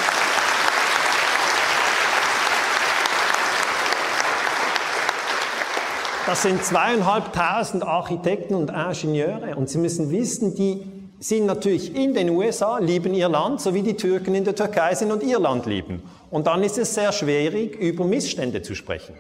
[6.26, 12.30] Das sind zweieinhalbtausend Architekten und Ingenieure und Sie müssen wissen, die sind natürlich in den
[12.30, 15.66] USA, lieben ihr Land, so wie die Türken in der Türkei sind und ihr Land
[15.66, 16.02] lieben.
[16.30, 19.14] Und dann ist es sehr schwierig, über Missstände zu sprechen.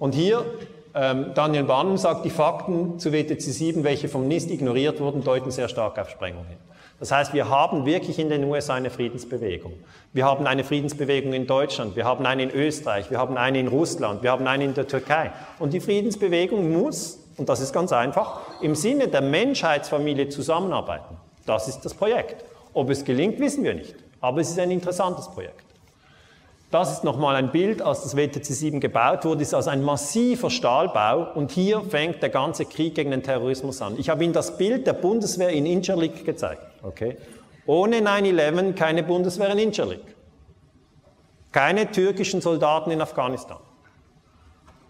[0.00, 0.44] Und hier,
[0.96, 5.52] ähm, Daniel Barnum sagt, die Fakten zu WTC 7, welche vom NIST ignoriert wurden, deuten
[5.52, 6.58] sehr stark auf Sprengung hin.
[6.98, 9.74] Das heißt, wir haben wirklich in den USA eine Friedensbewegung.
[10.12, 13.68] Wir haben eine Friedensbewegung in Deutschland, wir haben eine in Österreich, wir haben eine in
[13.68, 15.30] Russland, wir haben eine in der Türkei.
[15.60, 21.16] Und die Friedensbewegung muss, und das ist ganz einfach, im Sinne der Menschheitsfamilie zusammenarbeiten.
[21.46, 22.44] Das ist das Projekt.
[22.74, 23.94] Ob es gelingt, wissen wir nicht.
[24.20, 25.64] Aber es ist ein interessantes Projekt.
[26.70, 30.48] Das ist nochmal ein Bild, als das WTC 7 gebaut wurde, ist also ein massiver
[30.48, 33.98] Stahlbau und hier fängt der ganze Krieg gegen den Terrorismus an.
[33.98, 36.62] Ich habe Ihnen das Bild der Bundeswehr in Incirlik gezeigt.
[36.82, 37.18] Okay?
[37.66, 40.00] Ohne 9-11 keine Bundeswehr in Incirlik.
[41.52, 43.58] Keine türkischen Soldaten in Afghanistan.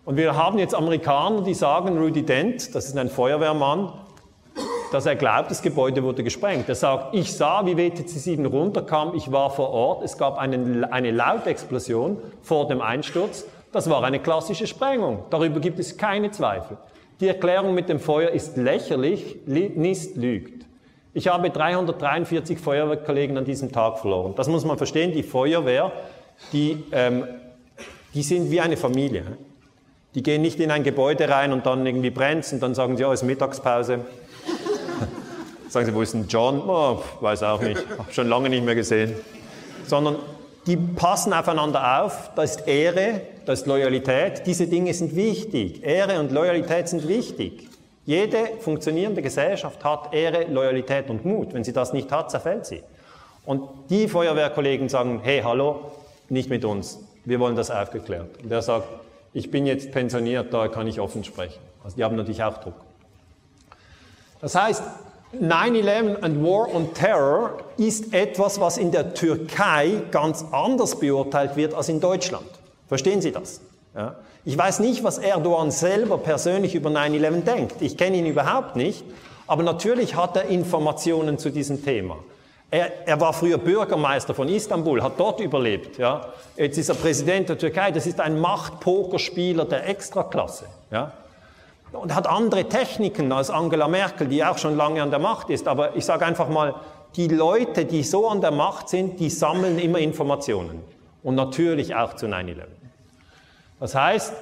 [0.04, 3.92] Und wir haben jetzt Amerikaner, die sagen, Rudy Dent, das ist ein Feuerwehrmann,
[4.90, 6.68] dass er glaubt, das Gebäude wurde gesprengt.
[6.68, 10.84] Er sagt, ich sah, wie WTC 7 runterkam, ich war vor Ort, es gab einen,
[10.84, 13.46] eine Lautexplosion vor dem Einsturz.
[13.70, 15.24] Das war eine klassische Sprengung.
[15.30, 16.76] Darüber gibt es keine Zweifel.
[17.20, 20.66] Die Erklärung mit dem Feuer ist lächerlich, NIST lügt.
[21.14, 24.34] Ich habe 343 Feuerwehrkollegen an diesem Tag verloren.
[24.34, 25.12] Das muss man verstehen.
[25.12, 25.92] Die Feuerwehr,
[26.52, 27.24] die, ähm,
[28.12, 29.38] die sind wie eine Familie.
[30.14, 33.04] Die gehen nicht in ein Gebäude rein und dann irgendwie brennt und dann sagen sie,
[33.04, 34.00] oh, ist Mittagspause.
[35.68, 36.60] Sagen Sie, wo ist denn John?
[36.68, 39.14] Oh, weiß auch nicht, habe schon lange nicht mehr gesehen.
[39.86, 40.16] Sondern
[40.66, 45.82] die passen aufeinander auf, da ist Ehre, da ist Loyalität, diese Dinge sind wichtig.
[45.82, 47.68] Ehre und Loyalität sind wichtig.
[48.04, 51.54] Jede funktionierende Gesellschaft hat Ehre, Loyalität und Mut.
[51.54, 52.82] Wenn sie das nicht hat, zerfällt sie.
[53.44, 55.92] Und die Feuerwehrkollegen sagen, hey, hallo,
[56.28, 57.00] nicht mit uns.
[57.24, 58.42] Wir wollen das aufgeklärt.
[58.42, 58.88] Und der sagt,
[59.32, 61.60] ich bin jetzt pensioniert, da kann ich offen sprechen.
[61.84, 62.74] Also die haben natürlich auch Druck.
[64.40, 64.82] Das heißt,
[65.40, 71.74] 9-11 and War on Terror ist etwas, was in der Türkei ganz anders beurteilt wird
[71.74, 72.46] als in Deutschland.
[72.88, 73.60] Verstehen Sie das?
[73.94, 74.16] Ja?
[74.44, 77.76] Ich weiß nicht, was Erdogan selber persönlich über 9-11 denkt.
[77.80, 79.04] Ich kenne ihn überhaupt nicht.
[79.46, 82.16] Aber natürlich hat er Informationen zu diesem Thema.
[82.72, 85.98] Er, er, war früher Bürgermeister von Istanbul, hat dort überlebt.
[85.98, 86.32] Ja?
[86.56, 87.92] Jetzt ist er Präsident der Türkei.
[87.92, 90.64] Das ist ein Machtpokerspieler der Extraklasse.
[90.90, 91.12] Ja?
[91.92, 95.68] und hat andere Techniken als Angela Merkel, die auch schon lange an der Macht ist.
[95.68, 96.74] Aber ich sage einfach mal,
[97.16, 100.82] die Leute, die so an der Macht sind, die sammeln immer Informationen.
[101.22, 102.62] Und natürlich auch zu 9-11.
[103.78, 104.32] Das heißt,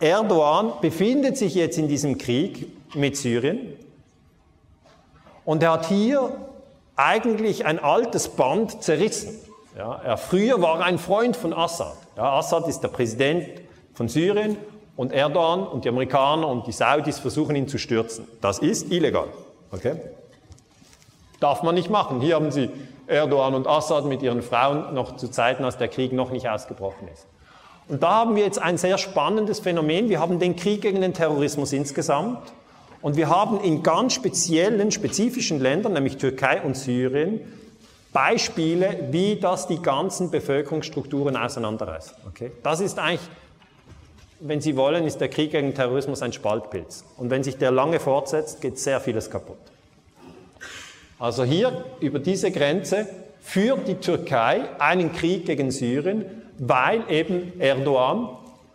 [0.00, 3.74] Erdogan befindet sich jetzt in diesem Krieg mit Syrien
[5.44, 6.30] und er hat hier
[6.98, 9.38] eigentlich ein altes Band zerrissen.
[9.76, 11.96] Ja, er früher war ein Freund von Assad.
[12.16, 13.46] Ja, Assad ist der Präsident
[13.94, 14.56] von Syrien
[14.96, 18.26] und Erdogan und die Amerikaner und die Saudis versuchen ihn zu stürzen.
[18.40, 19.28] Das ist illegal.
[19.70, 19.94] Okay?
[21.38, 22.20] Darf man nicht machen.
[22.20, 22.68] Hier haben Sie
[23.06, 27.06] Erdogan und Assad mit ihren Frauen noch zu Zeiten, als der Krieg noch nicht ausgebrochen
[27.12, 27.26] ist.
[27.86, 30.08] Und da haben wir jetzt ein sehr spannendes Phänomen.
[30.08, 32.40] Wir haben den Krieg gegen den Terrorismus insgesamt
[33.02, 37.40] und wir haben in ganz speziellen, spezifischen Ländern, nämlich Türkei und Syrien,
[38.12, 42.14] Beispiele, wie das die ganzen Bevölkerungsstrukturen auseinanderreißt.
[42.26, 42.52] Okay?
[42.62, 43.28] Das ist eigentlich
[44.40, 47.04] wenn Sie wollen, ist der Krieg gegen Terrorismus ein Spaltpilz.
[47.16, 49.58] Und wenn sich der lange fortsetzt, geht sehr vieles kaputt.
[51.18, 53.08] Also hier über diese Grenze
[53.40, 56.24] führt die Türkei einen Krieg gegen Syrien,
[56.58, 58.28] weil eben Erdogan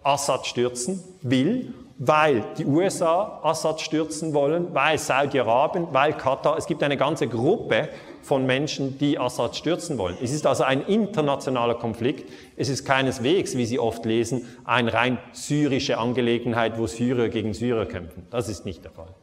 [0.04, 1.74] Assad stürzen will,
[2.05, 7.89] weil die USA Assad stürzen wollen, weil Saudi-Arabien, weil Katar, es gibt eine ganze Gruppe
[8.21, 10.17] von Menschen, die Assad stürzen wollen.
[10.21, 12.30] Es ist also ein internationaler Konflikt.
[12.57, 17.85] Es ist keineswegs, wie Sie oft lesen, eine rein syrische Angelegenheit, wo Syrer gegen Syrer
[17.85, 18.27] kämpfen.
[18.31, 19.13] Das ist nicht der Fall.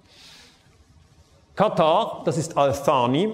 [1.57, 3.33] Katar, das ist Al-Thani,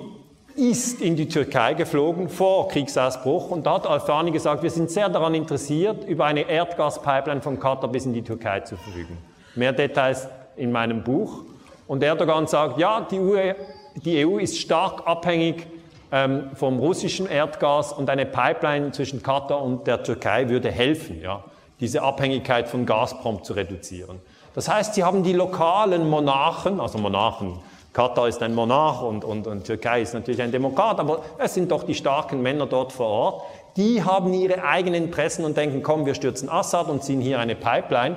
[0.57, 5.09] ist in die Türkei geflogen vor Kriegsausbruch und da hat Al-Thani gesagt, wir sind sehr
[5.09, 9.19] daran interessiert, über eine Erdgaspipeline von Katar bis in die Türkei zu verfügen.
[9.57, 11.45] Mehr Details in meinem Buch.
[11.87, 13.55] Und Erdogan sagt, ja, die EU,
[13.97, 15.67] die EU ist stark abhängig
[16.13, 21.45] ähm, vom russischen Erdgas und eine Pipeline zwischen Katar und der Türkei würde helfen, ja,
[21.81, 24.21] diese Abhängigkeit von Gazprom zu reduzieren.
[24.55, 27.59] Das heißt, sie haben die lokalen Monarchen, also Monarchen,
[27.93, 31.71] Katar ist ein Monarch und, und, und Türkei ist natürlich ein Demokrat, aber es sind
[31.71, 33.43] doch die starken Männer dort vor Ort,
[33.77, 37.55] die haben ihre eigenen Interessen und denken, komm, wir stürzen Assad und ziehen hier eine
[37.55, 38.17] Pipeline.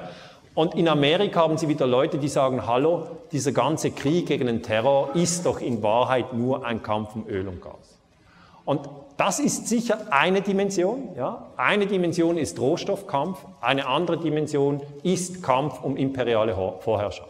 [0.55, 4.63] Und in Amerika haben sie wieder Leute, die sagen, hallo, dieser ganze Krieg gegen den
[4.63, 7.99] Terror ist doch in Wahrheit nur ein Kampf um Öl und Gas.
[8.65, 11.09] Und das ist sicher eine Dimension.
[11.17, 11.47] Ja?
[11.57, 17.29] Eine Dimension ist Rohstoffkampf, eine andere Dimension ist Kampf um imperiale Vorherrschaft.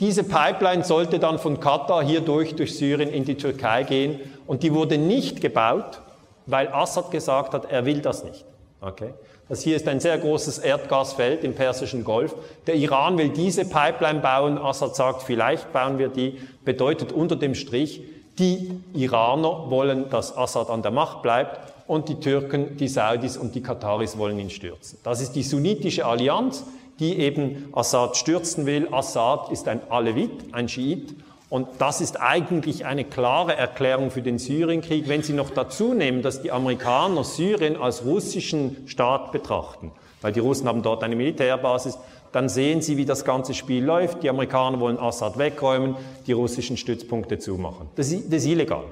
[0.00, 4.18] Diese Pipeline sollte dann von Katar hierdurch durch Syrien in die Türkei gehen
[4.48, 6.00] und die wurde nicht gebaut,
[6.46, 8.44] weil Assad gesagt hat, er will das nicht.
[8.80, 9.14] Okay?
[9.52, 12.34] Das hier ist ein sehr großes Erdgasfeld im Persischen Golf.
[12.66, 14.56] Der Iran will diese Pipeline bauen.
[14.56, 16.38] Assad sagt, vielleicht bauen wir die.
[16.64, 18.00] Bedeutet unter dem Strich,
[18.38, 23.54] die Iraner wollen, dass Assad an der Macht bleibt und die Türken, die Saudis und
[23.54, 24.98] die Kataris wollen ihn stürzen.
[25.04, 26.64] Das ist die sunnitische Allianz,
[26.98, 28.88] die eben Assad stürzen will.
[28.90, 31.14] Assad ist ein Alevit, ein Schiit
[31.52, 36.22] und das ist eigentlich eine klare Erklärung für den Syrienkrieg, wenn Sie noch dazu nehmen,
[36.22, 39.92] dass die Amerikaner Syrien als russischen Staat betrachten,
[40.22, 41.98] weil die Russen haben dort eine Militärbasis,
[42.32, 44.22] dann sehen Sie, wie das ganze Spiel läuft.
[44.22, 45.94] Die Amerikaner wollen Assad wegräumen,
[46.26, 47.90] die russischen Stützpunkte zumachen.
[47.96, 48.84] Das ist, das ist illegal.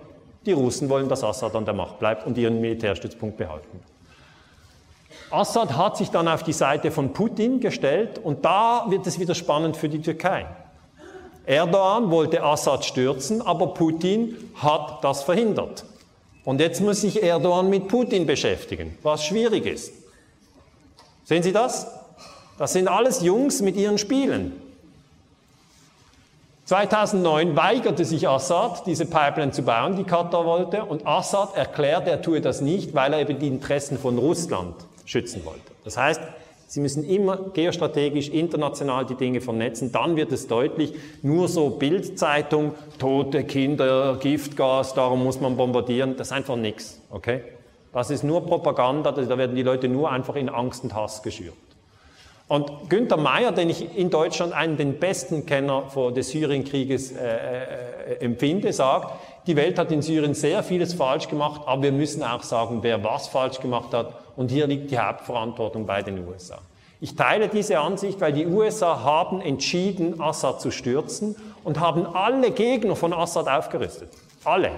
[0.44, 3.80] Die Russen wollen, dass Assad an der Macht bleibt und ihren Militärstützpunkt behalten.
[5.30, 9.34] Assad hat sich dann auf die Seite von Putin gestellt und da wird es wieder
[9.34, 10.44] spannend für die Türkei.
[11.46, 15.84] Erdogan wollte Assad stürzen, aber Putin hat das verhindert.
[16.44, 19.92] Und jetzt muss sich Erdogan mit Putin beschäftigen, was schwierig ist.
[21.24, 21.86] Sehen Sie das?
[22.58, 24.52] Das sind alles Jungs mit ihren Spielen.
[26.70, 32.22] 2009 weigerte sich Assad, diese Pipeline zu bauen, die Katar wollte, und Assad erklärt, er
[32.22, 35.72] tue das nicht, weil er eben die Interessen von Russland schützen wollte.
[35.84, 36.20] Das heißt,
[36.70, 42.76] Sie müssen immer geostrategisch international die Dinge vernetzen, dann wird es deutlich, nur so Bildzeitung,
[43.00, 47.40] tote Kinder, Giftgas, darum muss man bombardieren, das ist einfach nichts, okay?
[47.92, 51.54] Das ist nur Propaganda, da werden die Leute nur einfach in Angst und Hass geschürt.
[52.46, 58.24] Und Günther Meyer, den ich in Deutschland einen den besten Kenner des Syrienkrieges äh, äh,
[58.24, 59.18] empfinde, sagt,
[59.48, 63.02] die Welt hat in Syrien sehr vieles falsch gemacht, aber wir müssen auch sagen, wer
[63.02, 66.58] was falsch gemacht hat und hier liegt die Hauptverantwortung bei den USA.
[67.00, 71.34] Ich teile diese Ansicht, weil die USA haben entschieden, Assad zu stürzen
[71.64, 74.10] und haben alle Gegner von Assad aufgerüstet.
[74.44, 74.70] Alle.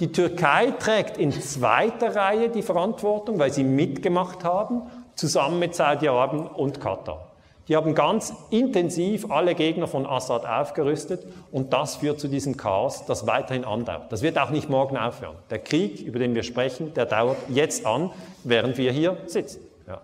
[0.00, 4.82] Die Türkei trägt in zweiter Reihe die Verantwortung, weil sie mitgemacht haben,
[5.14, 7.28] zusammen mit Saudi-Arabien und Katar.
[7.68, 13.04] Die haben ganz intensiv alle Gegner von Assad aufgerüstet und das führt zu diesem Chaos,
[13.06, 14.12] das weiterhin andauert.
[14.12, 15.34] Das wird auch nicht morgen aufhören.
[15.50, 18.10] Der Krieg, über den wir sprechen, der dauert jetzt an,
[18.44, 19.62] während wir hier sitzen.
[19.88, 20.00] Ja.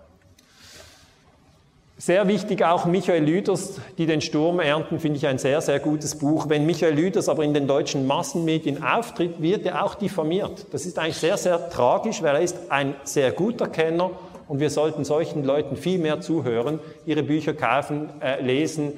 [1.98, 6.18] Sehr wichtig auch Michael Lüders, die den Sturm ernten, finde ich ein sehr, sehr gutes
[6.18, 6.48] Buch.
[6.48, 10.66] Wenn Michael Lüders aber in den deutschen Massenmedien auftritt, wird er auch diffamiert.
[10.72, 14.10] Das ist eigentlich sehr, sehr tragisch, weil er ist ein sehr guter Kenner
[14.52, 18.92] und wir sollten solchen Leuten viel mehr zuhören, ihre Bücher kaufen, äh, lesen,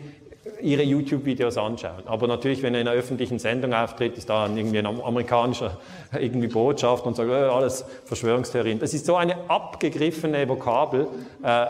[0.61, 2.03] ihre YouTube-Videos anschauen.
[2.07, 5.79] Aber natürlich, wenn er in einer öffentlichen Sendung auftritt, ist da irgendwie ein amerikanischer
[6.19, 8.81] irgendwie Botschaft und sagt, äh, alles Verschwörungstheorien.
[8.81, 11.07] Das ist so eine abgegriffene Vokabel,
[11.45, 11.67] äh,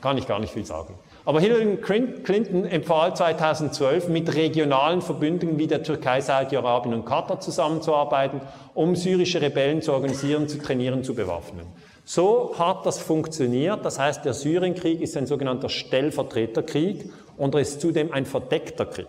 [0.00, 0.94] kann ich gar nicht viel sagen.
[1.24, 8.40] Aber Hillary Clinton empfahl 2012, mit regionalen Verbündungen wie der Türkei, Saudi-Arabien und Katar zusammenzuarbeiten,
[8.74, 11.66] um syrische Rebellen zu organisieren, zu trainieren, zu bewaffnen.
[12.12, 13.84] So hat das funktioniert.
[13.84, 19.06] Das heißt, der Syrienkrieg ist ein sogenannter Stellvertreterkrieg und er ist zudem ein verdeckter Krieg.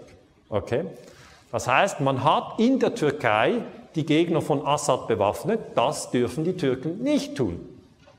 [0.49, 0.85] Okay?
[1.51, 3.63] Das heißt, man hat in der Türkei
[3.95, 5.59] die Gegner von Assad bewaffnet.
[5.73, 7.67] Das dürfen die Türken nicht tun.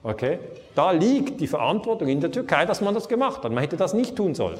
[0.02, 0.40] Okay?
[0.74, 3.52] Da liegt die Verantwortung in der Türkei, dass man das gemacht hat.
[3.52, 4.58] Man hätte das nicht tun sollen.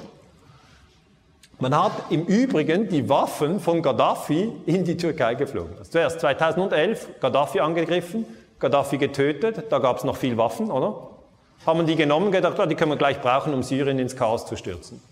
[1.59, 5.75] Man hat im Übrigen die Waffen von Gaddafi in die Türkei geflogen.
[5.83, 8.25] Zuerst 2011 Gaddafi angegriffen,
[8.63, 11.09] Gaddafi getötet, da gab es noch viel Waffen, oder?
[11.67, 14.47] Haben wir die genommen, gedacht, oh, die können wir gleich brauchen, um Syrien ins Chaos
[14.47, 15.03] zu stürzen.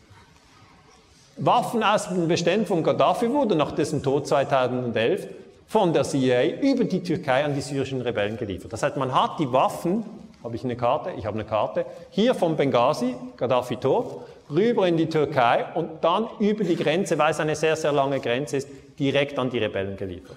[1.37, 5.27] Waffen aus den Beständen von Gaddafi wurden nach dessen Tod 2011
[5.67, 8.73] von der CIA über die Türkei an die syrischen Rebellen geliefert.
[8.73, 10.05] Das heißt, man hat die Waffen
[10.43, 11.11] Habe ich eine Karte?
[11.19, 11.85] Ich habe eine Karte.
[12.11, 17.33] Hier vom Benghazi, Gaddafi tot, rüber in die Türkei und dann über die Grenze, weil
[17.33, 18.69] es eine sehr, sehr lange Grenze ist,
[18.99, 20.37] direkt an die Rebellen geliefert.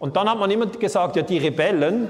[0.00, 2.08] Und dann hat man immer gesagt, ja, die Rebellen,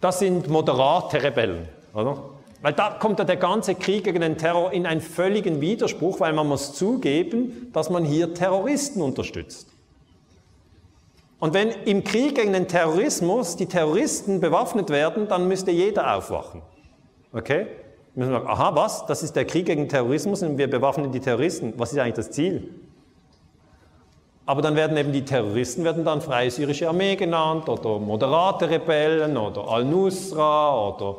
[0.00, 2.22] das sind moderate Rebellen, oder?
[2.62, 6.32] Weil da kommt ja der ganze Krieg gegen den Terror in einen völligen Widerspruch, weil
[6.32, 9.68] man muss zugeben, dass man hier Terroristen unterstützt.
[11.38, 16.62] Und wenn im Krieg gegen den Terrorismus die Terroristen bewaffnet werden, dann müsste jeder aufwachen.
[17.32, 17.66] Okay?
[18.14, 19.04] Müssen sagen, aha, was?
[19.04, 21.74] Das ist der Krieg gegen Terrorismus und wir bewaffnen die Terroristen.
[21.76, 22.70] Was ist eigentlich das Ziel?
[24.46, 29.36] Aber dann werden eben die Terroristen werden dann Freie Syrische Armee genannt oder moderate Rebellen
[29.36, 31.16] oder Al-Nusra oder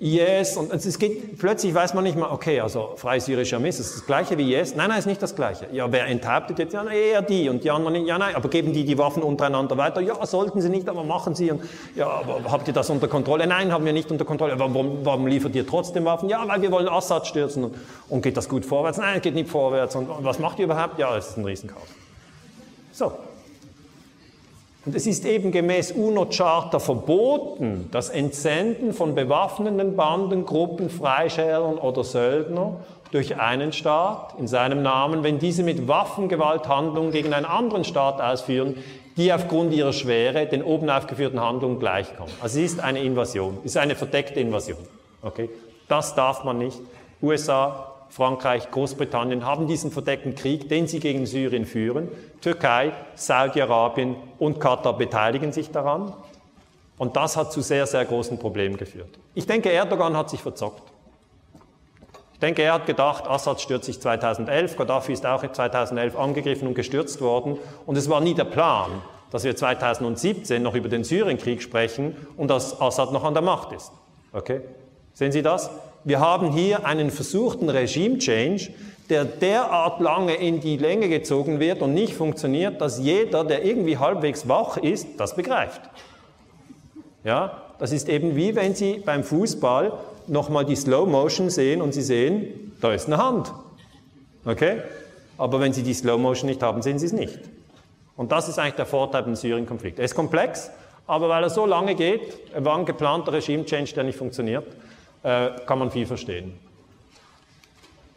[0.00, 3.80] IS und es geht, plötzlich weiß man nicht mal, okay, also Freie Syrische Armee, ist
[3.80, 4.74] das das Gleiche wie IS?
[4.74, 5.66] Nein, nein, ist nicht das Gleiche.
[5.72, 6.72] Ja, wer enthauptet jetzt?
[6.72, 8.08] Ja, eher die und die anderen nicht.
[8.08, 10.00] Ja, nein, aber geben die die Waffen untereinander weiter?
[10.00, 11.50] Ja, sollten sie nicht, aber machen sie.
[11.50, 11.60] Und,
[11.96, 13.46] ja, aber habt ihr das unter Kontrolle?
[13.46, 14.58] Nein, haben wir nicht unter Kontrolle.
[14.58, 16.30] Warum, warum liefert ihr trotzdem Waffen?
[16.30, 17.64] Ja, weil wir wollen Assad stürzen.
[17.64, 17.74] Und,
[18.08, 18.96] und geht das gut vorwärts?
[18.96, 19.96] Nein, es geht nicht vorwärts.
[19.96, 20.98] Und, und was macht ihr überhaupt?
[20.98, 21.99] Ja, es ist ein Riesenchaos.
[23.00, 23.12] So,
[24.84, 32.04] und es ist eben gemäß UNO-Charta verboten, das Entsenden von bewaffneten Banden, Gruppen, Freischärlern oder
[32.04, 32.76] Söldner
[33.10, 38.76] durch einen Staat in seinem Namen, wenn diese mit Waffengewalthandlungen gegen einen anderen Staat ausführen,
[39.16, 42.34] die aufgrund ihrer Schwere den oben aufgeführten Handlungen gleichkommen.
[42.42, 44.76] Also es ist eine Invasion, es ist eine verdeckte Invasion.
[45.22, 45.48] Okay?
[45.88, 46.78] Das darf man nicht.
[47.22, 52.08] USA Frankreich, Großbritannien haben diesen verdeckten Krieg, den sie gegen Syrien führen.
[52.40, 56.12] Türkei, Saudi-Arabien und Katar beteiligen sich daran.
[56.98, 59.18] Und das hat zu sehr, sehr großen Problemen geführt.
[59.34, 60.82] Ich denke, Erdogan hat sich verzockt.
[62.34, 66.74] Ich denke, er hat gedacht, Assad stürzt sich 2011, Gaddafi ist auch 2011 angegriffen und
[66.74, 67.58] gestürzt worden.
[67.86, 72.48] Und es war nie der Plan, dass wir 2017 noch über den Syrienkrieg sprechen und
[72.48, 73.92] dass Assad noch an der Macht ist.
[74.32, 74.62] Okay?
[75.12, 75.70] Sehen Sie das?
[76.04, 78.70] Wir haben hier einen versuchten Regime-Change,
[79.08, 83.98] der derart lange in die Länge gezogen wird und nicht funktioniert, dass jeder, der irgendwie
[83.98, 85.82] halbwegs wach ist, das begreift.
[87.24, 89.92] Ja, das ist eben wie wenn Sie beim Fußball
[90.26, 93.52] nochmal die Slow Motion sehen und Sie sehen, da ist eine Hand.
[94.44, 94.82] Okay?
[95.36, 97.40] Aber wenn Sie die Slow Motion nicht haben, sehen Sie es nicht.
[98.16, 99.98] Und das ist eigentlich der Vorteil beim Syrien-Konflikt.
[99.98, 100.70] Er ist komplex,
[101.06, 104.66] aber weil er so lange geht, war ein geplanter Regime-Change, der nicht funktioniert,
[105.22, 106.58] äh, kann man viel verstehen.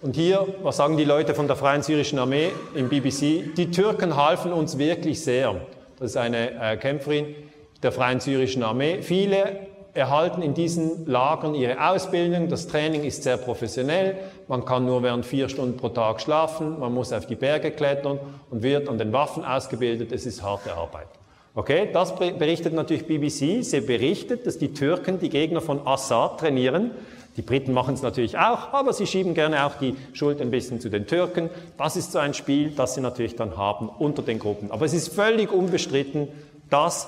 [0.02, 3.56] Und hier, was sagen die Leute von der Freien Syrischen Armee im BBC?
[3.56, 5.56] Die Türken halfen uns wirklich sehr.
[5.98, 7.36] Das ist eine äh, Kämpferin
[7.82, 9.02] der Freien Syrischen Armee.
[9.02, 12.50] Viele erhalten in diesen Lagern ihre Ausbildung.
[12.50, 14.18] Das Training ist sehr professionell.
[14.48, 16.80] Man kann nur während vier Stunden pro Tag schlafen.
[16.80, 18.20] Man muss auf die Berge klettern
[18.50, 20.12] und wird an den Waffen ausgebildet.
[20.12, 21.08] Es ist harte Arbeit.
[21.56, 23.64] Okay, das berichtet natürlich BBC.
[23.64, 26.92] Sie berichtet, dass die Türken die Gegner von Assad trainieren.
[27.38, 30.80] Die Briten machen es natürlich auch, aber sie schieben gerne auch die Schuld ein bisschen
[30.80, 31.52] zu den Türken.
[31.78, 34.72] Das ist so ein Spiel, das sie natürlich dann haben unter den Gruppen.
[34.72, 36.28] Aber es ist völlig unbestritten,
[36.72, 37.08] dass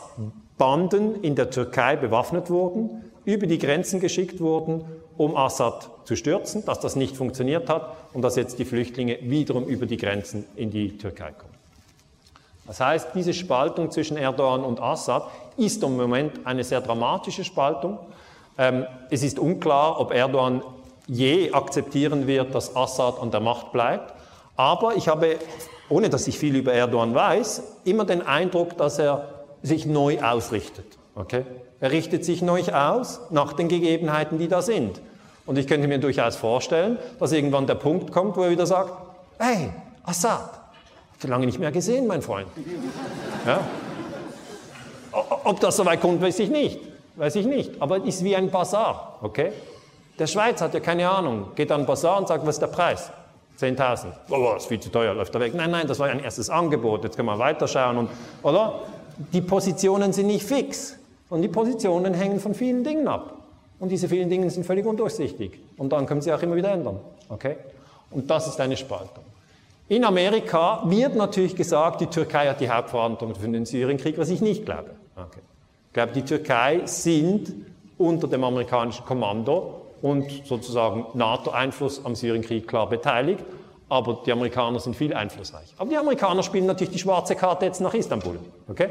[0.60, 4.86] Banden in der Türkei bewaffnet wurden, über die Grenzen geschickt wurden,
[5.18, 9.66] um Assad zu stürzen, dass das nicht funktioniert hat und dass jetzt die Flüchtlinge wiederum
[9.66, 11.55] über die Grenzen in die Türkei kommen.
[12.68, 15.24] Das heißt, diese Spaltung zwischen Erdogan und Assad
[15.58, 18.00] ist im Moment eine sehr dramatische Spaltung.
[18.58, 20.64] Ähm, es ist unklar, ob Erdogan
[21.08, 24.14] je akzeptieren wird, dass Assad an der Macht bleibt.
[24.56, 25.38] Aber ich habe,
[25.90, 29.30] ohne dass ich viel über Erdogan weiß, immer den Eindruck, dass er
[29.62, 30.86] sich neu ausrichtet.
[31.16, 31.46] Okay?
[31.80, 35.02] Er richtet sich neu aus nach den Gegebenheiten, die da sind.
[35.46, 38.92] Und ich könnte mir durchaus vorstellen, dass irgendwann der Punkt kommt, wo er wieder sagt,
[39.38, 39.70] hey,
[40.04, 40.50] Assad,
[41.26, 42.48] Schon lange nicht mehr gesehen, mein Freund.
[43.48, 43.62] Ja?
[45.44, 46.80] Ob das so weit kommt, weiß ich nicht.
[47.16, 47.82] Weiß ich nicht.
[47.82, 49.52] Aber es ist wie ein Bazar, okay?
[50.20, 51.48] Der Schweiz hat ja keine Ahnung.
[51.56, 53.10] Geht an den Bazar und sagt, was ist der Preis?
[53.60, 54.06] 10.000.
[54.30, 55.56] Oh, das ist viel zu teuer, läuft er weg.
[55.56, 57.04] Nein, nein, das war ein erstes Angebot.
[57.04, 57.98] Jetzt können wir weiterschauen.
[57.98, 58.10] Und,
[58.44, 58.82] oder?
[59.34, 60.96] Die Positionen sind nicht fix.
[61.32, 63.34] Und die Positionen hängen von vielen Dingen ab.
[63.80, 65.60] Und diese vielen Dinge sind völlig undurchsichtig.
[65.78, 67.00] Und dann können sie auch immer wieder ändern.
[67.30, 67.56] Okay?
[68.12, 69.24] Und das ist eine Spaltung.
[69.88, 74.42] In Amerika wird natürlich gesagt, die Türkei hat die Hauptverantwortung für den Syrienkrieg, was ich
[74.42, 74.92] nicht glaube.
[75.16, 75.42] Okay.
[75.88, 77.54] Ich glaube, die Türkei sind
[78.00, 83.46] unter dem amerikanischen Kommando und sozusagen NATO-Einfluss am Syrienkrieg klar beteiligt,
[83.88, 85.76] aber die Amerikaner sind viel einflussreich.
[85.78, 88.40] Aber die Amerikaner spielen natürlich die schwarze Karte jetzt nach Istanbul.
[88.68, 88.90] Okay?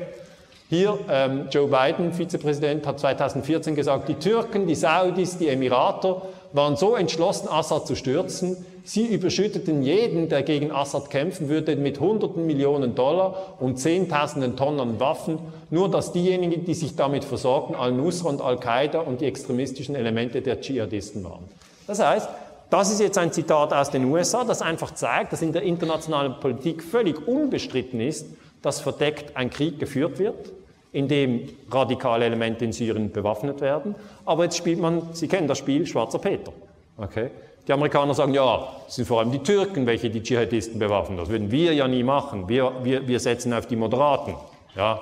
[0.71, 6.23] Hier, ähm, Joe Biden, Vizepräsident, hat 2014 gesagt, die Türken, die Saudis, die Emirater
[6.53, 11.99] waren so entschlossen, Assad zu stürzen, sie überschütteten jeden, der gegen Assad kämpfen würde, mit
[11.99, 15.39] hunderten Millionen Dollar und zehntausenden Tonnen Waffen,
[15.71, 20.61] nur dass diejenigen, die sich damit versorgten, Al-Nusra und Al-Qaida und die extremistischen Elemente der
[20.61, 21.45] Dschihadisten waren.
[21.87, 22.29] Das heißt,
[22.71, 26.39] das ist jetzt ein Zitat aus den USA, das einfach zeigt, dass in der internationalen
[26.41, 28.27] Politik völlig unbestritten ist,
[28.63, 30.53] dass verdeckt ein Krieg geführt wird,
[30.93, 33.95] in dem radikale Elemente in Syrien bewaffnet werden.
[34.25, 36.53] Aber jetzt spielt man, Sie kennen das Spiel, Schwarzer Peter.
[36.97, 37.31] Okay?
[37.67, 41.17] Die Amerikaner sagen, ja, es sind vor allem die Türken, welche die Dschihadisten bewaffnen.
[41.17, 42.49] Das würden wir ja nie machen.
[42.49, 44.35] Wir, wir, wir setzen auf die Moderaten.
[44.77, 45.01] Ja?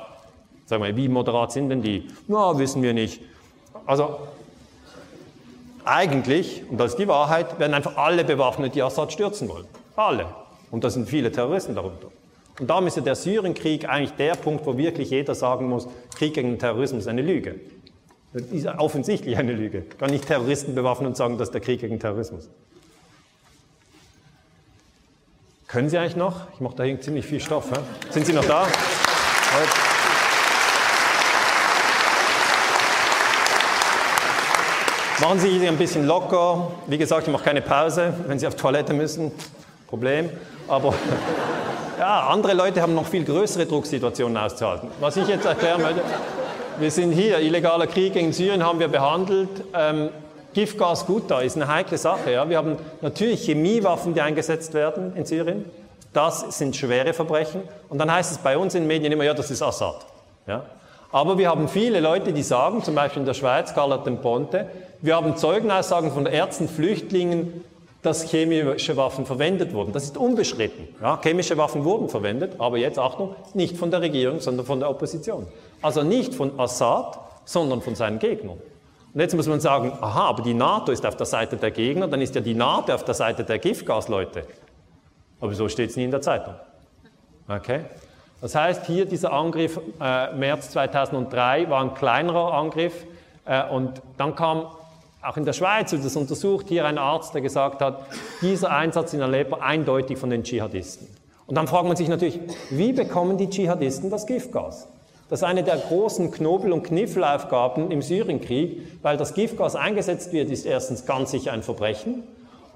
[0.67, 2.09] Sagen wir, wie moderat sind denn die?
[2.29, 3.21] Na, wissen wir nicht.
[3.85, 4.21] Also,
[5.85, 9.67] eigentlich, und das ist die Wahrheit, werden einfach alle bewaffnet, die Assad stürzen wollen.
[9.97, 10.27] Alle.
[10.71, 12.09] Und da sind viele Terroristen darunter.
[12.61, 16.51] Und ist ja der Syrienkrieg eigentlich der Punkt, wo wirklich jeder sagen muss, Krieg gegen
[16.51, 17.57] den Terrorismus ist eine Lüge.
[18.33, 19.85] Das ist offensichtlich eine Lüge.
[19.91, 22.49] Ich kann nicht Terroristen bewaffnen und sagen, das ist der Krieg gegen Terrorismus.
[25.69, 26.49] Können Sie eigentlich noch?
[26.55, 27.71] Ich mache da hängt ziemlich viel Stoff.
[27.71, 27.77] He?
[28.11, 28.67] Sind Sie noch da?
[35.21, 36.73] Machen Sie sich ein bisschen locker.
[36.87, 39.31] Wie gesagt, ich mache keine Pause, wenn Sie auf Toilette müssen.
[39.87, 40.31] Problem.
[40.69, 40.95] Aber
[41.99, 44.89] ja, andere Leute haben noch viel größere Drucksituationen auszuhalten.
[45.01, 46.03] Was ich jetzt erklären möchte,
[46.79, 49.49] wir sind hier, illegaler Krieg gegen Syrien haben wir behandelt.
[49.75, 50.11] Ähm,
[50.55, 52.33] Giftgas Guta ist eine heikle Sache.
[52.33, 52.49] Ja.
[52.49, 55.65] Wir haben natürlich Chemiewaffen, die eingesetzt werden in Syrien.
[56.13, 57.63] Das sind schwere Verbrechen.
[57.89, 60.05] Und dann heißt es bei uns in den Medien immer, ja, das ist Assad.
[60.47, 60.65] Ja.
[61.11, 64.67] Aber wir haben viele Leute, die sagen, zum Beispiel in der Schweiz, Carla Temponte,
[65.01, 67.65] wir haben Zeugenaussagen von Ärzten, Flüchtlingen,
[68.03, 69.93] dass chemische Waffen verwendet wurden.
[69.93, 70.89] Das ist unbeschritten.
[71.01, 74.91] Ja, chemische Waffen wurden verwendet, aber jetzt, Achtung, nicht von der Regierung, sondern von der
[74.91, 75.47] Opposition.
[75.81, 78.59] Also nicht von Assad, sondern von seinen Gegnern.
[79.15, 82.09] Und jetzt muss man sagen, aha, aber die NATO ist auf der Seite der Gegner,
[82.09, 84.47] dann ist ja die NATO auf der Seite der Giftgasleute.
[85.41, 86.55] Aber so steht es nie in der Zeitung.
[87.47, 87.85] Okay?
[88.41, 93.07] Das heißt, hier dieser Angriff äh, März 2003 war ein kleinerer Angriff
[93.45, 94.67] äh, und dann kam
[95.23, 98.07] auch in der Schweiz wird das untersucht, hier ein Arzt, der gesagt hat,
[98.41, 101.07] dieser Einsatz in Aleppo eindeutig von den Dschihadisten.
[101.47, 102.41] Und dann fragt man sich natürlich,
[102.71, 104.89] wie bekommen die Dschihadisten das Giftgas?
[105.29, 110.51] Das ist eine der großen Knobel- und Kniffelaufgaben im Syrienkrieg, weil das Giftgas eingesetzt wird,
[110.51, 112.25] ist erstens ganz sicher ein Verbrechen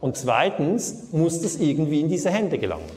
[0.00, 2.90] und zweitens muss das irgendwie in diese Hände gelangen.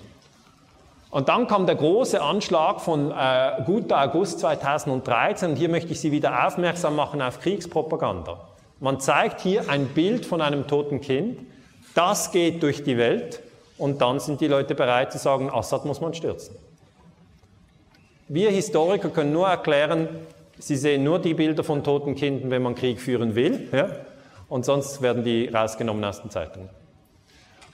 [1.11, 5.99] Und dann kam der große Anschlag von äh, gut August 2013 und hier möchte ich
[5.99, 8.48] Sie wieder aufmerksam machen auf Kriegspropaganda.
[8.79, 11.39] Man zeigt hier ein Bild von einem toten Kind,
[11.95, 13.41] das geht durch die Welt
[13.77, 16.55] und dann sind die Leute bereit zu sagen, Assad muss man stürzen.
[18.27, 20.07] Wir Historiker können nur erklären,
[20.57, 23.89] sie sehen nur die Bilder von toten Kindern, wenn man Krieg führen will, ja?
[24.47, 26.69] und sonst werden die rausgenommen aus den Zeitungen.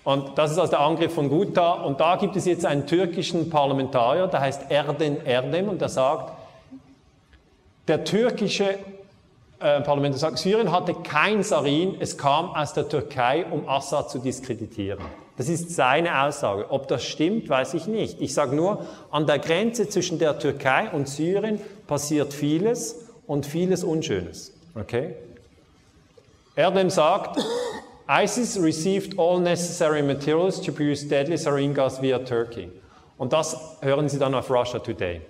[0.06, 1.74] Und das ist also der Angriff von Guta.
[1.74, 6.32] Und da gibt es jetzt einen türkischen Parlamentarier, der heißt Erden Erdem, und der sagt,
[7.88, 8.78] der türkische
[9.60, 14.20] äh, Parlament sagt, Syrien hatte kein Sarin, es kam aus der Türkei, um Assad zu
[14.20, 15.04] diskreditieren.
[15.38, 16.72] Das ist seine Aussage.
[16.72, 18.22] Ob das stimmt, weiß ich nicht.
[18.22, 23.84] Ich sage nur, an der Grenze zwischen der Türkei und Syrien passiert vieles und vieles
[23.84, 24.54] Unschönes.
[24.76, 25.16] Okay?
[26.56, 27.38] Erdem sagt,
[28.08, 32.70] ISIS received all necessary materials to produce deadly sarin gas via Turkey.
[33.18, 35.22] Und das hören Sie dann auf Russia Today.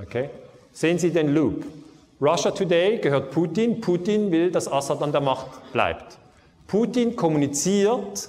[0.00, 0.30] Okay?
[0.72, 1.64] Sehen Sie den Loop.
[2.20, 3.80] Russia Today gehört Putin.
[3.80, 6.18] Putin will, dass Assad an der Macht bleibt.
[6.66, 8.28] Putin kommuniziert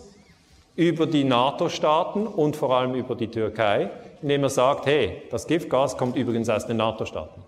[0.77, 3.89] über die NATO-Staaten und vor allem über die Türkei,
[4.21, 7.43] indem er sagt, hey, das Giftgas kommt übrigens aus den NATO-Staaten.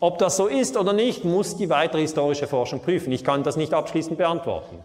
[0.00, 3.12] Ob das so ist oder nicht, muss die weitere historische Forschung prüfen.
[3.12, 4.78] Ich kann das nicht abschließend beantworten.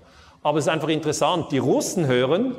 [0.44, 2.54] Aber es ist einfach interessant, die Russen hören,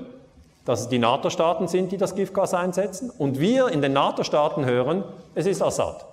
[0.64, 5.04] dass es die NATO-Staaten sind, die das Giftgas einsetzen, und wir in den NATO-Staaten hören,
[5.34, 6.06] es ist Assad.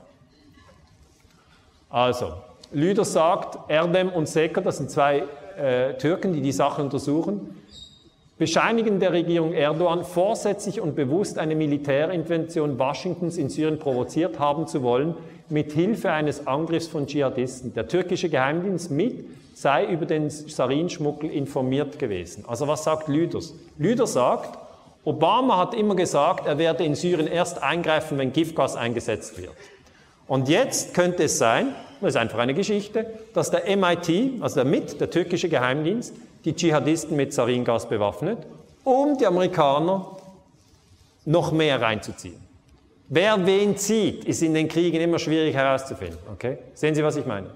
[1.94, 2.34] Also,
[2.72, 5.26] Lüder sagt, Erdem und Secker, das sind zwei
[5.56, 7.56] äh, Türken, die die Sache untersuchen,
[8.40, 14.82] bescheinigen der Regierung Erdogan vorsätzlich und bewusst eine Militärintervention Washingtons in Syrien provoziert haben zu
[14.82, 15.14] wollen,
[15.49, 17.76] mit Hilfe eines Angriffs von Dschihadisten.
[17.76, 22.44] Der türkische Geheimdienst mit sei über den Sarin-Schmuggel informiert gewesen.
[22.48, 23.53] Also was sagt Lüders?
[23.78, 24.57] Lüder sagt,
[25.03, 29.52] Obama hat immer gesagt, er werde in Syrien erst eingreifen, wenn Giftgas eingesetzt wird.
[30.27, 34.65] Und jetzt könnte es sein, das ist einfach eine Geschichte, dass der MIT, also der
[34.65, 36.13] MIT, der türkische Geheimdienst,
[36.43, 38.39] die Dschihadisten mit Saringas bewaffnet,
[38.83, 40.17] um die Amerikaner
[41.25, 42.41] noch mehr reinzuziehen.
[43.07, 46.19] Wer wen zieht, ist in den Kriegen immer schwierig herauszufinden.
[46.33, 46.57] Okay?
[46.73, 47.47] Sehen Sie, was ich meine?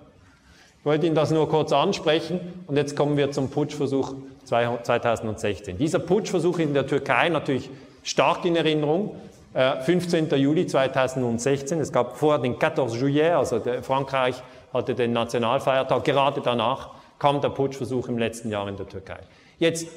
[0.80, 4.14] Ich wollte Ihnen das nur kurz ansprechen und jetzt kommen wir zum Putschversuch
[4.46, 5.78] 2016.
[5.78, 7.70] Dieser Putschversuch in der Türkei natürlich
[8.04, 9.16] stark in Erinnerung.
[9.58, 10.32] 15.
[10.32, 14.36] Äh, Juli 2016, es gab vorher den 14 Juillet, also Frankreich
[14.72, 19.20] hatte den Nationalfeiertag, gerade danach kam der Putschversuch im letzten Jahr in der Türkei.
[19.58, 19.88] Jetzt,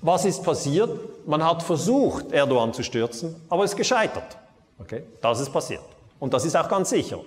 [0.00, 0.98] was ist passiert?
[1.26, 4.38] Man hat versucht, Erdogan zu stürzen, aber es ist gescheitert.
[4.78, 5.02] Okay?
[5.20, 5.84] Das ist passiert.
[6.18, 7.18] Und das ist auch ganz sicher.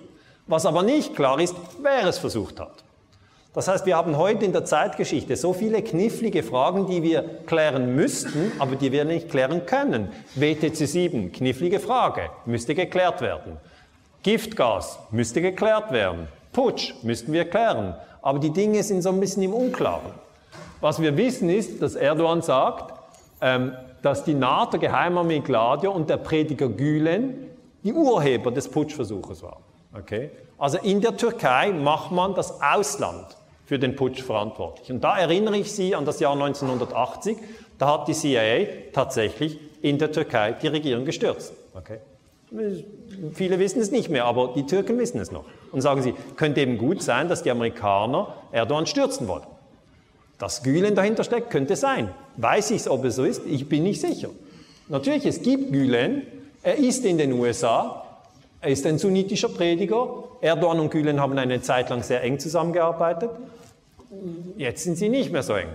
[0.48, 2.82] Was aber nicht klar ist, wer es versucht hat.
[3.54, 7.94] Das heißt, wir haben heute in der Zeitgeschichte so viele knifflige Fragen, die wir klären
[7.94, 10.08] müssten, aber die wir nicht klären können.
[10.34, 13.58] WTC 7, knifflige Frage, müsste geklärt werden.
[14.24, 16.26] Giftgas müsste geklärt werden.
[16.52, 17.94] Putsch müssten wir klären.
[18.22, 20.10] Aber die Dinge sind so ein bisschen im Unklaren.
[20.80, 22.92] Was wir wissen ist, dass Erdogan sagt,
[23.40, 23.72] ähm,
[24.02, 27.50] dass die NATO-Geheimarmee Gladio und der Prediger Gülen
[27.84, 29.62] die Urheber des Putschversuches waren.
[29.96, 30.30] Okay?
[30.58, 34.90] Also in der Türkei macht man das Ausland für den Putsch verantwortlich.
[34.90, 37.36] Und da erinnere ich Sie an das Jahr 1980,
[37.78, 41.52] da hat die CIA tatsächlich in der Türkei die Regierung gestürzt.
[41.74, 41.98] Okay?
[43.32, 45.44] Viele wissen es nicht mehr, aber die Türken wissen es noch.
[45.72, 49.42] Und sagen sie, könnte eben gut sein, dass die Amerikaner Erdogan stürzen wollen.
[50.38, 52.10] Dass Gülen dahinter steckt, könnte sein.
[52.36, 53.42] Weiß ich es, ob es so ist?
[53.46, 54.30] Ich bin nicht sicher.
[54.88, 56.22] Natürlich, es gibt Gülen,
[56.62, 58.04] er ist in den USA,
[58.60, 60.24] er ist ein sunnitischer Prediger.
[60.44, 63.30] Erdogan und Gülen haben eine Zeit lang sehr eng zusammengearbeitet.
[64.58, 65.70] Jetzt sind sie nicht mehr so eng.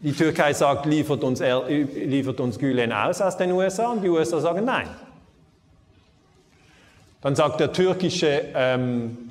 [0.00, 4.08] Die Türkei sagt, liefert uns, er, liefert uns Gülen aus aus den USA und die
[4.08, 4.88] USA sagen nein.
[7.20, 9.30] Dann sagt der türkische ähm,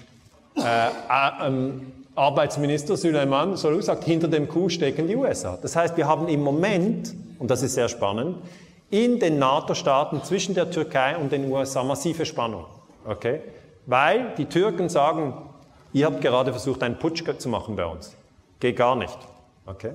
[0.55, 5.57] äh, ähm, Arbeitsminister Süleyman Soru, sagt, hinter dem Coup stecken die USA.
[5.59, 8.37] Das heißt, wir haben im Moment, und das ist sehr spannend,
[8.91, 12.65] in den NATO-Staaten zwischen der Türkei und den USA massive Spannung.
[13.05, 13.41] Okay?
[13.85, 15.33] Weil die Türken sagen,
[15.93, 18.15] ihr habt gerade versucht, einen Putsch zu machen bei uns.
[18.59, 19.17] Geht gar nicht.
[19.65, 19.93] Okay?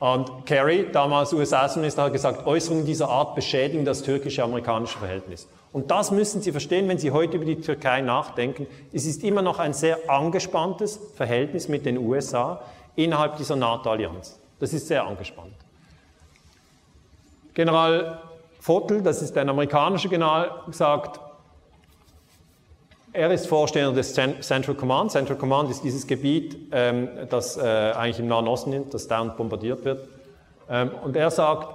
[0.00, 5.46] Und Kerry, damals USA-Außenminister, hat gesagt, Äußerungen dieser Art beschädigen das türkische-amerikanische Verhältnis.
[5.72, 8.66] Und das müssen Sie verstehen, wenn Sie heute über die Türkei nachdenken.
[8.92, 12.62] Es ist immer noch ein sehr angespanntes Verhältnis mit den USA
[12.96, 14.40] innerhalb dieser NATO-Allianz.
[14.58, 15.54] Das ist sehr angespannt.
[17.54, 18.22] General
[18.58, 21.20] Vogel, das ist ein amerikanischer General, sagt,
[23.12, 25.10] er ist Vorsteher des Central Command.
[25.10, 29.36] Central Command ist dieses Gebiet, ähm, das äh, eigentlich im Nahen Osten ist, das dauernd
[29.36, 30.08] bombardiert wird.
[30.68, 31.74] Ähm, und er sagt,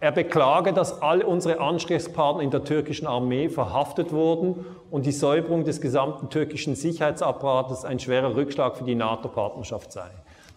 [0.00, 5.64] er beklage, dass all unsere Ansprechpartner in der türkischen Armee verhaftet wurden und die Säuberung
[5.64, 10.08] des gesamten türkischen Sicherheitsapparates ein schwerer Rückschlag für die NATO-Partnerschaft sei.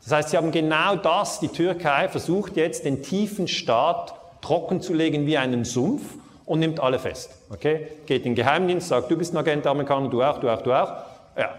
[0.04, 4.94] Das heißt, sie haben genau das, die Türkei versucht jetzt den tiefen Staat trocken zu
[4.94, 6.04] legen wie einen Sumpf
[6.46, 7.32] und nimmt alle fest.
[7.50, 7.88] Okay?
[8.06, 10.62] Geht in den Geheimdienst, sagt, du bist ein Agent der Amerikaner, du auch, du auch,
[10.62, 10.94] du auch.
[11.38, 11.56] Ja.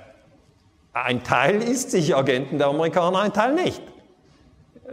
[0.93, 3.83] Ein Teil ist sicher Agenten der Amerikaner, ein Teil nicht.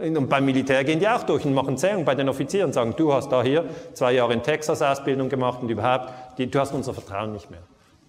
[0.00, 3.12] Und beim Militär gehen die auch durch und machen Zählung bei den Offizieren, sagen, du
[3.12, 6.08] hast da hier zwei Jahre in Texas Ausbildung gemacht und überhaupt,
[6.38, 7.60] die, du hast unser Vertrauen nicht mehr.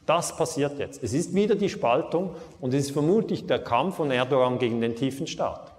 [0.06, 1.04] Das passiert jetzt.
[1.04, 4.96] Es ist wieder die Spaltung und es ist vermutlich der Kampf von Erdogan gegen den
[4.96, 5.73] tiefen Staat.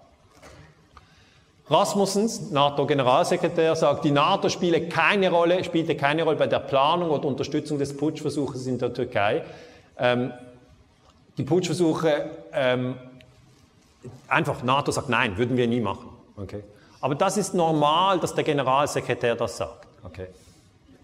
[1.74, 7.26] Rasmussens, NATO-Generalsekretär, sagt, die NATO spiele keine Rolle, spielte keine Rolle bei der Planung oder
[7.26, 9.42] Unterstützung des Putschversuches in der Türkei.
[9.98, 10.32] Ähm,
[11.36, 12.94] die Putschversuche, ähm,
[14.28, 16.08] einfach NATO sagt, nein, würden wir nie machen.
[16.36, 16.62] Okay.
[17.00, 19.88] Aber das ist normal, dass der Generalsekretär das sagt.
[20.04, 20.28] Okay.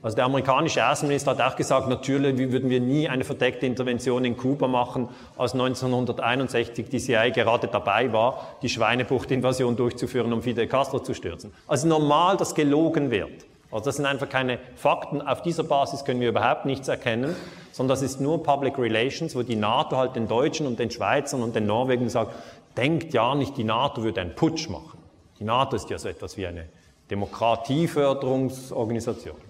[0.02, 4.36] Also der amerikanische Außenminister hat auch gesagt, natürlich würden wir nie eine verdeckte Intervention in
[4.36, 11.01] Kuba machen, als 1961 die CIA gerade dabei war, die Schweinebucht-Invasion durchzuführen, um Fidel Castro
[11.01, 11.52] zu stürzen.
[11.68, 13.44] Also normal, dass gelogen wird.
[13.70, 15.20] Also das sind einfach keine Fakten.
[15.20, 17.36] Auf dieser Basis können wir überhaupt nichts erkennen,
[17.70, 21.43] sondern das ist nur Public Relations, wo die NATO halt den Deutschen und den Schweizern
[21.43, 22.35] und den Norwegen sagt,
[22.77, 24.98] denkt ja nicht, die NATO würde einen Putsch machen.
[25.39, 26.66] Die NATO ist ja so etwas wie eine
[27.10, 29.49] Demokratieförderungsorganisation.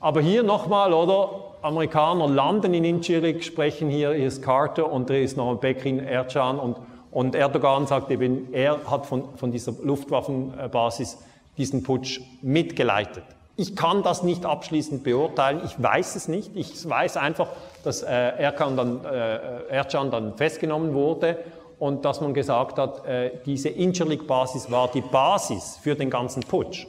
[0.00, 1.30] Aber hier nochmal, oder?
[1.62, 6.58] Amerikaner landen in Incirlik, sprechen hier, hier ist Carter und hier ist noch Bekrin Ercan
[6.60, 6.76] und,
[7.10, 11.18] und Erdogan sagt eben, er hat von, von dieser Luftwaffenbasis
[11.56, 13.24] diesen Putsch mitgeleitet.
[13.56, 16.54] Ich kann das nicht abschließend beurteilen, ich weiß es nicht.
[16.54, 17.48] Ich weiß einfach,
[17.82, 19.38] dass äh, Ercan dann, äh,
[19.70, 21.38] Ercan dann festgenommen wurde
[21.78, 26.86] und dass man gesagt hat, äh, diese Incirlik-Basis war die Basis für den ganzen Putsch.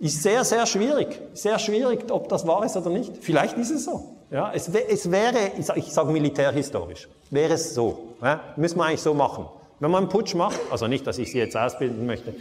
[0.00, 1.20] Ist sehr, sehr schwierig.
[1.34, 3.18] Sehr schwierig, ob das wahr ist oder nicht.
[3.20, 4.16] Vielleicht ist es so.
[4.30, 8.14] Ja, es, es wäre, ich sage sag militärhistorisch, wäre es so.
[8.22, 9.46] Ja, müssen wir eigentlich so machen.
[9.78, 12.34] Wenn man einen Putsch macht, also nicht, dass ich Sie jetzt ausbilden möchte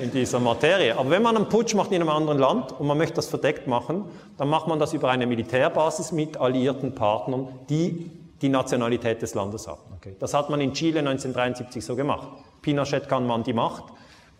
[0.00, 2.98] in dieser Materie, aber wenn man einen Putsch macht in einem anderen Land und man
[2.98, 4.04] möchte das verdeckt machen,
[4.36, 8.10] dann macht man das über eine Militärbasis mit alliierten Partnern, die
[8.40, 9.82] die Nationalität des Landes haben.
[9.96, 10.16] Okay.
[10.18, 12.28] Das hat man in Chile 1973 so gemacht.
[12.62, 13.84] Pinochet kann man die Macht,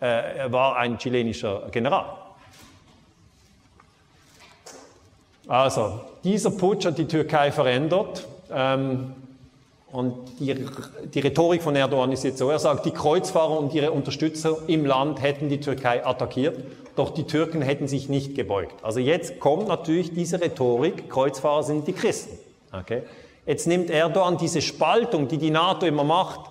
[0.01, 2.05] äh, er war ein chilenischer General.
[5.49, 8.27] Also, dieser Putsch hat die Türkei verändert.
[8.53, 9.15] Ähm,
[9.91, 10.55] und die,
[11.11, 14.85] die, Rhetorik von Erdogan ist jetzt so, er sagt, die Kreuzfahrer und ihre Unterstützer im
[14.85, 16.59] Land hätten die Türkei attackiert,
[16.95, 18.83] doch die Türken hätten sich nicht gebeugt.
[18.83, 22.37] Also jetzt kommt natürlich diese Rhetorik, Kreuzfahrer sind die Christen.
[22.71, 23.01] Okay?
[23.47, 26.41] Jetzt nimmt Erdogan diese Spaltung, die die NATO immer macht,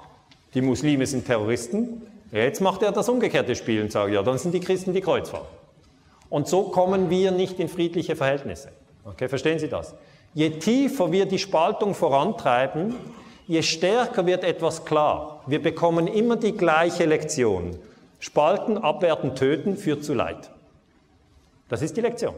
[0.54, 2.02] die Muslime sind Terroristen,
[2.32, 5.46] jetzt macht er das umgekehrte Spiel und sagt, ja, dann sind die Christen die Kreuzfahrer.
[6.28, 8.70] Und so kommen wir nicht in friedliche Verhältnisse.
[9.08, 9.94] Okay, verstehen Sie das?
[10.34, 12.94] Je tiefer wir die Spaltung vorantreiben,
[13.46, 15.42] je stärker wird etwas klar.
[15.46, 17.78] Wir bekommen immer die gleiche Lektion.
[18.20, 20.50] Spalten, abwerten, töten führt zu Leid.
[21.68, 22.34] Das ist die Lektion.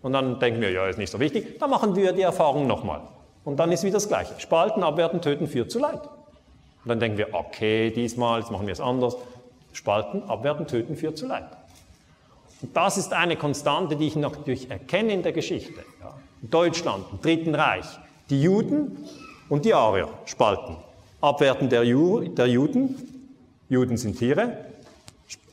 [0.00, 1.58] Und dann denken wir, ja, ist nicht so wichtig.
[1.58, 3.02] Dann machen wir die Erfahrung nochmal.
[3.44, 4.34] Und dann ist wieder das Gleiche.
[4.38, 6.00] Spalten, abwerten, töten führt zu Leid.
[6.84, 9.16] Und dann denken wir, okay, diesmal, jetzt machen wir es anders.
[9.72, 11.44] Spalten, abwerten, töten führt zu Leid.
[12.60, 15.84] Und das ist eine Konstante, die ich natürlich erkenne in der Geschichte.
[16.00, 16.14] Ja.
[16.42, 17.86] Deutschland, im Dritten Reich,
[18.30, 19.08] die Juden
[19.48, 20.76] und die Arier spalten.
[21.20, 22.94] Abwerten der, Ju der Juden,
[23.68, 24.66] Juden sind Tiere,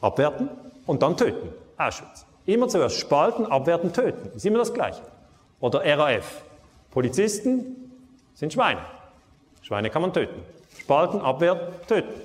[0.02, 0.49] abwerten
[0.86, 1.49] und dann töten.
[1.77, 2.26] Auschwitz.
[2.45, 4.36] Immer zuerst spalten, abwerten, töten.
[4.36, 5.02] Ist immer das Gleiche.
[5.60, 6.44] Oder RAF.
[6.91, 7.91] Polizisten
[8.36, 8.82] sind Schweine.
[9.61, 10.41] Schweine kann man töten.
[10.77, 12.22] Spalten, abwerten, töten.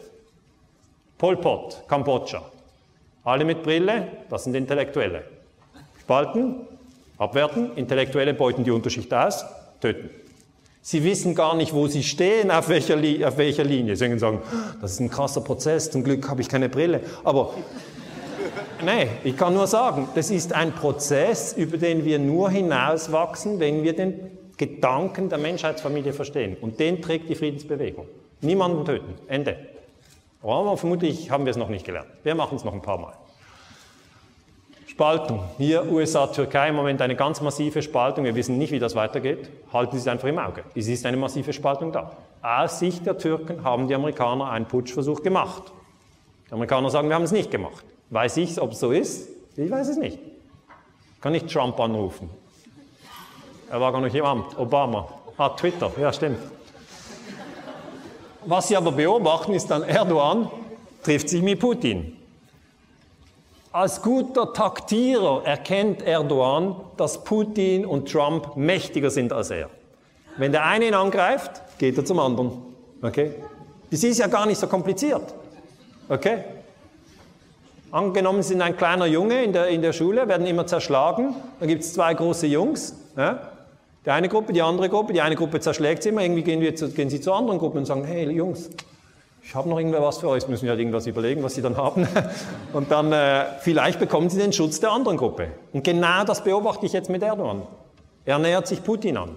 [1.16, 2.42] Pol Pot, Kambodscha.
[3.24, 5.24] Alle mit Brille, das sind Intellektuelle.
[6.00, 6.56] Spalten,
[7.18, 9.44] abwerten, Intellektuelle beuten die Unterschicht aus,
[9.80, 10.10] töten.
[10.82, 12.96] Sie wissen gar nicht, wo sie stehen, auf welcher,
[13.28, 13.96] auf welcher Linie.
[13.96, 14.40] Sie können sagen,
[14.80, 17.02] das ist ein krasser Prozess, zum Glück habe ich keine Brille.
[17.22, 17.52] Aber
[18.84, 23.82] nee, ich kann nur sagen, das ist ein Prozess, über den wir nur hinauswachsen, wenn
[23.82, 24.14] wir den
[24.56, 26.56] Gedanken der Menschheitsfamilie verstehen.
[26.58, 28.06] Und den trägt die Friedensbewegung.
[28.40, 29.14] Niemanden töten.
[29.28, 29.56] Ende.
[30.42, 32.08] Aber vermutlich haben wir es noch nicht gelernt.
[32.22, 33.14] Wir machen es noch ein paar Mal.
[34.86, 35.44] Spaltung.
[35.56, 38.24] Hier USA, Türkei im Moment eine ganz massive Spaltung.
[38.24, 39.48] Wir wissen nicht, wie das weitergeht.
[39.72, 40.64] Halten Sie es einfach im Auge.
[40.74, 42.16] Es ist eine massive Spaltung da.
[42.42, 45.72] Aus Sicht der Türken haben die Amerikaner einen Putschversuch gemacht.
[46.48, 47.84] Die Amerikaner sagen, wir haben es nicht gemacht.
[48.10, 49.28] Weiß ich, ob es so ist?
[49.56, 50.18] Ich weiß es nicht.
[51.20, 52.28] Kann ich Trump anrufen?
[53.70, 54.58] Er war gar nicht im Amt.
[54.58, 55.08] Obama.
[55.36, 55.90] Ah, Twitter.
[56.00, 56.38] Ja, stimmt.
[58.46, 60.50] Was Sie aber beobachten, ist dann Erdogan
[61.02, 62.16] trifft sich mit Putin.
[63.72, 69.70] Als guter Taktierer erkennt Erdogan, dass Putin und Trump mächtiger sind als er.
[70.36, 72.50] Wenn der eine ihn angreift, geht er zum anderen.
[73.02, 73.34] Okay?
[73.90, 75.34] Das ist ja gar nicht so kompliziert.
[76.08, 76.44] Okay?
[77.92, 81.34] Angenommen, Sie sind ein kleiner Junge in der, in der Schule, werden immer zerschlagen.
[81.58, 82.94] Dann gibt es zwei große Jungs.
[83.16, 83.50] Ja?
[84.04, 85.12] Die eine Gruppe, die andere Gruppe.
[85.12, 86.22] Die eine Gruppe zerschlägt sie immer.
[86.22, 88.70] Irgendwie gehen, wir zu, gehen sie zur anderen Gruppe und sagen, hey Jungs,
[89.42, 91.76] ich habe noch irgendwer was für euch, müssen wir halt irgendwas überlegen, was sie dann
[91.76, 92.06] haben.
[92.72, 95.48] Und dann äh, vielleicht bekommen sie den Schutz der anderen Gruppe.
[95.72, 97.62] Und genau das beobachte ich jetzt mit Erdogan.
[98.24, 99.36] Er nähert sich Putin an.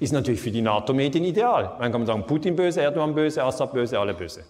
[0.00, 1.76] Ist natürlich für die NATO-Medien ideal.
[1.78, 4.44] Man kann sagen, Putin böse, Erdogan böse, Assad böse, alle böse.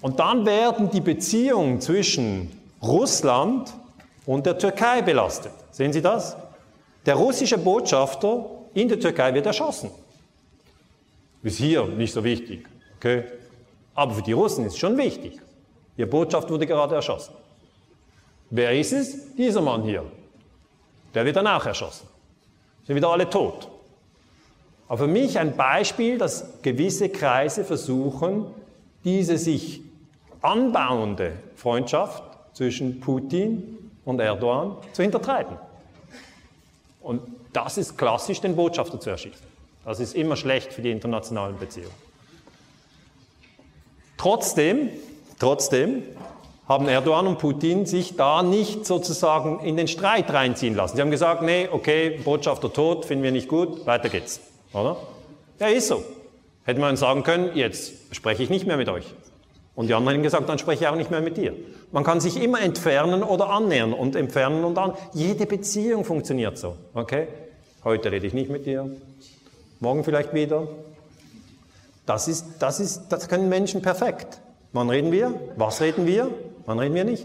[0.00, 2.50] Und dann werden die Beziehungen zwischen
[2.82, 3.74] Russland
[4.28, 5.52] und der Türkei belastet.
[5.70, 6.36] Sehen Sie das?
[7.06, 8.44] Der russische Botschafter
[8.74, 9.90] in der Türkei wird erschossen.
[11.42, 12.66] Ist hier nicht so wichtig.
[12.98, 13.24] Okay?
[13.94, 15.40] Aber für die Russen ist es schon wichtig.
[15.96, 17.32] Ihr Botschaft wurde gerade erschossen.
[18.50, 19.34] Wer ist es?
[19.34, 20.04] Dieser Mann hier.
[21.14, 22.06] Der wird danach erschossen.
[22.86, 23.70] Sind wieder alle tot.
[24.88, 28.44] Aber für mich ein Beispiel, dass gewisse Kreise versuchen,
[29.04, 29.80] diese sich
[30.42, 32.22] anbauende Freundschaft
[32.52, 33.77] zwischen Putin
[34.08, 35.58] und Erdogan zu hintertreiben.
[37.02, 37.20] Und
[37.52, 39.46] das ist klassisch, den Botschafter zu erschießen.
[39.84, 41.92] Das ist immer schlecht für die internationalen Beziehungen.
[44.16, 44.88] Trotzdem,
[45.38, 46.04] trotzdem
[46.66, 50.96] haben Erdogan und Putin sich da nicht sozusagen in den Streit reinziehen lassen.
[50.96, 54.40] Sie haben gesagt, nee, okay, Botschafter tot, finden wir nicht gut, weiter geht's.
[54.72, 54.96] Oder?
[55.60, 56.02] Ja, ist so.
[56.64, 59.04] Hätte man sagen können, jetzt spreche ich nicht mehr mit euch.
[59.78, 61.54] Und die anderen haben gesagt, dann spreche ich auch nicht mehr mit dir.
[61.92, 64.94] Man kann sich immer entfernen oder annähern und entfernen und an.
[65.12, 66.74] Jede Beziehung funktioniert so.
[66.94, 67.28] Okay?
[67.84, 68.90] Heute rede ich nicht mit dir,
[69.78, 70.66] morgen vielleicht wieder.
[72.06, 74.40] Das, ist, das, ist, das können Menschen perfekt.
[74.72, 75.32] Wann reden wir?
[75.54, 76.28] Was reden wir?
[76.66, 77.24] Wann reden wir nicht?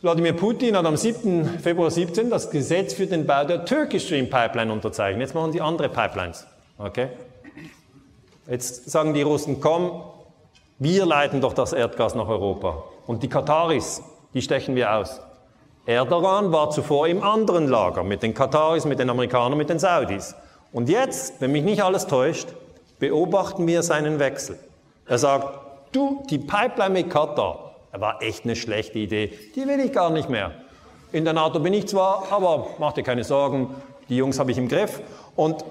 [0.00, 1.60] Wladimir Putin hat am 7.
[1.60, 5.20] Februar 17 das Gesetz für den Bau der Turkish Stream Pipeline unterzeichnet.
[5.20, 6.48] Jetzt machen sie andere Pipelines.
[6.78, 7.10] Okay?
[8.50, 10.02] Jetzt sagen die Russen, komm,
[10.82, 12.82] wir leiten doch das Erdgas nach Europa.
[13.06, 14.02] Und die Kataris,
[14.34, 15.20] die stechen wir aus.
[15.86, 20.34] Erdogan war zuvor im anderen Lager, mit den Kataris, mit den Amerikanern, mit den Saudis.
[20.72, 22.48] Und jetzt, wenn mich nicht alles täuscht,
[22.98, 24.58] beobachten wir seinen Wechsel.
[25.06, 25.56] Er sagt,
[25.92, 30.28] du, die Pipeline mit Katar, war echt eine schlechte Idee, die will ich gar nicht
[30.28, 30.50] mehr.
[31.12, 33.72] In der NATO bin ich zwar, aber mach dir keine Sorgen,
[34.08, 35.00] die Jungs habe ich im Griff.
[35.36, 35.64] Und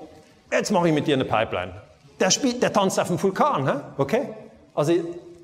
[0.53, 1.73] jetzt mache ich mit dir eine Pipeline.
[2.19, 4.29] Der, spielt, der tanzt auf dem Vulkan, okay?
[4.81, 4.93] Also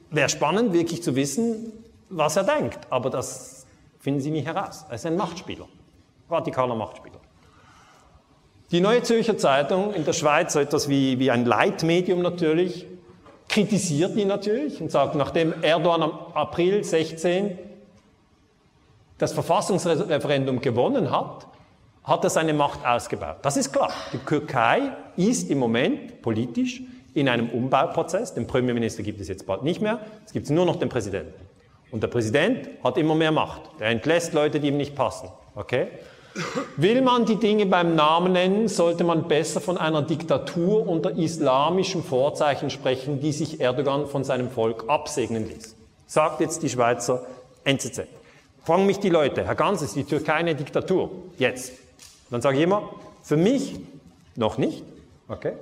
[0.10, 1.72] wäre spannend, wirklich zu wissen,
[2.10, 2.80] was er denkt.
[2.90, 3.68] Aber das
[4.00, 4.84] finden Sie nicht heraus.
[4.90, 5.68] Er ist ein Machtspieler,
[6.28, 7.20] radikaler Machtspieler.
[8.72, 12.88] Die Neue Zürcher Zeitung in der Schweiz, so etwas wie, wie ein Leitmedium natürlich,
[13.48, 17.60] kritisiert ihn natürlich und sagt, nachdem Erdogan am April 16
[19.20, 21.46] das Verfassungsreferendum gewonnen hat,
[22.04, 23.38] hat er seine Macht ausgebaut.
[23.44, 23.92] Das ist klar.
[24.14, 26.82] Die Türkei ist im Moment politisch
[27.18, 28.34] in einem Umbauprozess.
[28.34, 30.00] Den Premierminister gibt es jetzt bald nicht mehr.
[30.26, 31.34] Es gibt nur noch den Präsidenten.
[31.92, 33.62] Und der Präsident hat immer mehr Macht.
[33.80, 35.30] Er entlässt Leute, die ihm nicht passen.
[35.56, 35.88] Okay?
[36.76, 42.04] Will man die Dinge beim Namen nennen, sollte man besser von einer Diktatur unter islamischem
[42.04, 45.76] Vorzeichen sprechen, die sich Erdogan von seinem Volk absegnen ließ.
[46.06, 47.26] Sagt jetzt die Schweizer
[47.64, 48.04] NZZ.
[48.64, 51.10] Fragen mich die Leute, Herr Ganz, ist die Türkei eine Diktatur?
[51.38, 51.74] Jetzt.
[52.30, 52.90] Dann sage ich immer,
[53.24, 53.76] für mich
[54.36, 54.84] noch nicht.
[55.28, 55.54] Okay?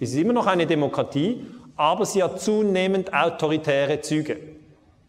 [0.00, 1.46] Es ist immer noch eine Demokratie,
[1.76, 4.38] aber sie hat zunehmend autoritäre Züge.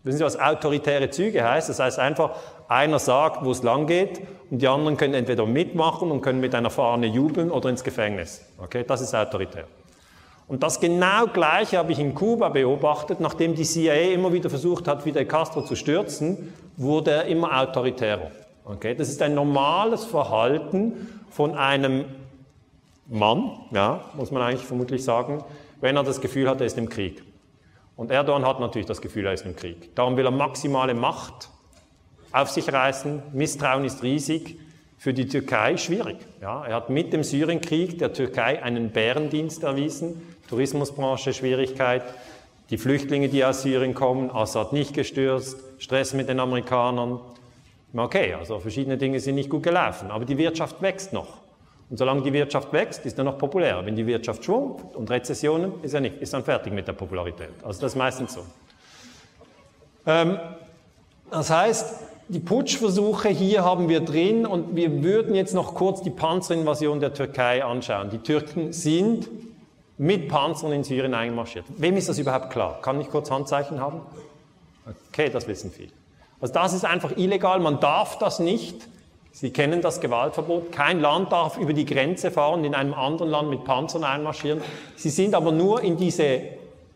[0.04, 1.70] Wissen Sie, was autoritäre Züge heißt?
[1.70, 2.32] Das heißt einfach,
[2.68, 6.54] einer sagt, wo es lang geht, und die anderen können entweder mitmachen und können mit
[6.54, 8.42] einer Fahne jubeln oder ins Gefängnis.
[8.58, 9.66] Okay, das ist autoritär.
[10.48, 14.88] Und das genau Gleiche habe ich in Kuba beobachtet, nachdem die CIA immer wieder versucht
[14.90, 18.32] hat, Fidel Castro zu stürzen, wurde er immer autoritärer.
[18.66, 22.04] Okay, das ist ein normales Verhalten von einem
[23.08, 25.44] Mann, ja, muss man eigentlich vermutlich sagen,
[25.82, 27.24] wenn er das Gefühl hat, er ist im Krieg.
[27.96, 29.94] Und Erdogan hat natürlich das Gefühl, er ist im Krieg.
[29.96, 31.50] Darum will er maximale Macht
[32.32, 33.22] auf sich reißen.
[33.34, 34.58] Misstrauen ist riesig.
[34.98, 36.18] Für die Türkei schwierig.
[36.42, 40.22] Ja, er hat mit dem Syrienkrieg der Türkei einen Bärendienst erwiesen.
[40.48, 42.04] Tourismusbranche Schwierigkeit.
[42.70, 47.20] Die Flüchtlinge, die aus Syrien kommen, Assad nicht gestürzt, Stress mit den Amerikanern.
[47.94, 51.41] Okay, also verschiedene Dinge sind nicht gut gelaufen, aber die Wirtschaft wächst noch.
[51.92, 53.86] Und solange die Wirtschaft wächst, ist er noch populär.
[53.86, 57.50] Wenn die Wirtschaft schwungt und Rezessionen, ist er nicht, ist dann fertig mit der Popularität.
[57.64, 58.46] Also das ist meistens so.
[60.06, 60.40] Ähm,
[61.30, 62.00] das heißt,
[62.30, 67.14] die Putschversuche hier haben wir drin und wir würden jetzt noch kurz die Panzerinvasion der
[67.14, 68.10] Türkei anschauen.
[68.10, 69.28] Die Türken sind
[69.98, 71.66] mit Panzern in Syrien einmarschiert.
[71.76, 72.80] Wem ist das überhaupt klar?
[72.82, 74.00] Kann ich kurz Handzeichen haben?
[75.10, 75.92] Okay, das wissen viele.
[76.40, 78.88] Also das ist einfach illegal, man darf das nicht.
[79.32, 80.72] Sie kennen das Gewaltverbot.
[80.72, 84.62] Kein Land darf über die Grenze fahren, in einem anderen Land mit Panzern einmarschieren.
[84.96, 86.42] Sie sind aber nur in diese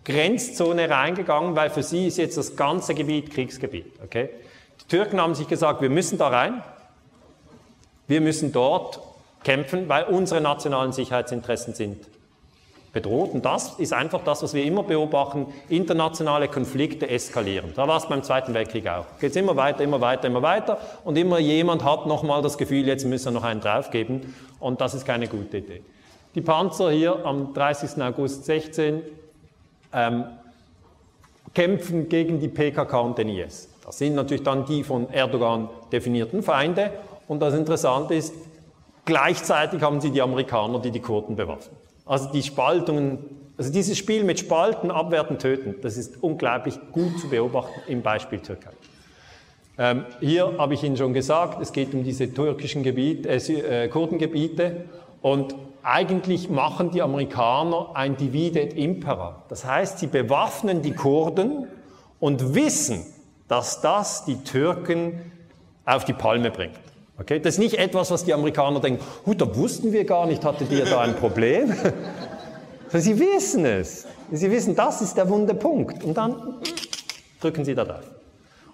[0.03, 3.85] Grenzzone reingegangen, weil für sie ist jetzt das ganze Gebiet Kriegsgebiet.
[4.03, 4.29] Okay?
[4.81, 6.61] Die Türken haben sich gesagt, wir müssen da rein,
[8.07, 8.99] wir müssen dort
[9.43, 12.05] kämpfen, weil unsere nationalen Sicherheitsinteressen sind
[12.95, 13.33] bedroht.
[13.33, 15.47] Und das ist einfach das, was wir immer beobachten.
[15.69, 17.73] Internationale Konflikte eskalieren.
[17.75, 19.05] Da war es beim Zweiten Weltkrieg auch.
[19.19, 20.79] Geht es immer weiter, immer weiter, immer weiter.
[21.03, 24.33] Und immer jemand hat nochmal das Gefühl, jetzt müssen wir noch einen draufgeben.
[24.59, 25.81] Und das ist keine gute Idee.
[26.33, 28.01] Die Panzer hier am 30.
[28.01, 29.01] August 16
[29.93, 30.23] ähm,
[31.53, 33.69] kämpfen gegen die PKK und den IS.
[33.85, 36.91] Das sind natürlich dann die von Erdogan definierten Feinde.
[37.27, 38.33] Und das Interessante ist,
[39.03, 41.84] gleichzeitig haben sie die Amerikaner, die die Kurden bewaffnen.
[42.05, 43.19] Also die Spaltungen,
[43.57, 48.39] also dieses Spiel mit Spalten, Abwerten, Töten, das ist unglaublich gut zu beobachten im Beispiel
[48.39, 48.71] Türkei.
[49.77, 54.85] Ähm, hier habe ich Ihnen schon gesagt, es geht um diese türkischen Gebiete, äh, Kurdengebiete
[55.21, 59.43] und eigentlich machen die Amerikaner ein Divide Impera.
[59.49, 61.67] Das heißt, sie bewaffnen die Kurden
[62.19, 63.05] und wissen,
[63.47, 65.31] dass das die Türken
[65.85, 66.79] auf die Palme bringt.
[67.19, 67.39] Okay?
[67.39, 70.71] Das ist nicht etwas, was die Amerikaner denken, gut, da wussten wir gar nicht, hattet
[70.71, 71.73] ihr da ein Problem?
[72.91, 74.05] sie wissen es.
[74.31, 76.03] Sie wissen, das ist der wunde Punkt.
[76.03, 76.55] Und dann
[77.39, 78.03] drücken sie da drauf.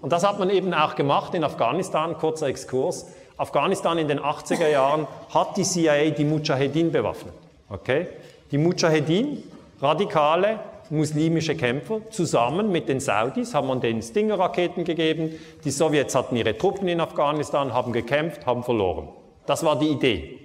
[0.01, 3.07] Und das hat man eben auch gemacht in Afghanistan, kurzer Exkurs.
[3.37, 7.33] Afghanistan in den 80er Jahren hat die CIA die Mujahedin bewaffnet.
[7.69, 8.07] Okay?
[8.51, 9.43] Die Mujahedin,
[9.81, 10.59] radikale,
[10.91, 15.31] muslimische Kämpfer zusammen mit den Saudis, haben man denen Stinger-Raketen gegeben.
[15.63, 19.09] Die Sowjets hatten ihre Truppen in Afghanistan, haben gekämpft, haben verloren.
[19.45, 20.39] Das war die Idee.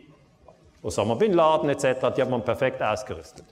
[0.83, 3.45] Osama Bin Laden etc., die hat man perfekt ausgerüstet.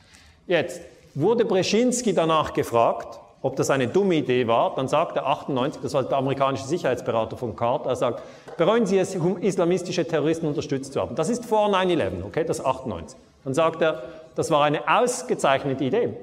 [0.47, 0.83] Jetzt
[1.15, 4.75] wurde Brzezinski danach gefragt, ob das eine dumme Idee war.
[4.75, 8.23] Dann sagt er 98, das war der amerikanische Sicherheitsberater von Carter, er sagt,
[8.57, 11.15] bereuen Sie es, islamistische Terroristen unterstützt zu haben.
[11.16, 13.19] Das ist vor 9-11, okay, das ist 98.
[13.45, 14.03] Dann sagt er,
[14.35, 16.15] das war eine ausgezeichnete Idee.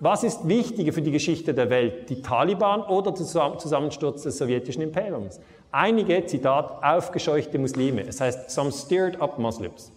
[0.00, 4.82] Was ist wichtiger für die Geschichte der Welt, die Taliban oder der Zusammensturz des sowjetischen
[4.82, 5.40] Imperiums?
[5.70, 8.06] Einige, Zitat, aufgescheuchte Muslime.
[8.06, 9.92] Es heißt, some stirred up Muslims.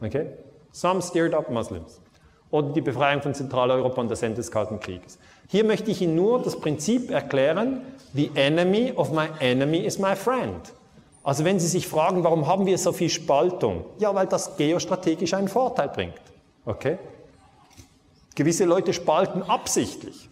[0.00, 0.26] Okay?
[0.72, 2.00] Some stirred up Muslims.
[2.50, 5.18] Oder die Befreiung von Zentraleuropa und das Ende des Kalten Krieges.
[5.48, 7.82] Hier möchte ich Ihnen nur das Prinzip erklären,
[8.14, 10.72] the enemy of my enemy is my friend.
[11.22, 13.84] Also wenn Sie sich fragen, warum haben wir so viel Spaltung?
[13.98, 16.14] Ja, weil das geostrategisch einen Vorteil bringt.
[16.64, 16.98] Okay?
[18.36, 20.28] Gewisse Leute spalten absichtlich.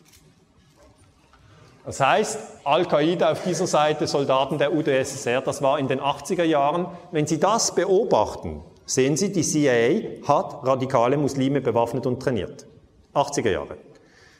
[1.84, 6.86] Das heißt, Al-Qaida auf dieser Seite, Soldaten der UdSSR, das war in den 80er Jahren.
[7.10, 12.66] Wenn Sie das beobachten, sehen Sie, die CIA hat radikale Muslime bewaffnet und trainiert.
[13.14, 13.76] 80er Jahre.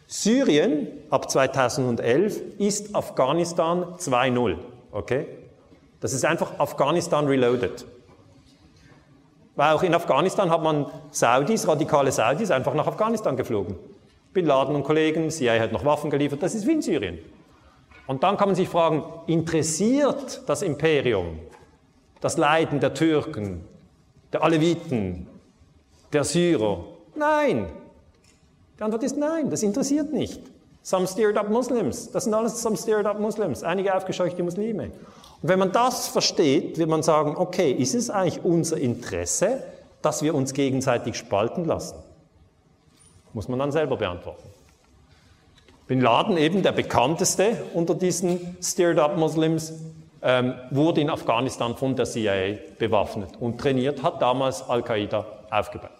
[0.07, 4.59] Syrien ab 2011 ist Afghanistan 2.0.
[4.93, 5.27] Okay?
[6.01, 7.87] Das ist einfach Afghanistan reloaded.
[9.57, 13.77] Weil auch in Afghanistan hat man Saudis, radikale Saudis, einfach nach Afghanistan geflogen.
[14.33, 17.19] Bin Laden und Kollegen, CIA hat noch Waffen geliefert, das ist wie in Syrien.
[18.07, 21.39] Und dann kann man sich fragen, interessiert das Imperium
[22.25, 23.67] das Leiden der Türken,
[24.33, 25.27] der Aleviten,
[26.11, 26.83] der Syrer?
[27.15, 27.67] Nein.
[28.79, 30.41] Die Antwort ist nein, das interessiert nicht.
[30.87, 34.93] Some stirred up Muslims, das sind alles some stirred up Muslims, einige aufgescheuchte Muslime.
[35.41, 39.63] Und wenn man das versteht, wird man sagen, okay, ist es eigentlich unser Interesse,
[40.03, 41.97] dass wir uns gegenseitig spalten lassen?
[43.33, 44.47] Muss man dann selber beantworten.
[45.87, 49.73] Bin Laden, eben der bekannteste unter diesen Stirred-up Muslims,
[50.21, 55.94] ähm, wurde in Afghanistan von der CIA bewaffnet und trainiert, hat damals Al-Qaida aufgebaut.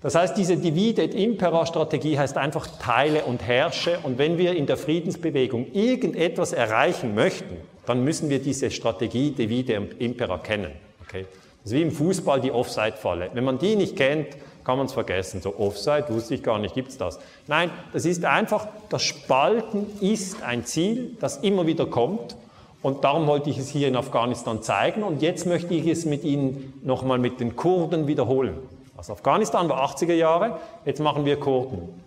[0.00, 3.98] Das heißt, diese Divide et Impera Strategie heißt einfach teile und herrsche.
[4.04, 9.74] Und wenn wir in der Friedensbewegung irgendetwas erreichen möchten, dann müssen wir diese Strategie Divide
[9.98, 10.70] Impera kennen.
[11.06, 11.26] Okay?
[11.62, 13.30] Das ist wie im Fußball die Offside-Falle.
[13.32, 14.28] Wenn man die nicht kennt,
[14.64, 15.40] kann man es vergessen.
[15.42, 17.18] So Offside wusste ich gar nicht, gibt es das.
[17.48, 22.36] Nein, das ist einfach, das Spalten ist ein Ziel, das immer wieder kommt.
[22.82, 25.02] Und darum wollte ich es hier in Afghanistan zeigen.
[25.02, 28.58] Und jetzt möchte ich es mit Ihnen nochmal mit den Kurden wiederholen.
[28.98, 32.02] Also Afghanistan war 80er Jahre, jetzt machen wir Kurden.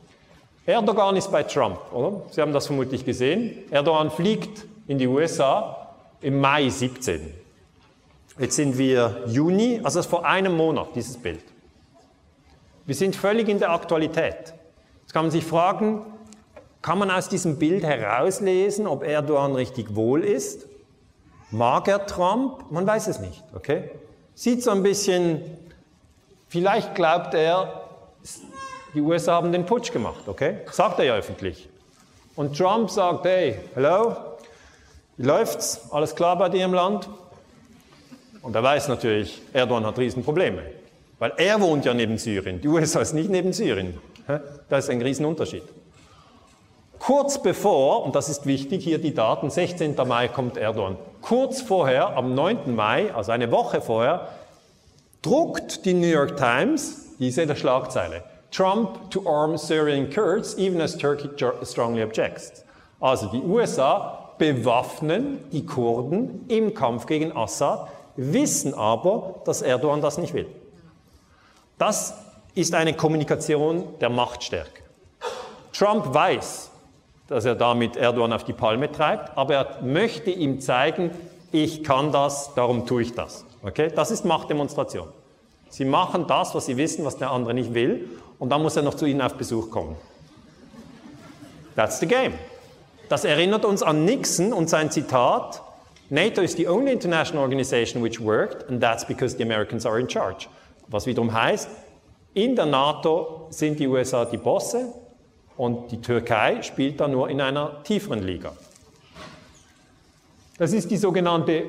[0.66, 2.24] Erdogan ist bei Trump, oder?
[2.32, 3.60] Sie haben das vermutlich gesehen.
[3.72, 5.88] Erdogan fliegt in die USA
[6.20, 7.34] im Mai 17.
[8.38, 11.46] Jetzt sind wir Juni, also das ist vor einem Monat, dieses Bild.
[12.86, 14.54] Wir sind völlig in der Aktualität.
[15.02, 16.02] Jetzt kann man sich fragen,
[16.82, 20.68] kann man aus diesem Bild herauslesen, ob Erdogan richtig wohl ist?
[21.52, 22.70] Mag er Trump?
[22.70, 23.92] Man weiß es nicht, okay?
[24.36, 25.42] Sieht so ein bisschen
[26.52, 27.82] Vielleicht glaubt er,
[28.94, 30.58] die USA haben den Putsch gemacht, okay?
[30.70, 31.70] Sagt er ja öffentlich.
[32.36, 34.18] Und Trump sagt, hey, hello,
[35.16, 35.88] wie läuft's?
[35.92, 37.08] Alles klar bei dir im Land?
[38.42, 40.64] Und er weiß natürlich, Erdogan hat Riesenprobleme.
[41.20, 42.60] Weil er wohnt ja neben Syrien.
[42.60, 43.98] Die USA ist nicht neben Syrien.
[44.68, 45.64] Da ist ein Riesenunterschied.
[47.00, 49.96] Kurz bevor, und das ist wichtig, hier die Daten, 16.
[50.06, 50.98] Mai kommt Erdogan.
[51.22, 52.76] Kurz vorher, am 9.
[52.76, 54.28] Mai, also eine Woche vorher,
[55.22, 58.24] druckt die New York Times diese Schlagzeile.
[58.52, 61.30] Trump to arm Syrian Kurds, even as Turkey
[61.64, 62.64] strongly objects.
[63.00, 70.18] Also die USA bewaffnen die Kurden im Kampf gegen Assad, wissen aber, dass Erdogan das
[70.18, 70.48] nicht will.
[71.78, 72.14] Das
[72.54, 74.84] ist eine Kommunikation der Machtstärke.
[75.72, 76.72] Trump weiß,
[77.28, 81.12] dass er damit Erdogan auf die Palme treibt, aber er möchte ihm zeigen,
[81.52, 83.46] ich kann das, darum tue ich das.
[83.64, 83.92] Okay?
[83.96, 85.08] Das ist Machtdemonstration.
[85.70, 88.10] Sie machen das, was sie wissen, was der andere nicht will,
[88.40, 89.96] und dann muss er noch zu ihnen auf Besuch kommen.
[91.76, 92.34] That's the game.
[93.08, 95.62] Das erinnert uns an Nixon und sein Zitat,
[96.10, 100.10] NATO is the only international organization which worked, and that's because the Americans are in
[100.10, 100.50] charge.
[100.88, 101.70] Was wiederum heißt,
[102.34, 104.94] in der NATO sind die USA die Bosse
[105.56, 108.52] und die Türkei spielt da nur in einer tieferen Liga.
[110.58, 111.66] Das ist die sogenannte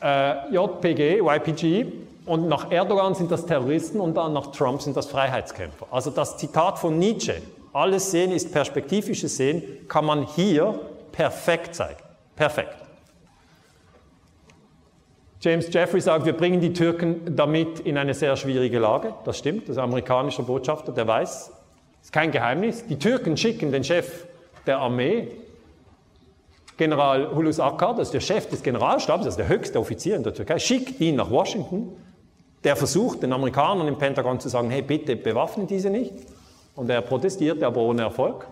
[0.00, 1.86] äh, JPG, YPG,
[2.28, 5.86] und nach Erdogan sind das Terroristen und dann nach Trump sind das Freiheitskämpfer.
[5.90, 7.40] Also das Zitat von Nietzsche,
[7.72, 10.78] alles Sehen ist perspektivisches Sehen, kann man hier
[11.10, 12.00] perfekt zeigen.
[12.36, 12.76] Perfekt.
[15.40, 19.14] James Jeffrey sagt, wir bringen die Türken damit in eine sehr schwierige Lage.
[19.24, 22.86] Das stimmt, das ist ein amerikanischer Botschafter, der weiß, das ist kein Geheimnis.
[22.86, 24.26] Die Türken schicken den Chef
[24.66, 25.28] der Armee
[26.78, 30.22] General Hulus Akar, das ist der Chef des Generalstabs, das ist der höchste Offizier in
[30.22, 31.92] der Türkei, schickt ihn nach Washington.
[32.64, 36.14] Der versucht, den Amerikanern im Pentagon zu sagen, hey, bitte bewaffnen diese nicht.
[36.74, 38.46] Und er protestiert, aber ohne Erfolg.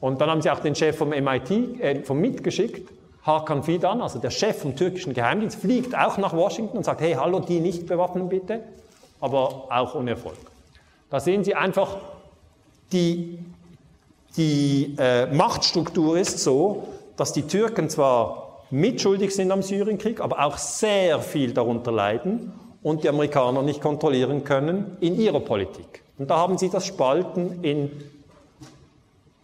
[0.00, 2.92] Und dann haben sie auch den Chef vom MIT, äh, vom MIT geschickt,
[3.22, 7.14] Hakan Fidan, also der Chef vom türkischen Geheimdienst, fliegt auch nach Washington und sagt, hey,
[7.14, 8.60] hallo, die nicht bewaffnen bitte,
[9.20, 10.36] aber auch ohne Erfolg.
[11.08, 11.96] Da sehen Sie einfach,
[12.92, 13.38] Die,
[14.36, 16.86] die äh, Machtstruktur ist so,
[17.16, 22.52] dass die Türken zwar mitschuldig sind am Syrienkrieg, aber auch sehr viel darunter leiden
[22.82, 26.02] und die Amerikaner nicht kontrollieren können in ihrer Politik.
[26.18, 27.90] Und da haben sie das Spalten in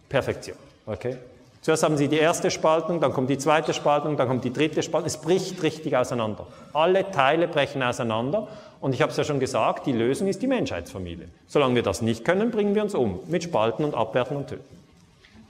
[0.09, 0.57] Perfektion.
[0.85, 1.17] Okay?
[1.63, 4.83] Zuerst haben Sie die erste Spaltung, dann kommt die zweite Spaltung, dann kommt die dritte
[4.83, 5.07] Spaltung.
[5.07, 6.45] Es bricht richtig auseinander.
[6.73, 8.49] Alle Teile brechen auseinander.
[8.81, 11.29] Und ich habe es ja schon gesagt, die Lösung ist die Menschheitsfamilie.
[11.47, 13.21] Solange wir das nicht können, bringen wir uns um.
[13.27, 14.82] Mit Spalten und Abwerten und Töten.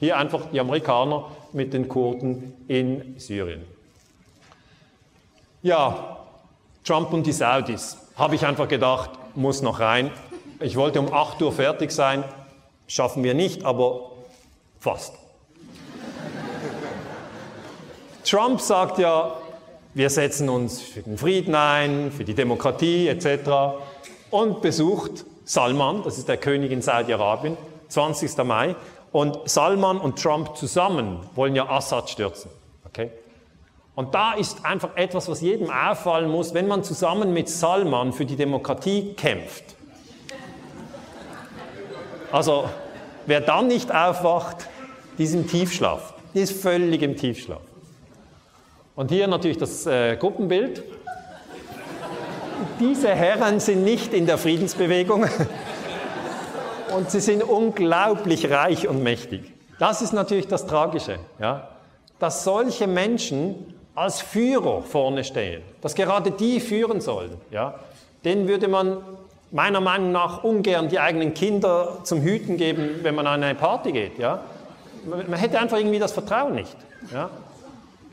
[0.03, 3.61] Hier einfach die Amerikaner mit den Kurden in Syrien.
[5.61, 6.17] Ja,
[6.83, 7.95] Trump und die Saudis.
[8.17, 10.11] Habe ich einfach gedacht, muss noch rein.
[10.59, 12.25] Ich wollte um 8 Uhr fertig sein.
[12.85, 14.11] Schaffen wir nicht, aber
[14.77, 15.13] fast.
[18.25, 19.37] Trump sagt ja,
[19.93, 23.77] wir setzen uns für den Frieden ein, für die Demokratie etc.
[24.31, 27.55] und besucht Salman, das ist der König in Saudi-Arabien,
[27.87, 28.37] 20.
[28.39, 28.75] Mai.
[29.13, 32.49] Und Salman und Trump zusammen wollen ja Assad stürzen.
[32.85, 33.11] Okay?
[33.95, 38.25] Und da ist einfach etwas, was jedem auffallen muss, wenn man zusammen mit Salman für
[38.25, 39.63] die Demokratie kämpft.
[42.31, 42.67] Also,
[43.27, 44.67] wer dann nicht aufwacht,
[45.19, 46.15] ist im Tiefschlaf.
[46.33, 47.61] Die ist völlig im Tiefschlaf.
[48.95, 50.83] Und hier natürlich das äh, Gruppenbild.
[52.79, 55.27] Diese Herren sind nicht in der Friedensbewegung
[56.95, 59.51] und sie sind unglaublich reich und mächtig.
[59.79, 61.67] Das ist natürlich das Tragische, ja?
[62.19, 67.37] dass solche Menschen als Führer vorne stehen, dass gerade die führen sollen.
[67.51, 67.75] Ja?
[68.23, 68.97] Denen würde man
[69.51, 73.91] meiner Meinung nach ungern die eigenen Kinder zum Hüten geben, wenn man an eine Party
[73.91, 74.17] geht.
[74.17, 74.41] Ja?
[75.05, 76.75] Man hätte einfach irgendwie das Vertrauen nicht.
[77.13, 77.29] Ja?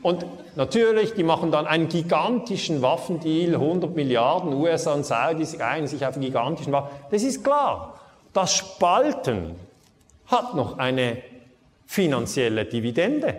[0.03, 0.25] Und
[0.55, 6.05] natürlich, die machen dann einen gigantischen Waffendeal, 100 Milliarden, USA und Saudi sich einigen sich
[6.05, 6.89] auf einen gigantischen Waffen.
[7.11, 7.90] Das ist klar.
[8.33, 9.55] Das Spalten
[10.27, 11.17] hat noch eine
[11.85, 13.35] finanzielle Dividende.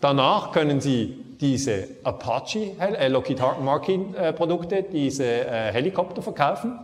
[0.00, 6.78] Danach können Sie diese Apache, äh, Lockheed Martin äh, Produkte, diese äh, Helikopter verkaufen.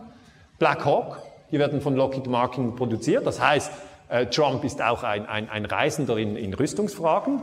[0.57, 1.21] Black Hawk,
[1.51, 3.25] die werden von Lockheed Martin produziert.
[3.25, 3.71] Das heißt,
[4.09, 7.41] äh, Trump ist auch ein, ein, ein Reisender in, in Rüstungsfragen.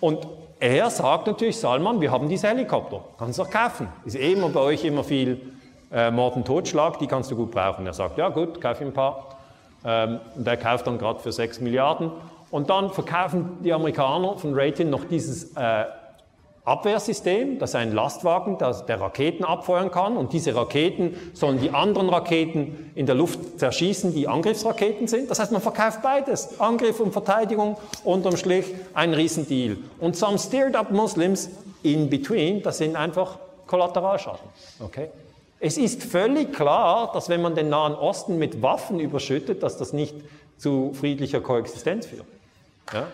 [0.00, 0.26] Und
[0.60, 3.88] er sagt natürlich, Salman, wir haben diese Helikopter, kannst du doch kaufen.
[4.04, 5.40] Ist eh immer bei euch immer viel
[5.92, 7.86] äh, Mord und Totschlag, die kannst du gut brauchen.
[7.86, 9.38] Er sagt, ja gut, kauf ihm ein paar.
[9.84, 12.10] Ähm, und er kauft dann gerade für 6 Milliarden.
[12.50, 15.84] Und dann verkaufen die Amerikaner von Raytheon noch dieses äh,
[16.68, 20.18] Abwehrsystem, das ist ein Lastwagen, das, der Raketen abfeuern kann.
[20.18, 25.30] Und diese Raketen sollen die anderen Raketen in der Luft zerschießen, die Angriffsraketen sind.
[25.30, 26.60] Das heißt, man verkauft beides.
[26.60, 29.78] Angriff und Verteidigung, unterm Strich ein Riesendeal.
[29.98, 31.48] Und some steered up Muslims
[31.82, 34.46] in between, das sind einfach Kollateralschaden.
[34.80, 35.08] Okay?
[35.60, 39.92] Es ist völlig klar, dass wenn man den Nahen Osten mit Waffen überschüttet, dass das
[39.92, 40.14] nicht
[40.56, 42.26] zu friedlicher Koexistenz führt.
[42.92, 43.08] Ja?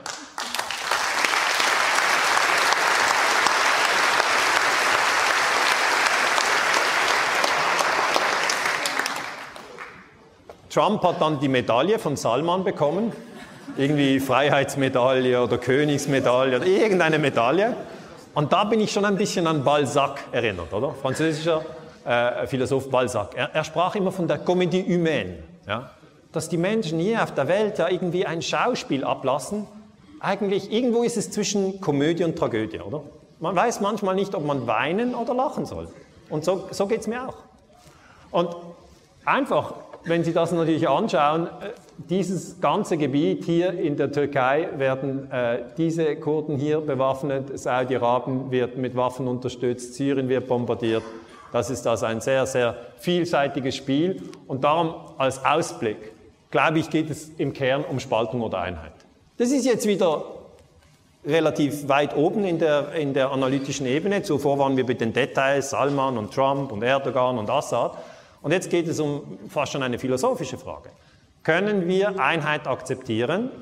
[10.69, 13.13] Trump hat dann die Medaille von Salman bekommen,
[13.79, 17.75] irgendwie Freiheitsmedaille oder Königsmedaille oder irgendeine Medaille.
[18.35, 20.93] Und da bin ich schon ein bisschen an Balzac erinnert, oder?
[21.01, 21.65] Französischer
[22.05, 23.35] äh, Philosoph Balzac.
[23.37, 25.91] Er, er, sprach immer von der Comédie humaine, ja?
[26.33, 29.67] dass die Menschen hier auf der Welt ja irgendwie ein Schauspiel ablassen.
[30.21, 33.03] Eigentlich, irgendwo ist es zwischen Komödie und Tragödie, oder?
[33.41, 35.89] Man weiß manchmal nicht, ob man weinen oder lachen soll.
[36.31, 37.37] Und so, so geht es mir auch.
[38.31, 38.57] Und
[39.25, 39.75] einfach
[40.05, 41.71] wenn Sie das natürlich anschauen, äh,
[42.11, 48.77] dieses ganze Gebiet hier in der Türkei werden äh, diese Kurden hier bewaffnet, Saudi-Arabien wird
[48.77, 51.03] mit Waffen unterstützt, Syrien wird bombardiert.
[51.55, 56.11] Das ist also ein sehr, sehr vielseitiges Spiel und darum als Ausblick,
[56.51, 58.91] glaube ich, geht es im Kern um Spaltung oder Einheit.
[59.37, 60.25] Das ist jetzt wieder
[61.25, 64.25] relativ weit oben in der, in der analytischen Ebene.
[64.25, 67.99] Zuvor waren wir mit den Details, Salman und Trump und Erdogan und Assad.
[68.43, 70.91] Und jetzt geht es um fast schon eine philosophische Frage.
[71.45, 73.53] Können wir Einheit akzeptieren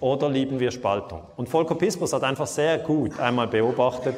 [0.00, 1.20] oder lieben wir Spaltung?
[1.36, 4.16] Und Volker Pispers hat einfach sehr gut einmal beobachtet,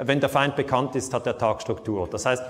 [0.00, 2.08] wenn der Feind bekannt ist, hat der Tag Struktur.
[2.08, 2.42] Das heißt,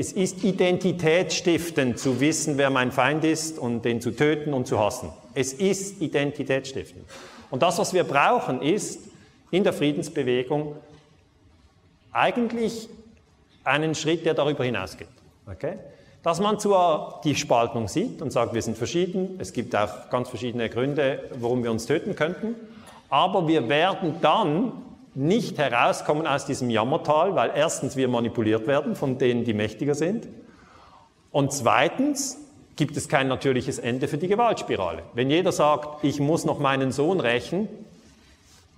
[0.00, 4.78] es ist identitätsstiftend zu wissen, wer mein Feind ist und den zu töten und zu
[4.78, 5.10] hassen.
[5.34, 7.04] Es ist identitätsstiftend.
[7.50, 9.00] Und das, was wir brauchen, ist
[9.50, 10.76] in der Friedensbewegung
[12.12, 12.88] eigentlich
[13.62, 15.06] einen Schritt, der darüber hinausgeht.
[15.46, 15.74] Okay?
[16.22, 20.30] Dass man zwar die Spaltung sieht und sagt, wir sind verschieden, es gibt auch ganz
[20.30, 22.54] verschiedene Gründe, warum wir uns töten könnten,
[23.10, 24.72] aber wir werden dann
[25.14, 30.28] nicht herauskommen aus diesem Jammertal, weil erstens wir manipuliert werden von denen, die mächtiger sind
[31.32, 32.38] und zweitens
[32.76, 35.02] gibt es kein natürliches Ende für die Gewaltspirale.
[35.14, 37.68] Wenn jeder sagt, ich muss noch meinen Sohn rächen,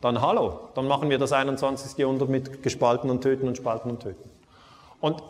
[0.01, 1.97] dann hallo, dann machen wir das 21.
[1.97, 4.29] Jahrhundert mit gespalten und töten und spalten und töten.
[5.01, 5.23] Und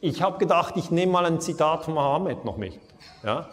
[0.00, 2.78] ich habe gedacht, ich nehme mal ein Zitat von Mohammed noch mit.
[3.22, 3.48] Ja?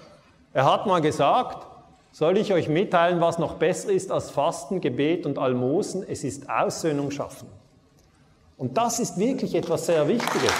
[0.51, 1.67] Er hat mal gesagt,
[2.11, 6.03] soll ich euch mitteilen, was noch besser ist als Fasten, Gebet und Almosen?
[6.07, 7.47] Es ist Aussöhnung schaffen.
[8.57, 10.51] Und das ist wirklich etwas sehr Wichtiges.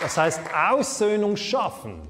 [0.00, 2.00] Das heißt, Aussöhnung schaffen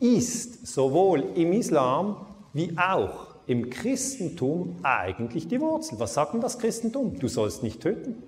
[0.00, 5.98] ist sowohl im Islam wie auch im Christentum eigentlich die Wurzel.
[5.98, 7.18] Was sagt denn das Christentum?
[7.18, 8.22] Du sollst nicht töten.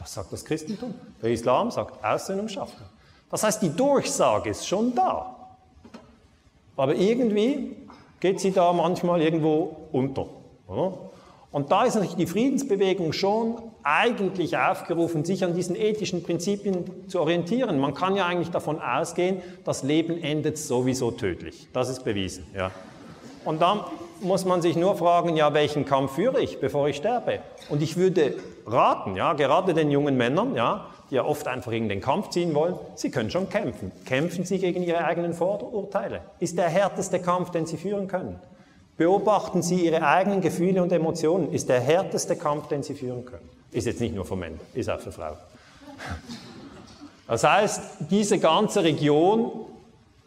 [0.00, 0.94] Das sagt das Christentum.
[1.22, 2.82] Der Islam sagt Aussöhnung schaffen.
[3.30, 5.36] Das heißt, die Durchsage ist schon da.
[6.76, 7.76] Aber irgendwie
[8.18, 10.26] geht sie da manchmal irgendwo unter.
[10.66, 10.98] Oder?
[11.52, 17.20] Und da ist natürlich die Friedensbewegung schon eigentlich aufgerufen, sich an diesen ethischen Prinzipien zu
[17.20, 17.78] orientieren.
[17.78, 21.68] Man kann ja eigentlich davon ausgehen, das Leben endet sowieso tödlich.
[21.72, 22.46] Das ist bewiesen.
[22.54, 22.70] Ja.
[23.44, 23.80] Und dann
[24.20, 27.40] muss man sich nur fragen, ja, welchen Kampf führe ich, bevor ich sterbe?
[27.68, 28.34] Und ich würde
[28.66, 32.54] raten, ja, gerade den jungen Männern, ja, die ja oft einfach in den Kampf ziehen
[32.54, 33.92] wollen, sie können schon kämpfen.
[34.04, 36.20] Kämpfen sie gegen ihre eigenen Vorurteile.
[36.38, 38.38] Ist der härteste Kampf, den sie führen können.
[39.00, 41.54] Beobachten Sie Ihre eigenen Gefühle und Emotionen.
[41.54, 43.48] Ist der härteste Kampf, den Sie führen können.
[43.72, 45.38] Ist jetzt nicht nur für Männer, ist auch für Frauen.
[47.26, 47.80] Das heißt,
[48.10, 49.52] diese ganze Region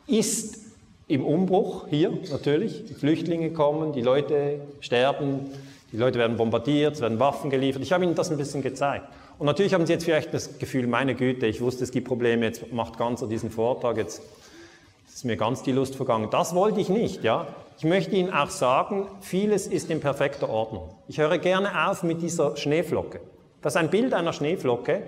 [0.07, 0.62] ist
[1.14, 2.85] im Umbruch hier natürlich.
[2.85, 5.52] Die Flüchtlinge kommen, die Leute sterben,
[5.91, 7.84] die Leute werden bombardiert, es werden Waffen geliefert.
[7.84, 9.06] Ich habe Ihnen das ein bisschen gezeigt.
[9.38, 12.45] Und natürlich haben Sie jetzt vielleicht das Gefühl, meine Güte, ich wusste, es gibt Probleme,
[12.45, 14.23] jetzt macht Ganzer diesen Vortrag, jetzt
[15.14, 16.30] ist mir ganz die Lust vergangen.
[16.31, 17.48] Das wollte ich nicht, ja.
[17.77, 20.90] Ich möchte Ihnen auch sagen, vieles ist in perfekter Ordnung.
[21.07, 23.19] Ich höre gerne auf mit dieser Schneeflocke.
[23.61, 25.03] Das ist ein Bild einer Schneeflocke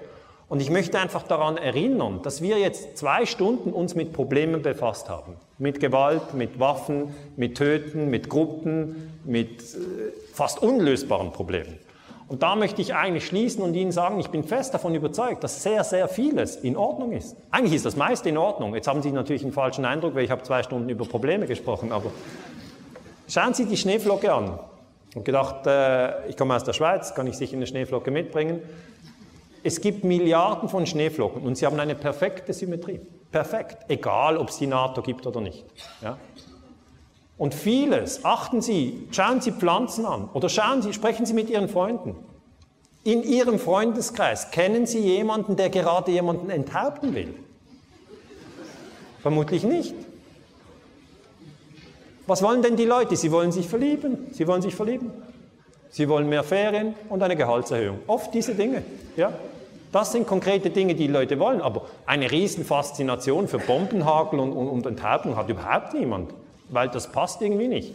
[0.48, 5.10] und ich möchte einfach daran erinnern, dass wir jetzt zwei Stunden uns mit Problemen befasst
[5.10, 5.38] haben.
[5.58, 9.76] Mit Gewalt, mit Waffen, mit Töten, mit Gruppen, mit äh,
[10.34, 11.80] fast unlösbaren Problemen.
[12.28, 15.62] Und da möchte ich eigentlich schließen und Ihnen sagen, ich bin fest davon überzeugt, dass
[15.62, 17.36] sehr, sehr vieles in Ordnung ist.
[17.52, 18.74] Eigentlich ist das meiste in Ordnung.
[18.74, 21.92] Jetzt haben Sie natürlich einen falschen Eindruck, weil ich habe zwei Stunden über Probleme gesprochen,
[21.92, 22.12] aber
[23.28, 24.60] schauen Sie die Schneeflocke an.
[25.10, 28.60] Ich habe gedacht, äh, ich komme aus der Schweiz, kann ich sicher eine Schneeflocke mitbringen.
[29.66, 33.00] Es gibt Milliarden von Schneeflocken und sie haben eine perfekte Symmetrie.
[33.32, 35.66] Perfekt, egal ob es die NATO gibt oder nicht.
[36.04, 36.20] Ja?
[37.40, 41.68] Und vieles, achten Sie, schauen Sie Pflanzen an oder schauen Sie, sprechen Sie mit Ihren
[41.68, 42.16] Freunden.
[43.04, 47.34] In Ihrem Freundeskreis kennen Sie jemanden, der gerade jemanden enthaupten will?
[49.24, 49.96] Vermutlich nicht.
[52.28, 53.16] Was wollen denn die Leute?
[53.16, 54.28] Sie wollen sich verlieben.
[54.32, 55.12] Sie wollen sich verlieben.
[55.90, 58.02] Sie wollen mehr Ferien und eine Gehaltserhöhung.
[58.06, 58.84] Oft diese Dinge.
[59.18, 59.34] Ja?
[59.96, 61.62] Das sind konkrete Dinge, die, Leute wollen.
[61.62, 66.34] Aber eine Riesenfaszination für Bombenhagel und, und, und Enthauptung hat überhaupt niemand
[66.70, 67.94] weil das passt irgendwie nicht.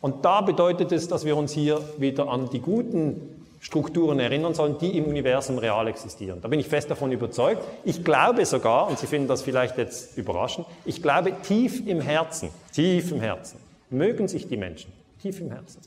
[0.00, 4.78] Und da bedeutet es, dass wir uns hier wieder an die guten Strukturen erinnern sollen,
[4.78, 6.40] die im Universum real existieren.
[6.40, 7.62] Da bin ich fest davon überzeugt.
[7.84, 12.48] Ich glaube sogar, und Sie finden das vielleicht jetzt überraschend, ich glaube tief im Herzen,
[12.72, 13.58] tief im Herzen,
[13.90, 14.90] mögen sich die Menschen,
[15.20, 15.82] tief im Herzen.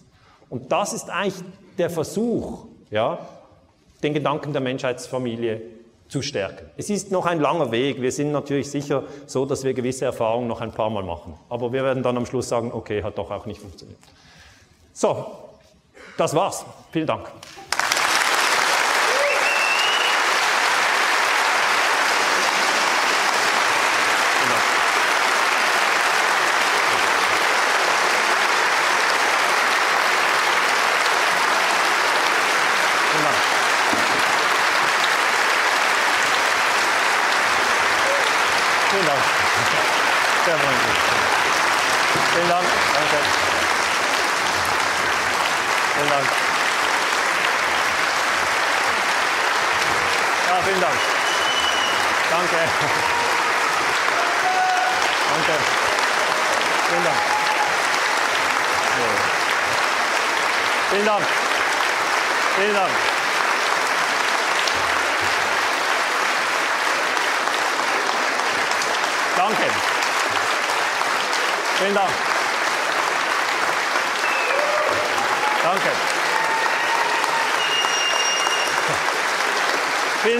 [0.49, 1.43] Und das ist eigentlich
[1.79, 3.17] der Versuch, ja,
[4.03, 5.61] den Gedanken der Menschheitsfamilie
[6.07, 6.69] zu stärken.
[6.77, 8.01] Es ist noch ein langer Weg.
[8.01, 11.33] Wir sind natürlich sicher so, dass wir gewisse Erfahrungen noch ein paar Mal machen.
[11.49, 13.99] Aber wir werden dann am Schluss sagen, okay, hat doch auch nicht funktioniert.
[14.93, 15.25] So,
[16.17, 16.65] das war's.
[16.91, 17.31] Vielen Dank.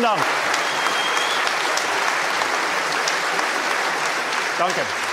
[0.03, 0.19] Dank.
[4.59, 5.12] Danke.